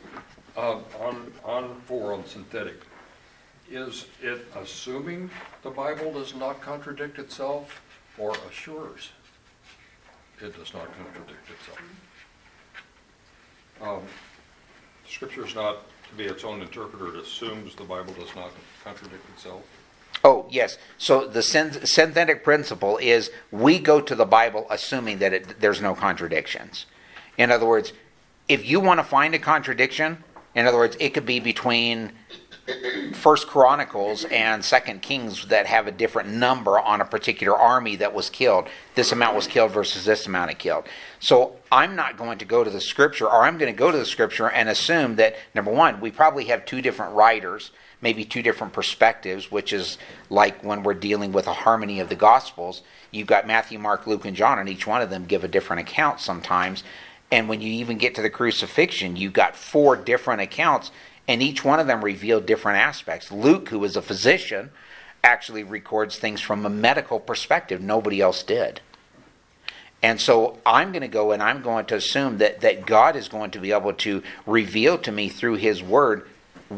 Uh, 0.57 0.79
on, 0.99 1.31
on 1.45 1.79
four, 1.85 2.13
on 2.13 2.25
synthetic, 2.25 2.77
is 3.69 4.07
it 4.23 4.47
assuming 4.55 5.29
the 5.61 5.69
Bible 5.69 6.11
does 6.13 6.33
not 6.33 6.59
contradict 6.61 7.19
itself 7.19 7.79
or 8.17 8.33
assures 8.49 9.11
it 10.41 10.57
does 10.57 10.73
not 10.73 10.87
contradict 10.97 11.47
itself? 11.47 11.81
Um, 13.83 14.01
Scripture 15.07 15.45
is 15.45 15.53
not 15.53 15.77
to 16.09 16.15
be 16.15 16.23
its 16.23 16.43
own 16.43 16.59
interpreter, 16.59 17.09
it 17.09 17.21
assumes 17.21 17.75
the 17.75 17.83
Bible 17.83 18.13
does 18.15 18.35
not 18.35 18.49
contradict 18.83 19.29
itself. 19.35 19.61
Oh, 20.23 20.45
yes. 20.49 20.77
So, 20.97 21.27
the 21.27 21.41
synthetic 21.41 22.43
principle 22.43 22.97
is 22.97 23.29
we 23.51 23.77
go 23.79 23.99
to 23.99 24.15
the 24.15 24.25
Bible 24.25 24.65
assuming 24.69 25.19
that 25.19 25.33
it, 25.33 25.59
there's 25.59 25.81
no 25.81 25.95
contradictions. 25.95 26.85
In 27.37 27.51
other 27.51 27.65
words, 27.65 27.91
if 28.47 28.65
you 28.65 28.79
want 28.79 28.99
to 28.99 29.03
find 29.03 29.35
a 29.35 29.39
contradiction, 29.39 30.23
in 30.55 30.65
other 30.65 30.77
words, 30.77 30.95
it 30.99 31.13
could 31.13 31.25
be 31.25 31.39
between 31.39 32.13
First 33.13 33.47
Chronicles 33.47 34.23
and 34.25 34.63
Second 34.63 35.01
Kings 35.01 35.47
that 35.47 35.65
have 35.65 35.87
a 35.87 35.91
different 35.91 36.29
number 36.29 36.79
on 36.79 37.01
a 37.01 37.05
particular 37.05 37.57
army 37.57 37.97
that 37.97 38.13
was 38.13 38.29
killed. 38.29 38.69
This 38.95 39.11
amount 39.11 39.35
was 39.35 39.47
killed 39.47 39.71
versus 39.71 40.05
this 40.05 40.27
amount 40.27 40.51
of 40.51 40.57
killed. 40.57 40.85
So 41.19 41.57
I'm 41.71 41.95
not 41.95 42.17
going 42.17 42.37
to 42.37 42.45
go 42.45 42.63
to 42.63 42.69
the 42.69 42.79
scripture, 42.79 43.25
or 43.25 43.43
I'm 43.43 43.57
going 43.57 43.73
to 43.73 43.77
go 43.77 43.91
to 43.91 43.97
the 43.97 44.05
scripture 44.05 44.49
and 44.49 44.69
assume 44.69 45.17
that 45.17 45.35
number 45.53 45.71
one, 45.71 45.99
we 45.99 46.11
probably 46.11 46.45
have 46.45 46.65
two 46.65 46.81
different 46.81 47.15
writers, 47.15 47.71
maybe 48.03 48.23
two 48.25 48.43
different 48.43 48.73
perspectives, 48.73 49.49
which 49.49 49.73
is 49.73 49.97
like 50.29 50.63
when 50.63 50.83
we're 50.83 50.93
dealing 50.93 51.31
with 51.31 51.47
a 51.47 51.53
harmony 51.53 51.99
of 51.99 52.09
the 52.09 52.15
Gospels. 52.15 52.83
You've 53.09 53.27
got 53.27 53.47
Matthew, 53.47 53.79
Mark, 53.79 54.05
Luke, 54.05 54.25
and 54.25 54.35
John, 54.35 54.59
and 54.59 54.69
each 54.69 54.85
one 54.85 55.01
of 55.01 55.09
them 55.09 55.25
give 55.25 55.43
a 55.43 55.47
different 55.47 55.81
account 55.81 56.19
sometimes. 56.19 56.83
And 57.31 57.49
when 57.49 57.61
you 57.61 57.71
even 57.73 57.97
get 57.97 58.13
to 58.15 58.21
the 58.21 58.29
crucifixion, 58.29 59.15
you've 59.15 59.33
got 59.33 59.55
four 59.55 59.95
different 59.95 60.41
accounts 60.41 60.91
and 61.27 61.41
each 61.41 61.63
one 61.63 61.79
of 61.79 61.87
them 61.87 62.03
reveal 62.03 62.41
different 62.41 62.79
aspects. 62.79 63.31
Luke, 63.31 63.69
who 63.69 63.79
was 63.79 63.95
a 63.95 64.01
physician, 64.01 64.71
actually 65.23 65.63
records 65.63 66.17
things 66.17 66.41
from 66.41 66.65
a 66.65 66.69
medical 66.69 67.19
perspective. 67.19 67.81
Nobody 67.81 68.19
else 68.19 68.43
did. 68.43 68.81
And 70.01 70.19
so 70.19 70.57
I'm 70.65 70.91
going 70.91 71.01
to 71.01 71.07
go 71.07 71.31
and 71.31 71.41
I'm 71.41 71.61
going 71.61 71.85
to 71.85 71.95
assume 71.95 72.39
that, 72.39 72.59
that 72.59 72.85
God 72.85 73.15
is 73.15 73.29
going 73.29 73.51
to 73.51 73.59
be 73.59 73.71
able 73.71 73.93
to 73.93 74.21
reveal 74.45 74.97
to 74.97 75.11
me 75.13 75.29
through 75.29 75.55
His 75.55 75.81
Word 75.81 76.27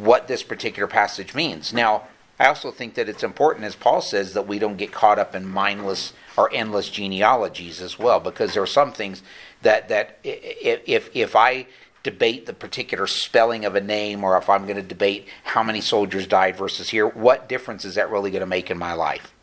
what 0.03 0.27
this 0.27 0.43
particular 0.43 0.87
passage 0.87 1.33
means. 1.33 1.73
Now, 1.73 2.07
I 2.39 2.47
also 2.47 2.71
think 2.71 2.95
that 2.95 3.07
it's 3.07 3.23
important, 3.23 3.65
as 3.65 3.75
Paul 3.75 4.01
says, 4.01 4.33
that 4.33 4.47
we 4.47 4.59
don't 4.59 4.77
get 4.77 4.91
caught 4.91 5.19
up 5.19 5.33
in 5.35 5.47
mindless 5.47 6.11
or 6.37 6.53
endless 6.53 6.89
genealogies 6.89 7.79
as 7.79 7.97
well, 7.97 8.19
because 8.19 8.53
there 8.53 8.63
are 8.63 8.67
some 8.67 8.91
things 8.91 9.23
that, 9.61 9.87
that 9.87 10.19
if, 10.23 11.09
if 11.15 11.35
I 11.35 11.67
debate 12.03 12.45
the 12.45 12.53
particular 12.53 13.07
spelling 13.07 13.63
of 13.63 13.75
a 13.75 13.81
name 13.81 14.23
or 14.23 14.37
if 14.37 14.49
I'm 14.49 14.65
going 14.65 14.75
to 14.75 14.81
debate 14.81 15.27
how 15.43 15.63
many 15.63 15.81
soldiers 15.81 16.27
died 16.27 16.57
versus 16.57 16.89
here, 16.89 17.07
what 17.07 17.47
difference 17.47 17.85
is 17.85 17.95
that 17.95 18.11
really 18.11 18.31
going 18.31 18.41
to 18.41 18.45
make 18.45 18.69
in 18.69 18.77
my 18.77 18.93
life? 18.93 19.33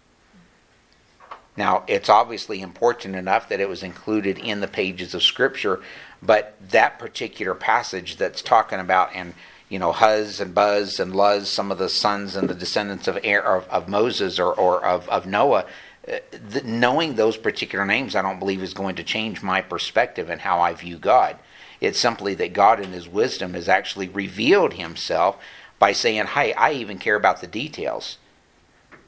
Now, 1.56 1.84
it's 1.86 2.08
obviously 2.08 2.60
important 2.60 3.16
enough 3.16 3.48
that 3.48 3.60
it 3.60 3.68
was 3.68 3.82
included 3.82 4.38
in 4.38 4.60
the 4.60 4.68
pages 4.68 5.14
of 5.14 5.22
Scripture, 5.22 5.82
but 6.22 6.56
that 6.70 6.98
particular 6.98 7.54
passage 7.54 8.16
that's 8.16 8.42
talking 8.42 8.78
about, 8.78 9.10
and 9.14 9.34
you 9.72 9.78
know, 9.78 9.92
Huz 9.92 10.38
and 10.38 10.54
Buz 10.54 11.00
and 11.00 11.16
Luz, 11.16 11.48
some 11.48 11.72
of 11.72 11.78
the 11.78 11.88
sons 11.88 12.36
and 12.36 12.46
the 12.46 12.54
descendants 12.54 13.08
of, 13.08 13.16
of, 13.16 13.66
of 13.70 13.88
Moses 13.88 14.38
or, 14.38 14.52
or 14.52 14.84
of, 14.84 15.08
of 15.08 15.24
Noah, 15.24 15.64
uh, 16.06 16.18
knowing 16.62 17.14
those 17.14 17.38
particular 17.38 17.86
names, 17.86 18.14
I 18.14 18.20
don't 18.20 18.38
believe 18.38 18.62
is 18.62 18.74
going 18.74 18.96
to 18.96 19.02
change 19.02 19.42
my 19.42 19.62
perspective 19.62 20.28
and 20.28 20.42
how 20.42 20.60
I 20.60 20.74
view 20.74 20.98
God. 20.98 21.38
It's 21.80 21.98
simply 21.98 22.34
that 22.34 22.52
God, 22.52 22.80
in 22.80 22.92
His 22.92 23.08
wisdom, 23.08 23.54
has 23.54 23.66
actually 23.66 24.10
revealed 24.10 24.74
Himself 24.74 25.38
by 25.78 25.92
saying, 25.92 26.26
Hey, 26.26 26.52
I 26.52 26.72
even 26.72 26.98
care 26.98 27.16
about 27.16 27.40
the 27.40 27.46
details. 27.46 28.18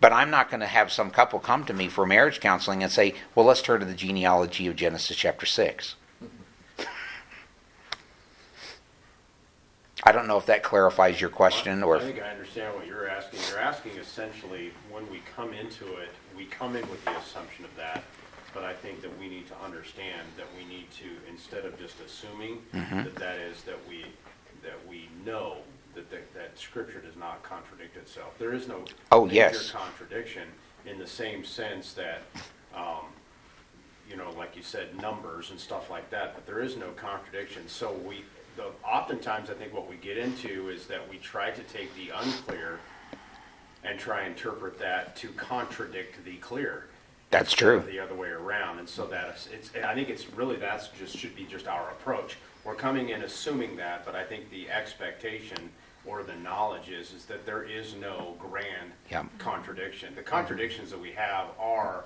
But 0.00 0.14
I'm 0.14 0.30
not 0.30 0.48
going 0.48 0.60
to 0.60 0.66
have 0.66 0.90
some 0.90 1.10
couple 1.10 1.40
come 1.40 1.66
to 1.66 1.74
me 1.74 1.88
for 1.88 2.06
marriage 2.06 2.40
counseling 2.40 2.82
and 2.82 2.90
say, 2.90 3.16
Well, 3.34 3.44
let's 3.44 3.60
turn 3.60 3.80
to 3.80 3.86
the 3.86 3.92
genealogy 3.92 4.66
of 4.66 4.76
Genesis 4.76 5.18
chapter 5.18 5.44
6. 5.44 5.96
I 10.06 10.12
don't 10.12 10.26
know 10.26 10.36
if 10.36 10.46
that 10.46 10.62
clarifies 10.62 11.20
your 11.20 11.30
question 11.30 11.82
or 11.82 11.96
I 11.96 12.00
think 12.00 12.20
I 12.22 12.30
understand 12.30 12.74
what 12.74 12.86
you're 12.86 13.08
asking. 13.08 13.40
You're 13.50 13.60
asking 13.60 13.92
essentially, 13.92 14.70
when 14.90 15.10
we 15.10 15.22
come 15.34 15.54
into 15.54 15.96
it, 15.96 16.10
we 16.36 16.44
come 16.44 16.76
in 16.76 16.88
with 16.90 17.02
the 17.06 17.16
assumption 17.16 17.64
of 17.64 17.74
that, 17.76 18.04
but 18.52 18.64
I 18.64 18.74
think 18.74 19.00
that 19.00 19.18
we 19.18 19.28
need 19.28 19.46
to 19.48 19.54
understand 19.64 20.20
that 20.36 20.46
we 20.58 20.64
need 20.66 20.90
to, 20.98 21.06
instead 21.30 21.64
of 21.64 21.78
just 21.78 21.94
assuming 22.04 22.58
Mm-hmm. 22.74 23.04
that 23.04 23.14
that 23.16 23.36
is 23.38 23.62
that 23.62 23.78
we, 23.88 24.04
that 24.62 24.78
we 24.88 25.08
know 25.24 25.58
that, 25.94 26.10
that, 26.10 26.34
that 26.34 26.58
scripture 26.58 27.00
does 27.00 27.16
not 27.16 27.42
contradict 27.42 27.96
itself. 27.96 28.34
There 28.38 28.52
is 28.52 28.68
no 28.68 28.84
Oh, 29.10 29.24
major 29.24 29.34
yes. 29.36 29.70
contradiction 29.70 30.48
in 30.84 30.98
the 30.98 31.06
same 31.06 31.44
sense 31.44 31.94
that, 31.94 32.22
um, 32.76 33.06
you 34.10 34.16
know, 34.16 34.30
like 34.36 34.54
you 34.54 34.62
said, 34.62 35.00
numbers 35.00 35.50
and 35.50 35.58
stuff 35.58 35.88
like 35.88 36.10
that, 36.10 36.34
but 36.34 36.44
there 36.46 36.60
is 36.60 36.76
no 36.76 36.90
contradiction. 36.90 37.66
So 37.68 37.92
we, 38.06 38.24
the, 38.56 38.66
oftentimes, 38.86 39.50
I 39.50 39.54
think 39.54 39.72
what 39.74 39.88
we 39.88 39.96
get 39.96 40.16
into 40.18 40.68
is 40.68 40.86
that 40.86 41.08
we 41.08 41.18
try 41.18 41.50
to 41.50 41.62
take 41.64 41.94
the 41.96 42.10
unclear 42.16 42.78
and 43.82 43.98
try 43.98 44.20
and 44.22 44.28
interpret 44.28 44.78
that 44.78 45.16
to 45.16 45.28
contradict 45.30 46.24
the 46.24 46.36
clear. 46.36 46.86
That's 47.30 47.52
true. 47.52 47.82
The 47.86 47.98
other 47.98 48.14
way 48.14 48.28
around, 48.28 48.78
and 48.78 48.88
so 48.88 49.06
that's, 49.06 49.48
it's, 49.48 49.70
I 49.84 49.94
think 49.94 50.08
it's 50.08 50.30
really, 50.32 50.56
that's 50.56 50.88
just, 50.98 51.16
should 51.18 51.34
be 51.34 51.44
just 51.44 51.66
our 51.66 51.90
approach. 51.90 52.36
We're 52.64 52.74
coming 52.76 53.10
in 53.10 53.22
assuming 53.22 53.76
that, 53.76 54.06
but 54.06 54.14
I 54.14 54.24
think 54.24 54.50
the 54.50 54.70
expectation 54.70 55.58
or 56.06 56.22
the 56.22 56.36
knowledge 56.36 56.90
is, 56.90 57.12
is 57.12 57.24
that 57.26 57.44
there 57.44 57.62
is 57.62 57.94
no 57.96 58.36
grand 58.38 58.92
Yep. 59.10 59.26
contradiction. 59.38 60.14
The 60.14 60.22
contradictions 60.22 60.90
that 60.90 61.00
we 61.00 61.12
have 61.12 61.48
are 61.58 62.04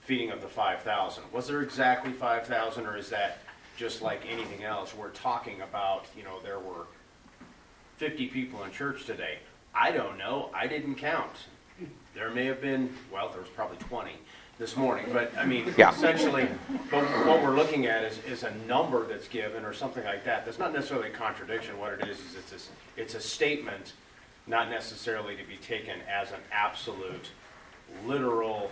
feeding 0.00 0.30
of 0.30 0.40
the 0.40 0.48
five 0.48 0.82
thousand. 0.82 1.24
Was 1.32 1.46
there 1.48 1.60
exactly 1.62 2.12
five 2.12 2.46
thousand, 2.46 2.86
or 2.86 2.96
is 2.96 3.08
that 3.10 3.38
just 3.76 4.02
like 4.02 4.22
anything 4.28 4.64
else? 4.64 4.94
We're 4.94 5.10
talking 5.10 5.60
about, 5.62 6.06
you 6.16 6.22
know, 6.24 6.40
there 6.42 6.58
were 6.58 6.86
fifty 7.96 8.26
people 8.26 8.62
in 8.64 8.70
church 8.72 9.04
today. 9.04 9.38
I 9.74 9.90
don't 9.90 10.18
know, 10.18 10.50
I 10.54 10.66
didn't 10.66 10.96
count. 10.96 11.32
There 12.14 12.30
may 12.30 12.44
have 12.46 12.60
been, 12.60 12.92
well, 13.12 13.28
there 13.30 13.40
was 13.40 13.50
probably 13.50 13.78
twenty 13.78 14.14
this 14.58 14.76
morning, 14.76 15.06
but 15.12 15.32
I 15.36 15.44
mean, 15.44 15.74
Yeah. 15.76 15.90
essentially, 15.90 16.46
but 16.88 17.02
what 17.26 17.42
we're 17.42 17.56
looking 17.56 17.86
at 17.86 18.04
is, 18.04 18.18
is 18.24 18.44
a 18.44 18.54
number 18.68 19.04
that's 19.04 19.26
given 19.26 19.64
or 19.64 19.72
something 19.72 20.04
like 20.04 20.24
that. 20.24 20.44
That's 20.44 20.60
not 20.60 20.72
necessarily 20.72 21.08
a 21.08 21.12
contradiction. 21.12 21.76
What 21.76 21.94
it 21.94 22.08
is, 22.08 22.20
is 22.20 22.36
it's 22.36 22.52
a, 22.52 23.00
it's 23.00 23.14
a 23.16 23.20
statement, 23.20 23.94
not 24.46 24.70
necessarily 24.70 25.34
to 25.34 25.42
be 25.42 25.56
taken 25.56 25.96
as 26.08 26.30
an 26.30 26.38
absolute, 26.52 27.30
literal, 28.06 28.70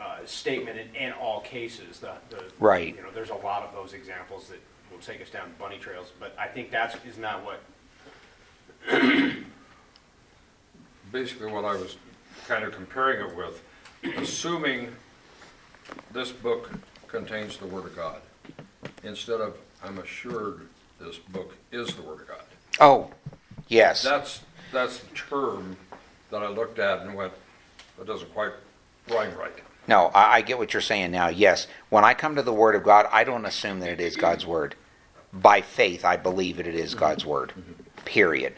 uh, 0.00 0.18
statement 0.24 0.78
in, 0.78 0.94
in 0.94 1.12
all 1.12 1.40
cases. 1.40 2.00
The, 2.00 2.12
the. 2.30 2.44
Right. 2.58 2.94
You 2.94 3.02
know, 3.02 3.10
there's 3.14 3.30
a 3.30 3.34
lot 3.34 3.62
of 3.62 3.72
those 3.72 3.92
examples 3.92 4.48
that 4.48 4.60
will 4.90 4.98
take 4.98 5.20
us 5.20 5.30
down 5.30 5.52
bunny 5.58 5.78
trails, 5.78 6.12
but 6.20 6.34
I 6.38 6.46
think 6.46 6.70
that's, 6.70 6.96
is 7.04 7.18
not 7.18 7.44
what, 7.44 7.60
Basically, 11.12 11.50
what 11.50 11.64
I 11.64 11.74
was 11.74 11.96
kind 12.46 12.64
of 12.64 12.72
comparing 12.72 13.28
it 13.28 13.36
with, 13.36 13.62
assuming 14.16 14.92
this 16.12 16.30
book 16.30 16.70
contains 17.08 17.56
the 17.56 17.66
Word 17.66 17.86
of 17.86 17.96
God, 17.96 18.20
instead 19.02 19.40
of, 19.40 19.56
I'm 19.82 19.98
assured 19.98 20.68
this 21.00 21.16
book 21.16 21.54
is 21.72 21.94
the 21.94 22.02
Word 22.02 22.20
of 22.22 22.28
God. 22.28 22.42
Oh, 22.80 23.10
yes. 23.68 24.02
That's, 24.02 24.42
that's 24.72 24.98
the 24.98 25.14
term 25.14 25.76
that 26.30 26.42
I 26.42 26.48
looked 26.48 26.78
at 26.78 27.02
and 27.02 27.14
went, 27.14 27.32
that 27.98 28.06
doesn't 28.06 28.32
quite 28.34 28.52
rhyme 29.08 29.34
right. 29.36 29.52
No, 29.88 30.06
I, 30.14 30.36
I 30.36 30.40
get 30.42 30.58
what 30.58 30.72
you're 30.72 30.80
saying 30.80 31.10
now. 31.10 31.28
Yes. 31.28 31.66
When 31.88 32.04
I 32.04 32.14
come 32.14 32.36
to 32.36 32.42
the 32.42 32.52
Word 32.52 32.74
of 32.74 32.84
God, 32.84 33.06
I 33.12 33.24
don't 33.24 33.46
assume 33.46 33.80
that 33.80 33.90
it 33.90 34.00
is 34.00 34.16
God's 34.16 34.46
Word. 34.46 34.74
By 35.32 35.60
faith, 35.60 36.04
I 36.04 36.16
believe 36.16 36.56
that 36.56 36.66
it 36.66 36.74
is 36.74 36.94
God's 36.94 37.22
mm-hmm. 37.22 37.32
Word. 37.32 37.48
Mm-hmm. 37.50 38.04
Period. 38.04 38.54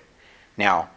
Now, 0.57 0.91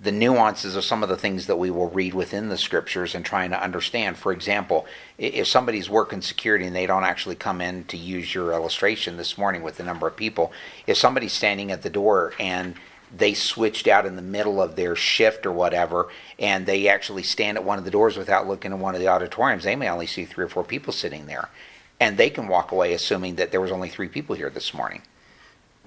the 0.00 0.12
nuances 0.12 0.76
of 0.76 0.84
some 0.84 1.02
of 1.02 1.08
the 1.08 1.16
things 1.16 1.46
that 1.46 1.56
we 1.56 1.70
will 1.70 1.88
read 1.88 2.12
within 2.12 2.50
the 2.50 2.58
scriptures 2.58 3.14
and 3.14 3.24
trying 3.24 3.50
to 3.50 3.62
understand. 3.62 4.18
For 4.18 4.30
example, 4.30 4.86
if 5.16 5.46
somebody's 5.46 5.88
working 5.88 6.20
security 6.20 6.66
and 6.66 6.76
they 6.76 6.86
don't 6.86 7.04
actually 7.04 7.36
come 7.36 7.62
in 7.62 7.84
to 7.84 7.96
use 7.96 8.34
your 8.34 8.52
illustration 8.52 9.16
this 9.16 9.38
morning 9.38 9.62
with 9.62 9.78
the 9.78 9.84
number 9.84 10.06
of 10.06 10.14
people, 10.14 10.52
if 10.86 10.98
somebody's 10.98 11.32
standing 11.32 11.72
at 11.72 11.80
the 11.80 11.88
door 11.88 12.34
and 12.38 12.74
they 13.14 13.34
switched 13.34 13.86
out 13.86 14.06
in 14.06 14.16
the 14.16 14.22
middle 14.22 14.60
of 14.60 14.76
their 14.76 14.96
shift 14.96 15.46
or 15.46 15.52
whatever, 15.52 16.08
and 16.38 16.66
they 16.66 16.88
actually 16.88 17.22
stand 17.22 17.56
at 17.56 17.64
one 17.64 17.78
of 17.78 17.84
the 17.84 17.90
doors 17.90 18.16
without 18.16 18.46
looking 18.46 18.72
in 18.72 18.80
one 18.80 18.94
of 18.94 19.00
the 19.00 19.08
auditoriums, 19.08 19.64
they 19.64 19.76
may 19.76 19.88
only 19.88 20.06
see 20.06 20.24
three 20.24 20.44
or 20.44 20.48
four 20.48 20.64
people 20.64 20.92
sitting 20.92 21.26
there. 21.26 21.48
And 21.98 22.16
they 22.16 22.30
can 22.30 22.48
walk 22.48 22.72
away 22.72 22.92
assuming 22.92 23.36
that 23.36 23.52
there 23.52 23.60
was 23.60 23.72
only 23.72 23.88
three 23.88 24.08
people 24.08 24.36
here 24.36 24.50
this 24.50 24.74
morning. 24.74 25.02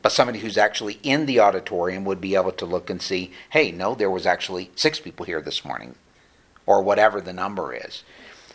But 0.01 0.11
somebody 0.11 0.39
who's 0.39 0.57
actually 0.57 0.99
in 1.03 1.26
the 1.26 1.39
auditorium 1.39 2.05
would 2.05 2.22
be 2.22 2.36
able 2.36 2.53
to 2.53 2.65
look 2.65 2.89
and 2.89 3.01
see, 3.01 3.32
hey, 3.49 3.72
no, 3.72 3.95
there 3.95 4.09
was 4.09 4.26
actually 4.26 4.72
six 4.76 4.99
people 4.99 5.26
here 5.26 5.41
this 5.41 5.65
morning, 5.65 5.95
or 6.65 6.82
whatever 6.82 7.20
the 7.20 7.34
number 7.34 7.74
is. 7.74 8.03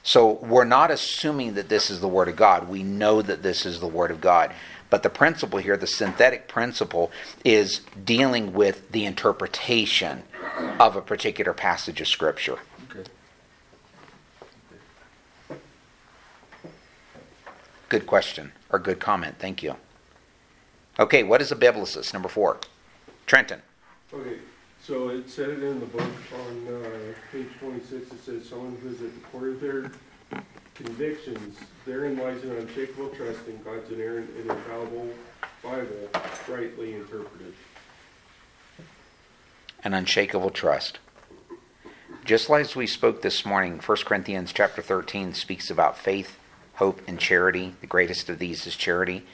So 0.02 0.32
we're 0.32 0.64
not 0.64 0.90
assuming 0.90 1.54
that 1.54 1.70
this 1.70 1.90
is 1.90 2.00
the 2.00 2.08
Word 2.08 2.28
of 2.28 2.36
God. 2.36 2.68
We 2.68 2.82
know 2.82 3.22
that 3.22 3.42
this 3.42 3.64
is 3.64 3.80
the 3.80 3.88
Word 3.88 4.10
of 4.10 4.20
God. 4.20 4.52
But 4.95 5.03
the 5.03 5.11
principle 5.11 5.59
here, 5.59 5.76
the 5.76 5.88
synthetic 5.88 6.47
principle, 6.47 7.11
is 7.45 7.80
dealing 8.05 8.53
with 8.53 8.92
the 8.92 9.05
interpretation 9.07 10.22
of 10.78 10.95
a 10.95 11.01
particular 11.01 11.53
passage 11.53 12.01
of 12.01 12.07
Scripture. 12.07 12.59
Okay. 12.88 13.03
Good 17.88 18.07
question, 18.07 18.53
or 18.70 18.78
good 18.78 19.01
comment. 19.01 19.34
Thank 19.40 19.64
you. 19.64 19.74
Okay, 21.01 21.24
what 21.24 21.42
is 21.42 21.51
a 21.51 21.57
biblicist? 21.57 22.12
Number 22.12 22.28
four. 22.28 22.61
Trenton. 23.26 23.62
Okay, 24.12 24.38
so 24.80 25.09
it 25.09 25.28
said 25.28 25.49
it 25.49 25.64
in 25.64 25.80
the 25.80 25.86
book 25.86 26.03
on, 26.03 26.68
uh, 26.68 27.14
page 27.32 27.49
twenty-six, 27.59 28.12
it 28.12 28.24
says 28.24 28.49
someone 28.49 28.78
who 28.80 28.90
is 28.90 29.03
at 29.03 29.12
the 29.12 29.20
core 29.32 29.49
of 29.49 29.61
their 29.61 29.90
convictions, 30.75 31.57
therein 31.87 32.18
lies 32.18 32.43
an 32.43 32.53
unshakable 32.57 33.09
trust 33.11 33.47
in 33.47 33.62
God's 33.62 33.91
inerrant 33.91 34.31
and 34.39 34.51
infallible 34.51 35.09
Bible, 35.62 36.09
rightly 36.49 36.95
interpreted. 36.95 37.55
an 39.83 39.93
unshakable 39.95 40.51
trust. 40.51 40.99
Just 42.25 42.49
like 42.49 42.62
as 42.62 42.75
we 42.75 42.87
spoke 42.87 43.20
this 43.20 43.45
morning, 43.45 43.81
1 43.85 43.99
Corinthians 44.05 44.53
chapter 44.53 44.81
13 44.81 45.35
speaks 45.35 45.70
about 45.70 45.99
faith, 45.99 46.39
hope, 46.75 47.03
and 47.07 47.18
charity. 47.20 47.75
The 47.83 47.87
greatest 47.87 48.31
of 48.31 48.39
these 48.39 48.66
is 48.66 48.77
charity. 48.77 49.25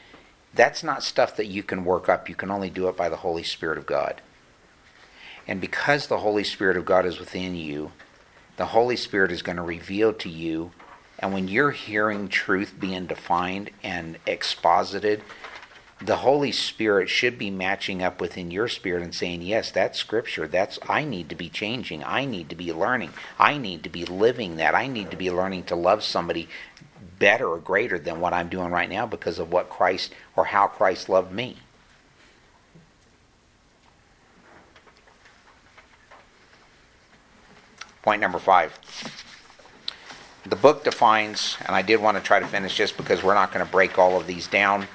That's 0.53 0.83
not 0.83 1.05
stuff 1.05 1.37
that 1.37 1.47
you 1.47 1.63
can 1.63 1.85
work 1.85 2.09
up. 2.09 2.29
You 2.29 2.35
can 2.35 2.51
only 2.51 2.69
do 2.71 2.89
it 2.89 2.97
by 2.97 3.09
the 3.09 3.19
Holy 3.19 3.45
Spirit 3.45 3.79
of 3.79 3.87
God. 3.87 4.21
And 5.47 5.61
because 5.61 6.09
the 6.09 6.19
Holy 6.19 6.43
Spirit 6.43 6.77
of 6.77 6.85
God 6.85 7.07
is 7.07 7.21
within 7.21 7.55
you, 7.55 7.93
the 8.57 8.67
Holy 8.67 8.97
Spirit 8.97 9.31
is 9.31 9.43
going 9.43 9.57
to 9.57 9.63
reveal 9.63 10.13
to 10.15 10.29
you. 10.29 10.73
And 11.21 11.35
when 11.35 11.49
you're 11.49 11.71
hearing 11.71 12.29
truth 12.29 12.75
being 12.81 13.07
defined 13.07 13.71
and 13.83 14.19
exposited, 14.27 15.23
the 16.01 16.17
Holy 16.17 16.51
Spirit 16.51 17.11
should 17.11 17.39
be 17.39 17.51
matching 17.51 18.03
up 18.03 18.23
within 18.23 18.51
your 18.51 18.69
spirit 18.69 19.03
and 19.03 19.15
saying, 19.15 19.43
Yes, 19.43 19.71
that's 19.71 19.99
scripture. 19.99 20.49
That's 20.49 20.79
I 20.89 21.05
need 21.05 21.29
to 21.29 21.35
be 21.35 21.51
changing. 21.51 22.03
I 22.03 22.25
need 22.25 22.49
to 22.49 22.57
be 22.57 22.73
learning. 22.73 23.11
I 23.39 23.59
need 23.59 23.83
to 23.83 23.91
be 23.91 24.07
living 24.07 24.57
that. 24.57 24.75
I 24.75 24.87
need 24.87 25.11
to 25.11 25.17
be 25.17 25.31
learning 25.31 25.65
to 25.65 25.77
love 25.77 26.03
somebody 26.03 26.49
better 27.19 27.49
or 27.49 27.59
greater 27.59 27.99
than 27.99 28.19
what 28.21 28.33
I'm 28.33 28.49
doing 28.49 28.71
right 28.71 28.89
now 28.89 29.05
because 29.05 29.39
of 29.39 29.53
what 29.53 29.69
Christ 29.69 30.11
or 30.37 30.47
how 30.47 30.67
Christ 30.69 31.11
loved 31.11 31.33
me. 31.33 31.59
Point 38.03 38.23
number 38.23 38.39
five. 38.39 38.79
The 40.47 40.57
book 40.57 40.85
defines, 40.85 41.59
and 41.67 41.77
I 41.77 41.83
did 41.83 42.01
want 42.01 42.17
to 42.17 42.23
try 42.23 42.41
to 42.41 42.47
finish 42.47 42.79
this 42.79 42.93
because 42.93 43.23
we're 43.23 43.35
not 43.35 43.53
going 43.53 43.65
to 43.65 43.71
break 43.71 43.99
all 43.99 44.19
of 44.19 44.27
these 44.27 44.47
down. 44.47 44.87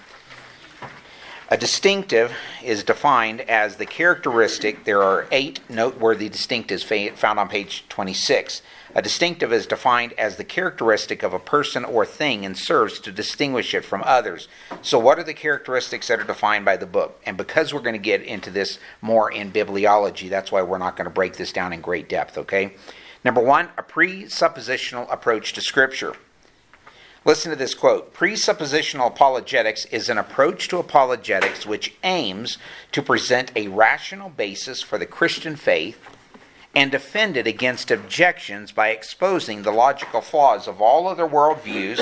A 1.50 1.58
distinctive 1.58 2.34
is 2.64 2.84
defined 2.84 3.42
as 3.42 3.76
the 3.76 3.86
characteristic. 3.86 4.84
There 4.84 5.04
are 5.04 5.28
eight 5.32 5.60
noteworthy 5.70 6.28
distinctives 6.28 6.84
found 7.16 7.38
on 7.38 7.48
page 7.48 7.86
26. 7.90 8.64
A 8.96 9.02
distinctive 9.04 9.54
is 9.54 9.68
defined 9.68 10.14
as 10.14 10.38
the 10.38 10.44
characteristic 10.44 11.22
of 11.22 11.34
a 11.34 11.40
person 11.40 11.86
or 11.86 12.04
thing 12.04 12.44
and 12.44 12.58
serves 12.58 13.00
to 13.02 13.12
distinguish 13.12 13.76
it 13.76 13.86
from 13.86 14.02
others. 14.04 14.48
So, 14.82 14.98
what 14.98 15.20
are 15.20 15.24
the 15.24 15.36
characteristics 15.36 16.08
that 16.08 16.20
are 16.20 16.24
defined 16.24 16.66
by 16.66 16.78
the 16.78 16.88
book? 16.88 17.22
And 17.28 17.38
because 17.38 17.72
we're 17.72 17.82
going 17.82 17.94
to 17.94 18.00
get 18.00 18.24
into 18.24 18.50
this 18.50 18.80
more 19.02 19.32
in 19.32 19.52
bibliology, 19.52 20.30
that's 20.30 20.52
why 20.52 20.64
we're 20.64 20.80
not 20.80 20.96
going 20.96 21.06
to 21.06 21.14
break 21.14 21.36
this 21.36 21.54
down 21.54 21.74
in 21.74 21.82
great 21.82 22.10
depth, 22.10 22.40
okay? 22.40 22.74
Number 23.26 23.42
one, 23.42 23.70
a 23.76 23.82
presuppositional 23.82 25.12
approach 25.12 25.54
to 25.54 25.62
Scripture. 25.62 26.16
Listen 27.26 27.50
to 27.50 27.56
this 27.56 27.74
quote 27.74 28.14
Presuppositional 28.14 29.08
apologetics 29.08 29.86
is 29.86 30.10
an 30.10 30.20
approach 30.20 30.68
to 30.68 30.78
apologetics 30.78 31.66
which 31.66 31.96
aims 32.04 32.60
to 32.92 33.02
present 33.02 33.52
a 33.56 33.68
rational 33.70 34.30
basis 34.30 34.84
for 34.84 35.00
the 35.00 35.08
Christian 35.08 35.56
faith 35.56 36.00
and 36.76 36.92
defend 36.92 37.36
it 37.36 37.48
against 37.48 37.90
objections 37.90 38.72
by 38.72 38.90
exposing 38.90 39.64
the 39.64 39.72
logical 39.72 40.22
flaws 40.22 40.68
of 40.68 40.80
all 40.80 41.08
other 41.08 41.28
worldviews 41.28 41.98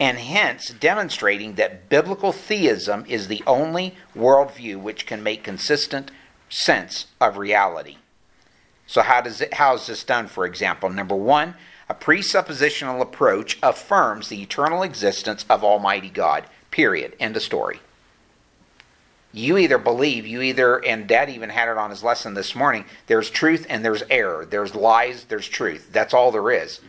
and 0.00 0.18
hence 0.18 0.68
demonstrating 0.68 1.54
that 1.54 1.88
biblical 1.88 2.30
theism 2.30 3.04
is 3.08 3.26
the 3.26 3.42
only 3.48 3.96
worldview 4.16 4.80
which 4.80 5.06
can 5.06 5.24
make 5.24 5.42
consistent 5.42 6.12
sense 6.48 7.06
of 7.20 7.36
reality. 7.36 7.96
So 8.88 9.02
how 9.02 9.20
does 9.20 9.42
it 9.42 9.54
how 9.54 9.74
is 9.74 9.86
this 9.86 10.02
done 10.02 10.26
for 10.26 10.46
example? 10.46 10.88
Number 10.88 11.14
1, 11.14 11.54
a 11.90 11.94
presuppositional 11.94 13.02
approach 13.02 13.58
affirms 13.62 14.28
the 14.28 14.42
eternal 14.42 14.82
existence 14.82 15.44
of 15.48 15.62
Almighty 15.62 16.08
God. 16.08 16.46
Period. 16.70 17.14
End 17.20 17.36
of 17.36 17.42
story. 17.42 17.80
You 19.30 19.58
either 19.58 19.76
believe, 19.76 20.26
you 20.26 20.40
either, 20.40 20.82
and 20.82 21.06
Dad 21.06 21.28
even 21.28 21.50
had 21.50 21.68
it 21.68 21.76
on 21.76 21.90
his 21.90 22.02
lesson 22.02 22.32
this 22.32 22.54
morning, 22.54 22.86
there's 23.08 23.28
truth 23.28 23.66
and 23.68 23.84
there's 23.84 24.02
error. 24.08 24.46
There's 24.46 24.74
lies, 24.74 25.24
there's 25.24 25.48
truth. 25.48 25.90
That's 25.92 26.14
all 26.14 26.32
there 26.32 26.50
is. 26.50 26.80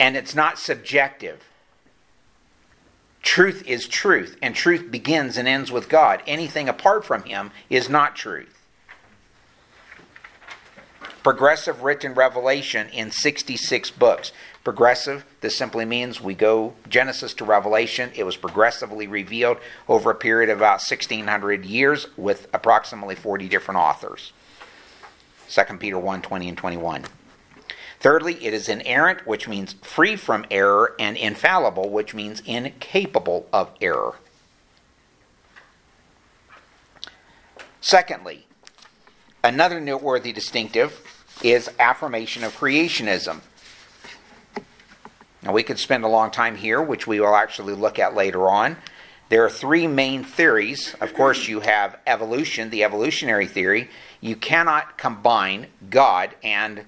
And 0.00 0.16
it's 0.16 0.34
not 0.34 0.58
subjective. 0.58 1.44
Truth 3.22 3.62
is 3.66 3.88
truth, 3.88 4.38
and 4.40 4.54
truth 4.54 4.90
begins 4.90 5.36
and 5.36 5.46
ends 5.46 5.70
with 5.70 5.90
God. 5.90 6.22
Anything 6.26 6.66
apart 6.66 7.04
from 7.04 7.24
Him 7.24 7.50
is 7.68 7.90
not 7.90 8.16
truth 8.16 8.55
progressive 11.26 11.82
written 11.82 12.14
revelation 12.14 12.88
in 12.90 13.10
66 13.10 13.90
books. 13.90 14.30
Progressive, 14.62 15.24
this 15.40 15.56
simply 15.56 15.84
means 15.84 16.20
we 16.20 16.34
go 16.34 16.74
Genesis 16.88 17.34
to 17.34 17.44
Revelation. 17.44 18.12
It 18.14 18.22
was 18.22 18.36
progressively 18.36 19.08
revealed 19.08 19.58
over 19.88 20.12
a 20.12 20.14
period 20.14 20.50
of 20.50 20.58
about 20.58 20.88
1600 20.88 21.64
years 21.64 22.06
with 22.16 22.46
approximately 22.52 23.16
40 23.16 23.48
different 23.48 23.80
authors. 23.80 24.32
2 25.48 25.78
Peter 25.78 25.98
1 25.98 26.22
20 26.22 26.48
and 26.48 26.56
21. 26.56 27.02
Thirdly, 27.98 28.34
it 28.44 28.54
is 28.54 28.68
inerrant, 28.68 29.26
which 29.26 29.48
means 29.48 29.72
free 29.82 30.14
from 30.14 30.46
error, 30.48 30.94
and 30.96 31.16
infallible, 31.16 31.90
which 31.90 32.14
means 32.14 32.40
incapable 32.46 33.48
of 33.52 33.72
error. 33.80 34.14
Secondly, 37.80 38.46
another 39.42 39.80
noteworthy 39.80 40.32
distinctive 40.32 41.00
is 41.42 41.70
affirmation 41.78 42.44
of 42.44 42.56
creationism. 42.56 43.40
Now, 45.42 45.52
we 45.52 45.62
could 45.62 45.78
spend 45.78 46.04
a 46.04 46.08
long 46.08 46.30
time 46.30 46.56
here, 46.56 46.82
which 46.82 47.06
we 47.06 47.20
will 47.20 47.36
actually 47.36 47.74
look 47.74 47.98
at 47.98 48.14
later 48.14 48.48
on. 48.48 48.76
There 49.28 49.44
are 49.44 49.50
three 49.50 49.86
main 49.86 50.24
theories. 50.24 50.94
Of 51.00 51.14
course, 51.14 51.48
you 51.48 51.60
have 51.60 51.98
evolution, 52.06 52.70
the 52.70 52.84
evolutionary 52.84 53.46
theory. 53.46 53.88
You 54.20 54.36
cannot 54.36 54.98
combine 54.98 55.66
God 55.90 56.34
and 56.42 56.84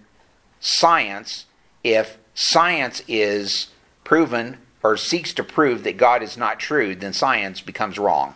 science 0.60 1.46
if 1.84 2.18
science 2.34 3.02
is 3.08 3.68
proven 4.04 4.58
or 4.82 4.96
seeks 4.96 5.32
to 5.34 5.44
prove 5.44 5.84
that 5.84 5.96
God 5.96 6.22
is 6.22 6.36
not 6.36 6.60
true, 6.60 6.94
then 6.94 7.12
science 7.12 7.60
becomes 7.60 7.98
wrong. 7.98 8.34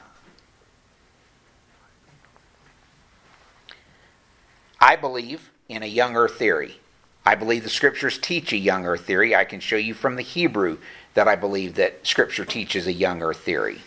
I 4.80 4.96
believe 4.96 5.51
in 5.68 5.82
a 5.82 5.86
young 5.86 6.16
earth 6.16 6.36
theory. 6.36 6.78
I 7.24 7.34
believe 7.34 7.62
the 7.62 7.70
scriptures 7.70 8.18
teach 8.18 8.52
a 8.52 8.56
young 8.56 8.84
earth 8.84 9.06
theory. 9.06 9.34
I 9.34 9.44
can 9.44 9.60
show 9.60 9.76
you 9.76 9.94
from 9.94 10.16
the 10.16 10.22
Hebrew 10.22 10.78
that 11.14 11.28
I 11.28 11.36
believe 11.36 11.74
that 11.74 12.06
Scripture 12.06 12.44
teaches 12.44 12.86
a 12.86 12.92
young 12.92 13.22
earth 13.22 13.40
theory. 13.40 13.82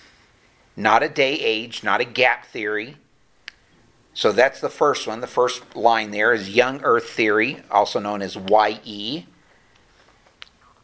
Not 0.76 1.04
a 1.04 1.10
day 1.10 1.34
age, 1.34 1.84
not 1.84 2.02
a 2.02 2.06
gap 2.06 2.46
theory. 2.46 2.98
So 4.14 4.32
that's 4.32 4.62
the 4.62 4.70
first 4.70 5.08
one. 5.08 5.22
The 5.22 5.28
first 5.28 5.76
line 5.76 6.12
there 6.12 6.34
is 6.34 6.50
young 6.50 6.82
earth 6.84 7.10
theory, 7.10 7.62
also 7.72 8.00
known 8.00 8.22
as 8.22 8.36
YE. 8.38 9.26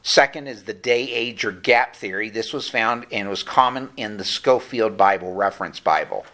Second 0.04 0.48
is 0.48 0.64
the 0.64 0.74
day 0.74 1.04
age 1.12 1.46
or 1.46 1.52
gap 1.52 1.96
theory. 1.96 2.30
This 2.30 2.54
was 2.54 2.68
found 2.68 3.06
and 3.12 3.30
was 3.30 3.44
common 3.44 3.90
in 3.96 4.18
the 4.18 4.26
Scofield 4.26 4.98
Bible, 4.98 5.34
reference 5.34 5.80
Bible. 5.80 6.26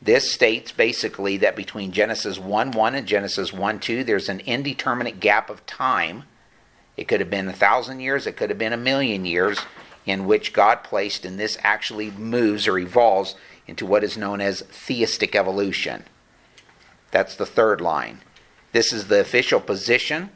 This 0.00 0.30
states 0.30 0.72
basically 0.72 1.36
that 1.38 1.56
between 1.56 1.92
Genesis 1.92 2.38
1 2.38 2.72
1 2.72 2.94
and 2.94 3.06
Genesis 3.06 3.52
1 3.52 3.80
2, 3.80 4.04
there's 4.04 4.28
an 4.28 4.40
indeterminate 4.40 5.20
gap 5.20 5.48
of 5.48 5.64
time. 5.66 6.24
It 6.96 7.08
could 7.08 7.20
have 7.20 7.30
been 7.30 7.48
a 7.48 7.52
thousand 7.52 8.00
years, 8.00 8.26
it 8.26 8.36
could 8.36 8.50
have 8.50 8.58
been 8.58 8.72
a 8.72 8.78
million 8.78 9.24
years, 9.24 9.58
in 10.04 10.26
which 10.26 10.52
God 10.52 10.82
placed, 10.82 11.24
and 11.24 11.38
this 11.38 11.58
actually 11.62 12.10
moves 12.10 12.68
or 12.68 12.78
evolves 12.78 13.34
into 13.66 13.84
what 13.84 14.04
is 14.04 14.16
known 14.16 14.40
as 14.40 14.62
theistic 14.62 15.34
evolution. 15.34 16.04
That's 17.10 17.34
the 17.34 17.46
third 17.46 17.80
line. 17.80 18.20
This 18.72 18.92
is 18.92 19.08
the 19.08 19.20
official 19.20 19.60
position 19.60 20.30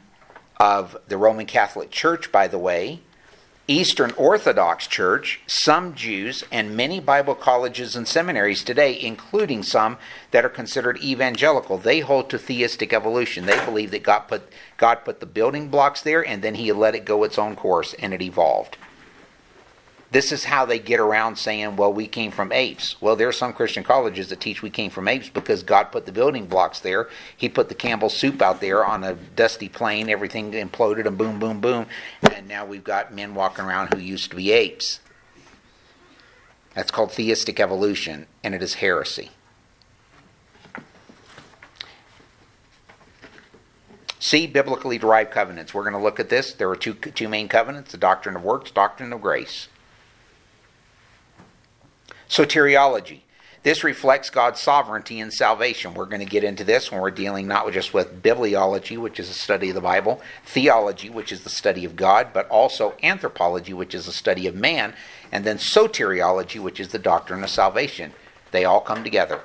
of 0.57 0.97
the 1.07 1.17
Roman 1.17 1.45
Catholic 1.45 1.91
Church, 1.91 2.31
by 2.31 2.47
the 2.47 2.57
way, 2.57 3.01
Eastern 3.67 4.11
Orthodox 4.17 4.87
Church, 4.87 5.39
some 5.45 5.93
Jews, 5.93 6.43
and 6.51 6.75
many 6.75 6.99
Bible 6.99 7.35
colleges 7.35 7.95
and 7.95 8.07
seminaries 8.07 8.63
today, 8.63 8.99
including 8.99 9.61
some 9.61 9.97
that 10.31 10.43
are 10.43 10.49
considered 10.49 10.97
evangelical, 11.01 11.77
they 11.77 11.99
hold 11.99 12.29
to 12.31 12.39
theistic 12.39 12.91
evolution. 12.91 13.45
They 13.45 13.63
believe 13.63 13.91
that 13.91 14.03
God 14.03 14.21
put, 14.21 14.41
God 14.77 15.05
put 15.05 15.19
the 15.19 15.25
building 15.27 15.69
blocks 15.69 16.01
there 16.01 16.25
and 16.25 16.41
then 16.41 16.55
He 16.55 16.71
let 16.71 16.95
it 16.95 17.05
go 17.05 17.23
its 17.23 17.37
own 17.37 17.55
course 17.55 17.93
and 17.99 18.13
it 18.13 18.21
evolved. 18.21 18.77
This 20.11 20.33
is 20.33 20.43
how 20.43 20.65
they 20.65 20.77
get 20.77 20.99
around 20.99 21.37
saying, 21.37 21.77
well, 21.77 21.93
we 21.93 22.05
came 22.05 22.31
from 22.31 22.51
apes. 22.51 23.01
Well, 23.01 23.15
there 23.15 23.29
are 23.29 23.33
some 23.33 23.53
Christian 23.53 23.85
colleges 23.85 24.27
that 24.27 24.41
teach 24.41 24.61
we 24.61 24.69
came 24.69 24.91
from 24.91 25.07
apes 25.07 25.29
because 25.29 25.63
God 25.63 25.85
put 25.85 26.05
the 26.05 26.11
building 26.11 26.47
blocks 26.47 26.81
there. 26.81 27.07
He 27.35 27.47
put 27.47 27.69
the 27.69 27.75
Campbell 27.75 28.09
soup 28.09 28.41
out 28.41 28.59
there 28.59 28.83
on 28.85 29.05
a 29.05 29.13
dusty 29.13 29.69
plain. 29.69 30.09
Everything 30.09 30.51
imploded 30.51 31.07
and 31.07 31.17
boom, 31.17 31.39
boom, 31.39 31.61
boom. 31.61 31.85
And 32.29 32.49
now 32.49 32.65
we've 32.65 32.83
got 32.83 33.13
men 33.13 33.33
walking 33.33 33.63
around 33.63 33.93
who 33.93 34.01
used 34.01 34.31
to 34.31 34.35
be 34.35 34.51
apes. 34.51 34.99
That's 36.75 36.91
called 36.91 37.13
theistic 37.13 37.61
evolution, 37.61 38.27
and 38.43 38.53
it 38.53 38.61
is 38.61 38.75
heresy. 38.75 39.31
See 44.19 44.45
biblically 44.45 44.97
derived 44.97 45.31
covenants. 45.31 45.73
We're 45.73 45.83
going 45.83 45.95
to 45.95 45.99
look 45.99 46.19
at 46.19 46.29
this. 46.29 46.53
There 46.53 46.69
are 46.69 46.75
two, 46.75 46.93
two 46.93 47.29
main 47.29 47.47
covenants 47.47 47.91
the 47.91 47.97
doctrine 47.97 48.35
of 48.35 48.43
works, 48.43 48.71
doctrine 48.71 49.13
of 49.13 49.21
grace. 49.21 49.69
Soteriology. 52.31 53.19
This 53.63 53.83
reflects 53.83 54.29
God's 54.29 54.61
sovereignty 54.61 55.19
in 55.19 55.31
salvation. 55.31 55.93
We're 55.93 56.05
going 56.05 56.21
to 56.21 56.25
get 56.25 56.45
into 56.45 56.63
this 56.63 56.89
when 56.89 57.01
we're 57.01 57.11
dealing 57.11 57.45
not 57.45 57.69
just 57.73 57.93
with 57.93 58.23
bibliology, 58.23 58.97
which 58.97 59.19
is 59.19 59.29
a 59.29 59.33
study 59.33 59.69
of 59.69 59.75
the 59.75 59.81
Bible, 59.81 60.21
theology, 60.45 61.09
which 61.09 61.33
is 61.33 61.43
the 61.43 61.49
study 61.49 61.83
of 61.83 61.97
God, 61.97 62.29
but 62.33 62.47
also 62.47 62.95
anthropology, 63.03 63.73
which 63.73 63.93
is 63.93 64.05
the 64.05 64.13
study 64.13 64.47
of 64.47 64.55
man, 64.55 64.93
and 65.29 65.43
then 65.43 65.57
soteriology, 65.57 66.57
which 66.59 66.79
is 66.79 66.87
the 66.87 66.97
doctrine 66.97 67.43
of 67.43 67.49
salvation. 67.49 68.13
They 68.51 68.63
all 68.63 68.79
come 68.79 69.03
together. 69.03 69.41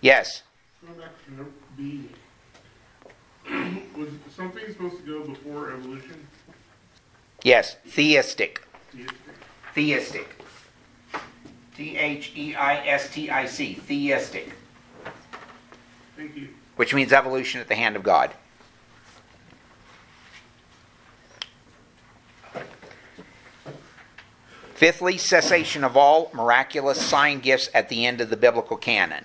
Yes. 0.00 0.42
going 0.84 0.98
back 0.98 1.24
to 1.26 1.34
note 1.34 1.52
B, 1.76 2.08
was 3.96 4.08
something 4.34 4.66
supposed 4.72 4.96
to 4.96 5.02
go 5.02 5.24
before 5.24 5.72
evolution? 5.72 6.26
Yes. 7.44 7.76
Theistic. 7.86 8.66
Theistic. 8.92 9.14
Theistic. 9.72 10.39
T 11.80 11.96
H 11.96 12.32
E 12.36 12.54
I 12.54 12.86
S 12.86 13.08
T 13.10 13.30
I 13.30 13.46
C. 13.46 13.72
Theistic. 13.72 14.52
Thank 16.14 16.36
you. 16.36 16.48
Which 16.76 16.92
means 16.92 17.10
evolution 17.10 17.58
at 17.58 17.68
the 17.68 17.74
hand 17.74 17.96
of 17.96 18.02
God. 18.02 18.32
Fifthly, 24.74 25.16
cessation 25.16 25.82
of 25.82 25.96
all 25.96 26.30
miraculous 26.34 27.00
sign 27.00 27.40
gifts 27.40 27.70
at 27.72 27.88
the 27.88 28.04
end 28.04 28.20
of 28.20 28.28
the 28.28 28.36
biblical 28.36 28.76
canon. 28.76 29.24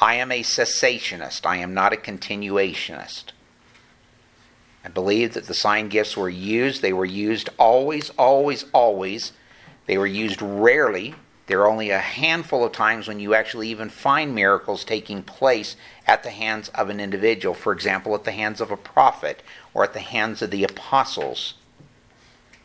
I 0.00 0.14
am 0.14 0.32
a 0.32 0.42
cessationist. 0.42 1.44
I 1.44 1.58
am 1.58 1.74
not 1.74 1.92
a 1.92 1.96
continuationist. 1.96 3.24
I 4.82 4.88
believe 4.88 5.34
that 5.34 5.48
the 5.48 5.54
sign 5.54 5.90
gifts 5.90 6.16
were 6.16 6.30
used. 6.30 6.80
They 6.80 6.94
were 6.94 7.04
used 7.04 7.50
always, 7.58 8.08
always, 8.16 8.64
always. 8.72 9.32
They 9.86 9.98
were 9.98 10.06
used 10.06 10.40
rarely. 10.40 11.14
There 11.46 11.60
are 11.60 11.68
only 11.68 11.90
a 11.90 11.98
handful 11.98 12.64
of 12.64 12.72
times 12.72 13.08
when 13.08 13.20
you 13.20 13.34
actually 13.34 13.68
even 13.68 13.88
find 13.88 14.34
miracles 14.34 14.84
taking 14.84 15.22
place 15.22 15.76
at 16.06 16.22
the 16.22 16.30
hands 16.30 16.68
of 16.70 16.88
an 16.88 17.00
individual. 17.00 17.54
For 17.54 17.72
example, 17.72 18.14
at 18.14 18.24
the 18.24 18.32
hands 18.32 18.60
of 18.60 18.70
a 18.70 18.76
prophet 18.76 19.42
or 19.74 19.84
at 19.84 19.92
the 19.92 20.00
hands 20.00 20.40
of 20.40 20.50
the 20.50 20.64
apostles 20.64 21.54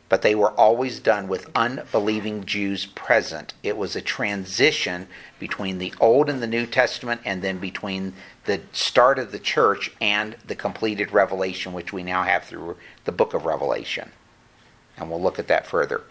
but 0.09 0.21
they 0.21 0.35
were 0.35 0.51
always 0.51 0.99
done 0.99 1.27
with 1.27 1.49
unbelieving 1.53 2.45
Jews 2.45 2.85
present. 2.85 3.53
It 3.61 3.75
was 3.75 3.95
a 3.95 4.01
transition 4.01 5.07
between 5.37 5.79
the 5.79 5.93
Old 5.99 6.29
and 6.29 6.41
the 6.41 6.47
New 6.47 6.65
Testament, 6.65 7.21
and 7.25 7.41
then 7.41 7.57
between 7.57 8.13
the 8.45 8.61
start 8.71 9.19
of 9.19 9.31
the 9.31 9.39
church 9.39 9.91
and 9.99 10.37
the 10.45 10.55
completed 10.55 11.11
revelation, 11.11 11.73
which 11.73 11.91
we 11.91 12.03
now 12.03 12.23
have 12.23 12.45
through 12.45 12.77
the 13.03 13.11
book 13.11 13.33
of 13.33 13.45
Revelation. 13.45 14.11
And 14.95 15.09
we'll 15.09 15.21
look 15.21 15.39
at 15.39 15.49
that 15.49 15.67
further. 15.67 16.03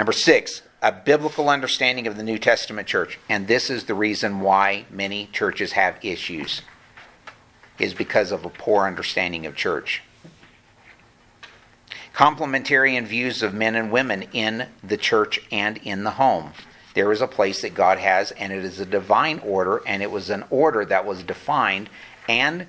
Number 0.00 0.12
six, 0.12 0.62
a 0.80 0.92
biblical 0.92 1.50
understanding 1.50 2.06
of 2.06 2.16
the 2.16 2.22
New 2.22 2.38
Testament 2.38 2.88
church. 2.88 3.18
And 3.28 3.46
this 3.46 3.68
is 3.68 3.84
the 3.84 3.92
reason 3.92 4.40
why 4.40 4.86
many 4.88 5.28
churches 5.30 5.72
have 5.72 6.02
issues, 6.02 6.62
is 7.78 7.92
because 7.92 8.32
of 8.32 8.46
a 8.46 8.48
poor 8.48 8.86
understanding 8.86 9.44
of 9.44 9.54
church 9.54 10.02
complementarian 12.14 13.04
views 13.04 13.42
of 13.42 13.52
men 13.52 13.74
and 13.74 13.92
women 13.92 14.22
in 14.32 14.68
the 14.82 14.96
church 14.96 15.38
and 15.52 15.76
in 15.78 16.04
the 16.04 16.12
home. 16.12 16.52
There 16.94 17.12
is 17.12 17.20
a 17.20 17.26
place 17.26 17.60
that 17.60 17.74
God 17.74 17.98
has, 17.98 18.30
and 18.32 18.54
it 18.54 18.64
is 18.64 18.80
a 18.80 18.86
divine 18.86 19.38
order, 19.40 19.82
and 19.86 20.02
it 20.02 20.10
was 20.10 20.30
an 20.30 20.44
order 20.48 20.82
that 20.86 21.04
was 21.04 21.22
defined 21.22 21.90
and 22.26 22.66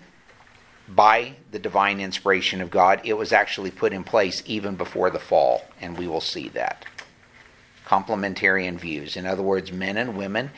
by 0.88 1.36
the 1.52 1.60
divine 1.60 2.02
inspiration 2.02 2.60
of 2.60 2.70
God, 2.70 3.02
it 3.06 3.14
was 3.14 3.32
actually 3.32 3.72
put 3.72 3.94
in 3.94 4.04
place 4.04 4.44
even 4.46 4.76
before 4.76 5.10
the 5.10 5.20
fall, 5.20 5.64
and 5.80 5.98
we 5.98 6.08
will 6.08 6.22
see 6.22 6.50
that. 6.50 6.86
Complementarian 7.92 8.80
views. 8.80 9.18
In 9.18 9.26
other 9.26 9.44
words, 9.44 9.70
men 9.70 9.98
and 9.98 10.16
women 10.16 10.52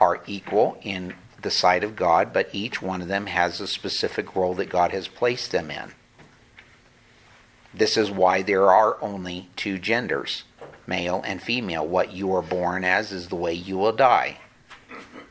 are 0.00 0.22
equal 0.26 0.78
in 0.80 1.12
the 1.42 1.50
sight 1.50 1.84
of 1.84 1.94
God, 1.94 2.32
but 2.32 2.48
each 2.50 2.80
one 2.80 3.02
of 3.02 3.08
them 3.08 3.26
has 3.26 3.60
a 3.60 3.66
specific 3.66 4.34
role 4.34 4.54
that 4.54 4.70
God 4.70 4.92
has 4.92 5.06
placed 5.06 5.52
them 5.52 5.70
in. 5.70 5.92
This 7.74 7.98
is 7.98 8.10
why 8.10 8.40
there 8.40 8.70
are 8.70 8.96
only 9.02 9.50
two 9.54 9.78
genders, 9.78 10.44
male 10.86 11.22
and 11.26 11.42
female. 11.42 11.86
What 11.86 12.12
you 12.12 12.34
are 12.34 12.40
born 12.40 12.84
as 12.84 13.12
is 13.12 13.28
the 13.28 13.36
way 13.36 13.52
you 13.52 13.76
will 13.76 13.92
die. 13.92 14.38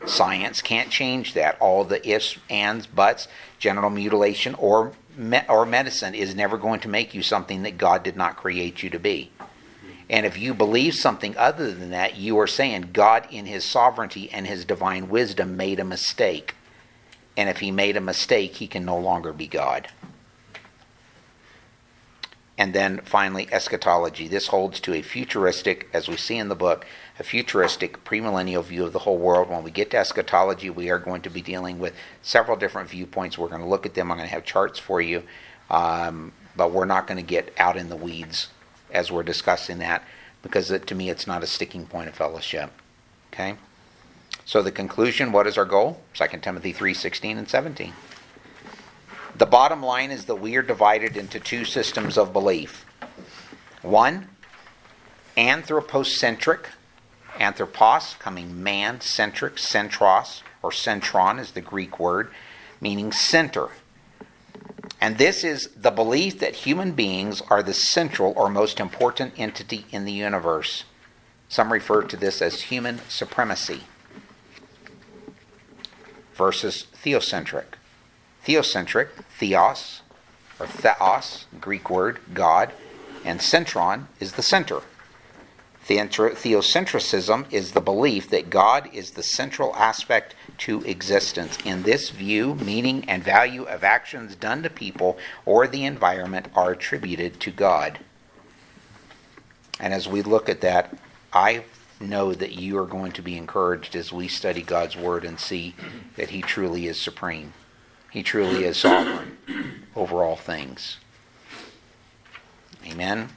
Science 0.05 0.61
can't 0.61 0.91
change 0.91 1.33
that. 1.33 1.57
All 1.59 1.83
the 1.83 2.07
ifs, 2.07 2.37
ands, 2.51 2.85
buts, 2.85 3.27
genital 3.57 3.89
mutilation, 3.89 4.53
or 4.55 4.93
me- 5.15 5.41
or 5.49 5.65
medicine 5.65 6.13
is 6.13 6.35
never 6.35 6.55
going 6.55 6.81
to 6.81 6.87
make 6.87 7.15
you 7.15 7.23
something 7.23 7.63
that 7.63 7.79
God 7.79 8.03
did 8.03 8.15
not 8.15 8.37
create 8.37 8.83
you 8.83 8.91
to 8.91 8.99
be. 8.99 9.31
And 10.09 10.25
if 10.25 10.37
you 10.37 10.53
believe 10.53 10.95
something 10.95 11.35
other 11.37 11.71
than 11.71 11.89
that, 11.89 12.15
you 12.15 12.39
are 12.39 12.47
saying 12.47 12.89
God, 12.93 13.27
in 13.29 13.45
His 13.45 13.65
sovereignty 13.65 14.29
and 14.31 14.47
His 14.47 14.63
divine 14.63 15.09
wisdom, 15.09 15.57
made 15.57 15.79
a 15.79 15.85
mistake. 15.85 16.55
And 17.35 17.49
if 17.49 17.59
He 17.59 17.71
made 17.71 17.97
a 17.97 18.01
mistake, 18.01 18.55
He 18.55 18.67
can 18.67 18.85
no 18.85 18.97
longer 18.97 19.33
be 19.33 19.47
God. 19.47 19.89
And 22.57 22.73
then 22.73 23.01
finally, 23.03 23.47
eschatology. 23.51 24.27
This 24.27 24.47
holds 24.47 24.79
to 24.79 24.93
a 24.93 25.03
futuristic, 25.03 25.87
as 25.93 26.07
we 26.07 26.17
see 26.17 26.37
in 26.37 26.47
the 26.47 26.55
book, 26.55 26.87
a 27.19 27.23
futuristic 27.23 28.03
premillennial 28.03 28.63
view 28.63 28.85
of 28.85 28.93
the 28.93 28.99
whole 28.99 29.17
world. 29.17 29.49
When 29.49 29.61
we 29.61 29.69
get 29.69 29.91
to 29.91 29.97
eschatology, 29.97 30.69
we 30.69 30.89
are 30.89 30.97
going 30.97 31.21
to 31.23 31.29
be 31.29 31.41
dealing 31.41 31.77
with 31.77 31.93
several 32.23 32.57
different 32.57 32.89
viewpoints. 32.89 33.37
We're 33.37 33.49
going 33.49 33.61
to 33.61 33.67
look 33.67 33.85
at 33.85 33.93
them. 33.93 34.09
I'm 34.09 34.17
going 34.17 34.27
to 34.27 34.33
have 34.33 34.43
charts 34.43 34.79
for 34.79 35.01
you, 35.01 35.21
um, 35.69 36.31
but 36.55 36.71
we're 36.71 36.85
not 36.85 37.05
going 37.05 37.17
to 37.17 37.23
get 37.23 37.53
out 37.59 37.77
in 37.77 37.89
the 37.89 37.95
weeds 37.95 38.47
as 38.97 39.11
we're 39.11 39.23
discussing 39.23 39.77
that 39.77 40.03
because 40.41 40.71
it, 40.71 40.87
to 40.87 40.95
me, 40.95 41.09
it's 41.09 41.27
not 41.27 41.43
a 41.43 41.47
sticking 41.47 41.85
point 41.85 42.09
of 42.09 42.15
fellowship. 42.15 42.71
Okay. 43.31 43.55
So 44.43 44.61
the 44.61 44.71
conclusion: 44.71 45.31
What 45.31 45.47
is 45.47 45.57
our 45.57 45.65
goal? 45.65 46.01
2 46.15 46.39
Timothy 46.39 46.73
three 46.73 46.93
sixteen 46.93 47.37
and 47.37 47.47
seventeen. 47.47 47.93
The 49.35 49.45
bottom 49.45 49.83
line 49.83 50.09
is 50.09 50.25
that 50.25 50.35
we 50.35 50.55
are 50.55 50.63
divided 50.63 51.15
into 51.15 51.39
two 51.39 51.63
systems 51.63 52.17
of 52.17 52.33
belief. 52.33 52.85
One, 53.83 54.29
anthropocentric, 55.37 56.69
anthropos 57.39 58.15
coming 58.17 58.63
man 58.63 58.99
centric, 59.01 59.57
centros 59.57 60.41
or 60.63 60.71
centron 60.71 61.39
is 61.39 61.51
the 61.51 61.61
Greek 61.61 61.99
word, 61.99 62.31
meaning 62.81 63.11
center. 63.11 63.69
And 64.99 65.17
this 65.17 65.43
is 65.43 65.67
the 65.75 65.91
belief 65.91 66.39
that 66.39 66.55
human 66.55 66.93
beings 66.93 67.41
are 67.49 67.61
the 67.61 67.73
central 67.73 68.33
or 68.35 68.49
most 68.49 68.79
important 68.79 69.33
entity 69.37 69.85
in 69.91 70.05
the 70.05 70.11
universe. 70.11 70.85
Some 71.49 71.71
refer 71.71 72.01
to 72.03 72.17
this 72.17 72.41
as 72.41 72.63
human 72.63 72.99
supremacy 73.07 73.81
versus 76.33 76.87
theocentric. 77.03 77.75
Theocentric, 78.45 79.09
theos, 79.29 80.01
or 80.59 80.67
theos, 80.67 81.45
Greek 81.59 81.89
word, 81.89 82.19
God, 82.33 82.71
and 83.23 83.39
centron 83.39 84.07
is 84.19 84.33
the 84.33 84.43
center. 84.43 84.81
Theocentrism 85.87 87.47
is 87.49 87.71
the 87.71 87.81
belief 87.81 88.29
that 88.29 88.49
God 88.49 88.89
is 88.93 89.11
the 89.11 89.23
central 89.23 89.73
aspect 89.75 90.35
to 90.59 90.81
existence. 90.81 91.57
In 91.63 91.83
this 91.83 92.09
view, 92.09 92.55
meaning 92.55 93.05
and 93.07 93.23
value 93.23 93.63
of 93.63 93.85
actions 93.85 94.35
done 94.35 94.63
to 94.63 94.69
people 94.69 95.17
or 95.45 95.65
the 95.65 95.85
environment 95.85 96.47
are 96.55 96.71
attributed 96.71 97.39
to 97.39 97.51
God. 97.51 97.99
And 99.79 99.93
as 99.93 100.07
we 100.07 100.21
look 100.21 100.49
at 100.49 100.61
that, 100.61 100.97
I 101.31 101.63
know 101.99 102.33
that 102.33 102.53
you 102.53 102.77
are 102.77 102.85
going 102.85 103.11
to 103.13 103.21
be 103.21 103.37
encouraged 103.37 103.95
as 103.95 104.11
we 104.11 104.27
study 104.27 104.61
God's 104.61 104.97
Word 104.97 105.23
and 105.23 105.39
see 105.39 105.73
that 106.15 106.31
He 106.31 106.41
truly 106.41 106.87
is 106.87 106.99
supreme. 106.99 107.53
He 108.11 108.23
truly 108.23 108.65
is 108.65 108.77
sovereign 108.77 109.37
over 109.95 110.23
all 110.23 110.35
things. 110.35 110.97
Amen. 112.85 113.29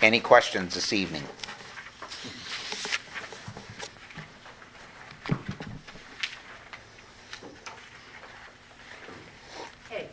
Any 0.00 0.20
questions 0.20 0.74
this 0.74 0.92
evening? 0.92 1.22
Hey, 9.88 10.08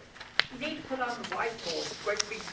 you 0.53 0.59
need 0.59 0.81
to 0.81 0.87
put 0.87 0.99
on 0.99 1.09
the 1.09 1.29
whiteboard, 1.29 2.05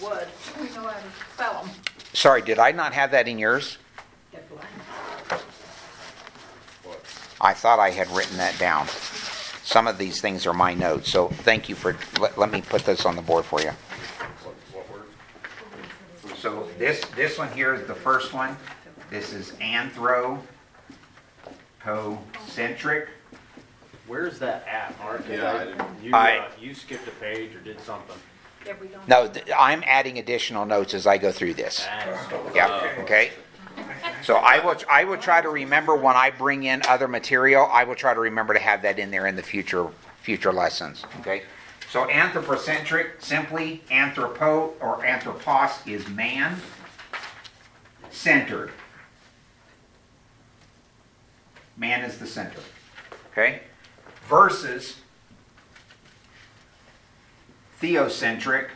great 0.08 0.18
big 0.18 0.28
words, 0.28 0.30
so 0.44 0.60
we 0.60 0.68
know 0.84 0.88
how 0.88 0.98
to 1.00 1.06
spell 1.34 1.62
them. 1.64 1.70
Sorry, 2.12 2.42
did 2.42 2.58
I 2.58 2.72
not 2.72 2.92
have 2.92 3.10
that 3.12 3.28
in 3.28 3.38
yours? 3.38 3.78
I 7.40 7.52
thought 7.52 7.78
I 7.78 7.90
had 7.90 8.10
written 8.12 8.38
that 8.38 8.58
down. 8.58 8.88
Some 9.62 9.86
of 9.86 9.98
these 9.98 10.20
things 10.22 10.46
are 10.46 10.54
my 10.54 10.72
notes, 10.72 11.10
so 11.10 11.28
thank 11.28 11.68
you 11.68 11.74
for, 11.74 11.96
let, 12.18 12.38
let 12.38 12.50
me 12.50 12.62
put 12.62 12.84
this 12.86 13.04
on 13.04 13.14
the 13.16 13.22
board 13.22 13.44
for 13.44 13.60
you. 13.60 13.72
So 16.38 16.66
this, 16.78 17.00
this 17.14 17.36
one 17.38 17.50
here 17.52 17.74
is 17.74 17.86
the 17.86 17.94
first 17.94 18.32
one. 18.32 18.56
This 19.10 19.32
is 19.32 19.52
anthropocentric. 19.60 20.46
Where's 24.06 24.38
that 24.38 24.66
at, 24.68 24.96
Mark? 25.00 25.26
'Cause 25.26 25.30
Yeah, 25.36 25.52
I 25.52 25.60
I- 25.60 25.64
didn't- 25.64 26.02
You, 26.02 26.14
I- 26.14 26.38
uh, 26.38 26.48
you 26.60 26.74
skipped 26.74 27.08
a 27.08 27.12
page 27.12 27.54
or 27.54 27.58
did 27.60 27.80
something. 27.80 28.16
Yeah, 28.66 28.74
we 28.80 28.88
don't. 28.88 29.08
No, 29.08 29.28
th- 29.28 29.46
I'm 29.56 29.82
adding 29.86 30.18
additional 30.18 30.66
notes 30.66 30.94
as 30.94 31.06
I 31.06 31.18
go 31.18 31.30
through 31.30 31.54
this. 31.54 31.86
Yeah, 32.54 32.94
okay? 33.00 33.30
So 34.22 34.36
I 34.36 34.58
will, 34.64 34.76
I 34.90 35.04
will 35.04 35.18
try 35.18 35.40
to 35.40 35.48
remember 35.48 35.94
when 35.94 36.16
I 36.16 36.30
bring 36.30 36.64
in 36.64 36.82
other 36.88 37.06
material, 37.06 37.68
I 37.70 37.84
will 37.84 37.94
try 37.94 38.12
to 38.12 38.20
remember 38.20 38.54
to 38.54 38.60
have 38.60 38.82
that 38.82 38.98
in 38.98 39.10
there 39.10 39.26
in 39.26 39.36
the 39.36 39.42
future, 39.42 39.88
future 40.20 40.52
lessons, 40.52 41.04
okay? 41.20 41.42
So 41.90 42.08
anthropocentric, 42.10 43.20
simply 43.22 43.82
anthropo 43.90 44.72
or 44.80 45.04
anthropos 45.04 45.78
is 45.86 46.08
man 46.08 46.56
centered. 48.10 48.72
Man 51.76 52.02
is 52.02 52.18
the 52.18 52.26
center, 52.26 52.60
okay? 53.30 53.60
Versus 54.28 54.96
theocentric, 57.80 58.68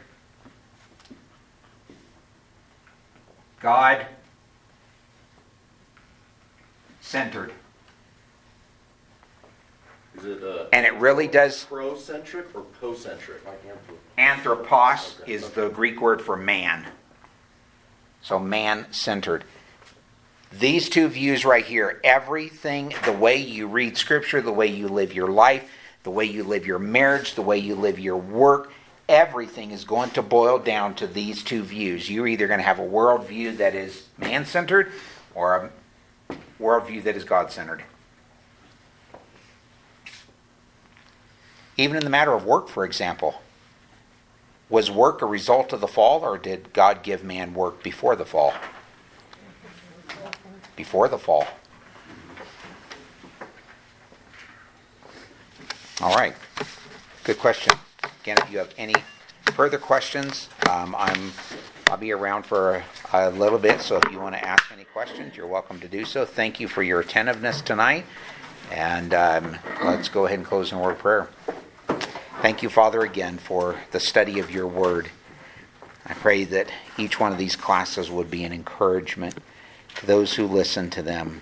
God 3.61 4.07
centered. 7.01 7.53
Is 10.19 10.25
it 10.25 10.43
uh, 10.43 10.67
And 10.73 10.87
it 10.87 10.95
really 10.95 11.29
does, 11.29 11.65
procentric 11.65 12.55
or 12.55 12.63
pocentric? 12.63 13.43
anthropos 14.19 15.17
is 15.27 15.51
the 15.51 15.69
Greek 15.69 16.01
word 16.01 16.21
for 16.21 16.37
man. 16.37 16.87
So 18.23 18.39
man 18.39 18.87
centered. 18.91 19.45
These 20.53 20.89
two 20.89 21.09
views 21.09 21.45
right 21.45 21.65
here, 21.65 22.01
everything, 22.03 22.93
the 23.05 23.13
way 23.13 23.37
you 23.37 23.67
read 23.67 23.97
scripture, 23.97 24.43
the 24.43 24.53
way 24.53 24.67
you 24.67 24.89
live 24.89 25.15
your 25.15 25.29
life, 25.29 25.71
the 26.03 26.11
way 26.11 26.25
you 26.25 26.43
live 26.43 26.67
your 26.67 26.79
marriage, 26.79 27.35
the 27.35 27.43
way 27.43 27.59
you 27.59 27.75
live 27.75 27.99
your 27.99 28.17
work, 28.17 28.73
everything 29.11 29.73
is 29.73 29.85
going 29.85 30.09
to 30.11 30.23
boil 30.23 30.61
down 30.61 30.95
to 30.95 31.07
these 31.07 31.43
two 31.43 31.65
views. 31.65 32.09
You're 32.09 32.29
either 32.29 32.47
going 32.47 32.61
to 32.61 32.65
have 32.65 32.79
a 32.79 32.87
worldview 32.87 33.57
that 33.57 33.75
is 33.75 34.07
man 34.17 34.47
centered 34.47 34.93
or 35.35 35.71
a 36.29 36.37
worldview 36.63 37.03
that 37.03 37.17
is 37.17 37.25
God 37.25 37.51
centered. 37.51 37.83
Even 41.77 41.97
in 41.97 42.05
the 42.05 42.11
matter 42.11 42.33
of 42.33 42.45
work, 42.45 42.69
for 42.69 42.85
example, 42.85 43.43
was 44.69 44.93
work 44.93 45.23
a 45.23 45.27
result 45.27 45.73
of 45.73 45.81
the 45.81 45.89
fall 45.89 46.21
or 46.21 46.39
did 46.39 46.73
God 46.73 47.03
give 47.03 47.25
man 47.25 47.53
work 47.53 47.83
before 47.83 48.15
the 48.15 48.25
fall? 48.25 48.55
Before 50.77 51.09
the 51.09 51.19
fall. 51.19 51.49
All 56.01 56.15
right. 56.15 56.35
Good 57.25 57.39
question. 57.39 57.73
Again, 58.23 58.37
if 58.43 58.53
you 58.53 58.59
have 58.59 58.75
any 58.77 58.95
further 59.53 59.79
questions, 59.79 60.51
um, 60.69 60.95
I'm 60.99 61.33
I'll 61.87 61.97
be 61.97 62.13
around 62.13 62.45
for 62.45 62.85
a, 63.13 63.31
little 63.31 63.59
bit. 63.59 63.81
So 63.81 63.97
if 63.97 64.13
you 64.13 64.21
want 64.21 64.35
to 64.35 64.45
ask 64.45 64.71
any 64.71 64.85
questions, 64.85 65.37
you're 65.37 65.47
welcome 65.47 65.81
to 65.81 65.89
do 65.89 66.05
so. 66.05 66.25
Thank 66.25 66.61
you 66.61 66.69
for 66.69 66.83
your 66.83 67.01
attentiveness 67.01 67.63
tonight, 67.63 68.05
and 68.71 69.15
um, 69.15 69.57
let's 69.83 70.09
go 70.09 70.27
ahead 70.27 70.39
and 70.39 70.47
close 70.47 70.71
in 70.71 70.79
word 70.79 70.93
of 70.93 70.99
prayer. 70.99 71.29
Thank 72.43 72.63
you, 72.63 72.69
Father, 72.69 73.01
again 73.01 73.39
for 73.39 73.77
the 73.91 74.01
study 74.01 74.39
of 74.39 74.51
your 74.51 74.67
word. 74.67 75.11
I 76.05 76.13
pray 76.13 76.45
that 76.45 76.71
each 76.99 77.19
one 77.19 77.33
of 77.33 77.39
these 77.39 77.57
classes 77.57 78.11
would 78.11 78.31
be 78.31 78.45
an 78.45 78.53
encouragement 78.53 79.39
to 79.97 80.07
those 80.07 80.35
who 80.35 80.47
listen 80.47 80.91
to 80.91 81.03
them. 81.03 81.41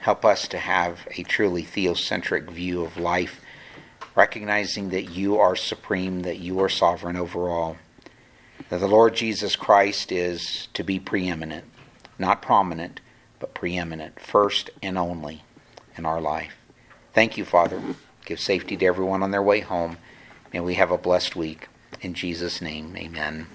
Help 0.00 0.24
us 0.24 0.46
to 0.48 0.58
have 0.58 1.08
a 1.16 1.22
truly 1.22 1.62
theocentric 1.62 2.50
view 2.50 2.84
of 2.84 2.98
life, 2.98 3.40
recognizing 4.14 4.90
that 4.90 5.10
you 5.10 5.38
are 5.38 5.56
supreme, 5.56 6.22
that 6.22 6.38
you 6.38 6.60
are 6.60 6.68
sovereign 6.68 7.16
over 7.16 7.48
all, 7.48 7.76
that 8.68 8.80
the 8.80 8.88
Lord 8.88 9.14
Jesus 9.14 9.56
Christ 9.56 10.12
is 10.12 10.68
to 10.74 10.82
be 10.82 10.98
preeminent, 10.98 11.64
not 12.18 12.42
prominent, 12.42 13.00
but 13.38 13.54
preeminent, 13.54 14.20
first 14.20 14.70
and 14.82 14.96
only 14.96 15.42
in 15.96 16.06
our 16.06 16.20
life. 16.20 16.54
Thank 17.12 17.36
you, 17.36 17.44
Father. 17.44 17.80
Give 18.24 18.40
safety 18.40 18.76
to 18.76 18.86
everyone 18.86 19.22
on 19.22 19.30
their 19.30 19.42
way 19.42 19.60
home. 19.60 19.98
May 20.52 20.60
we 20.60 20.74
have 20.74 20.90
a 20.90 20.98
blessed 20.98 21.36
week. 21.36 21.68
In 22.00 22.14
Jesus' 22.14 22.60
name, 22.60 22.96
amen. 22.96 23.46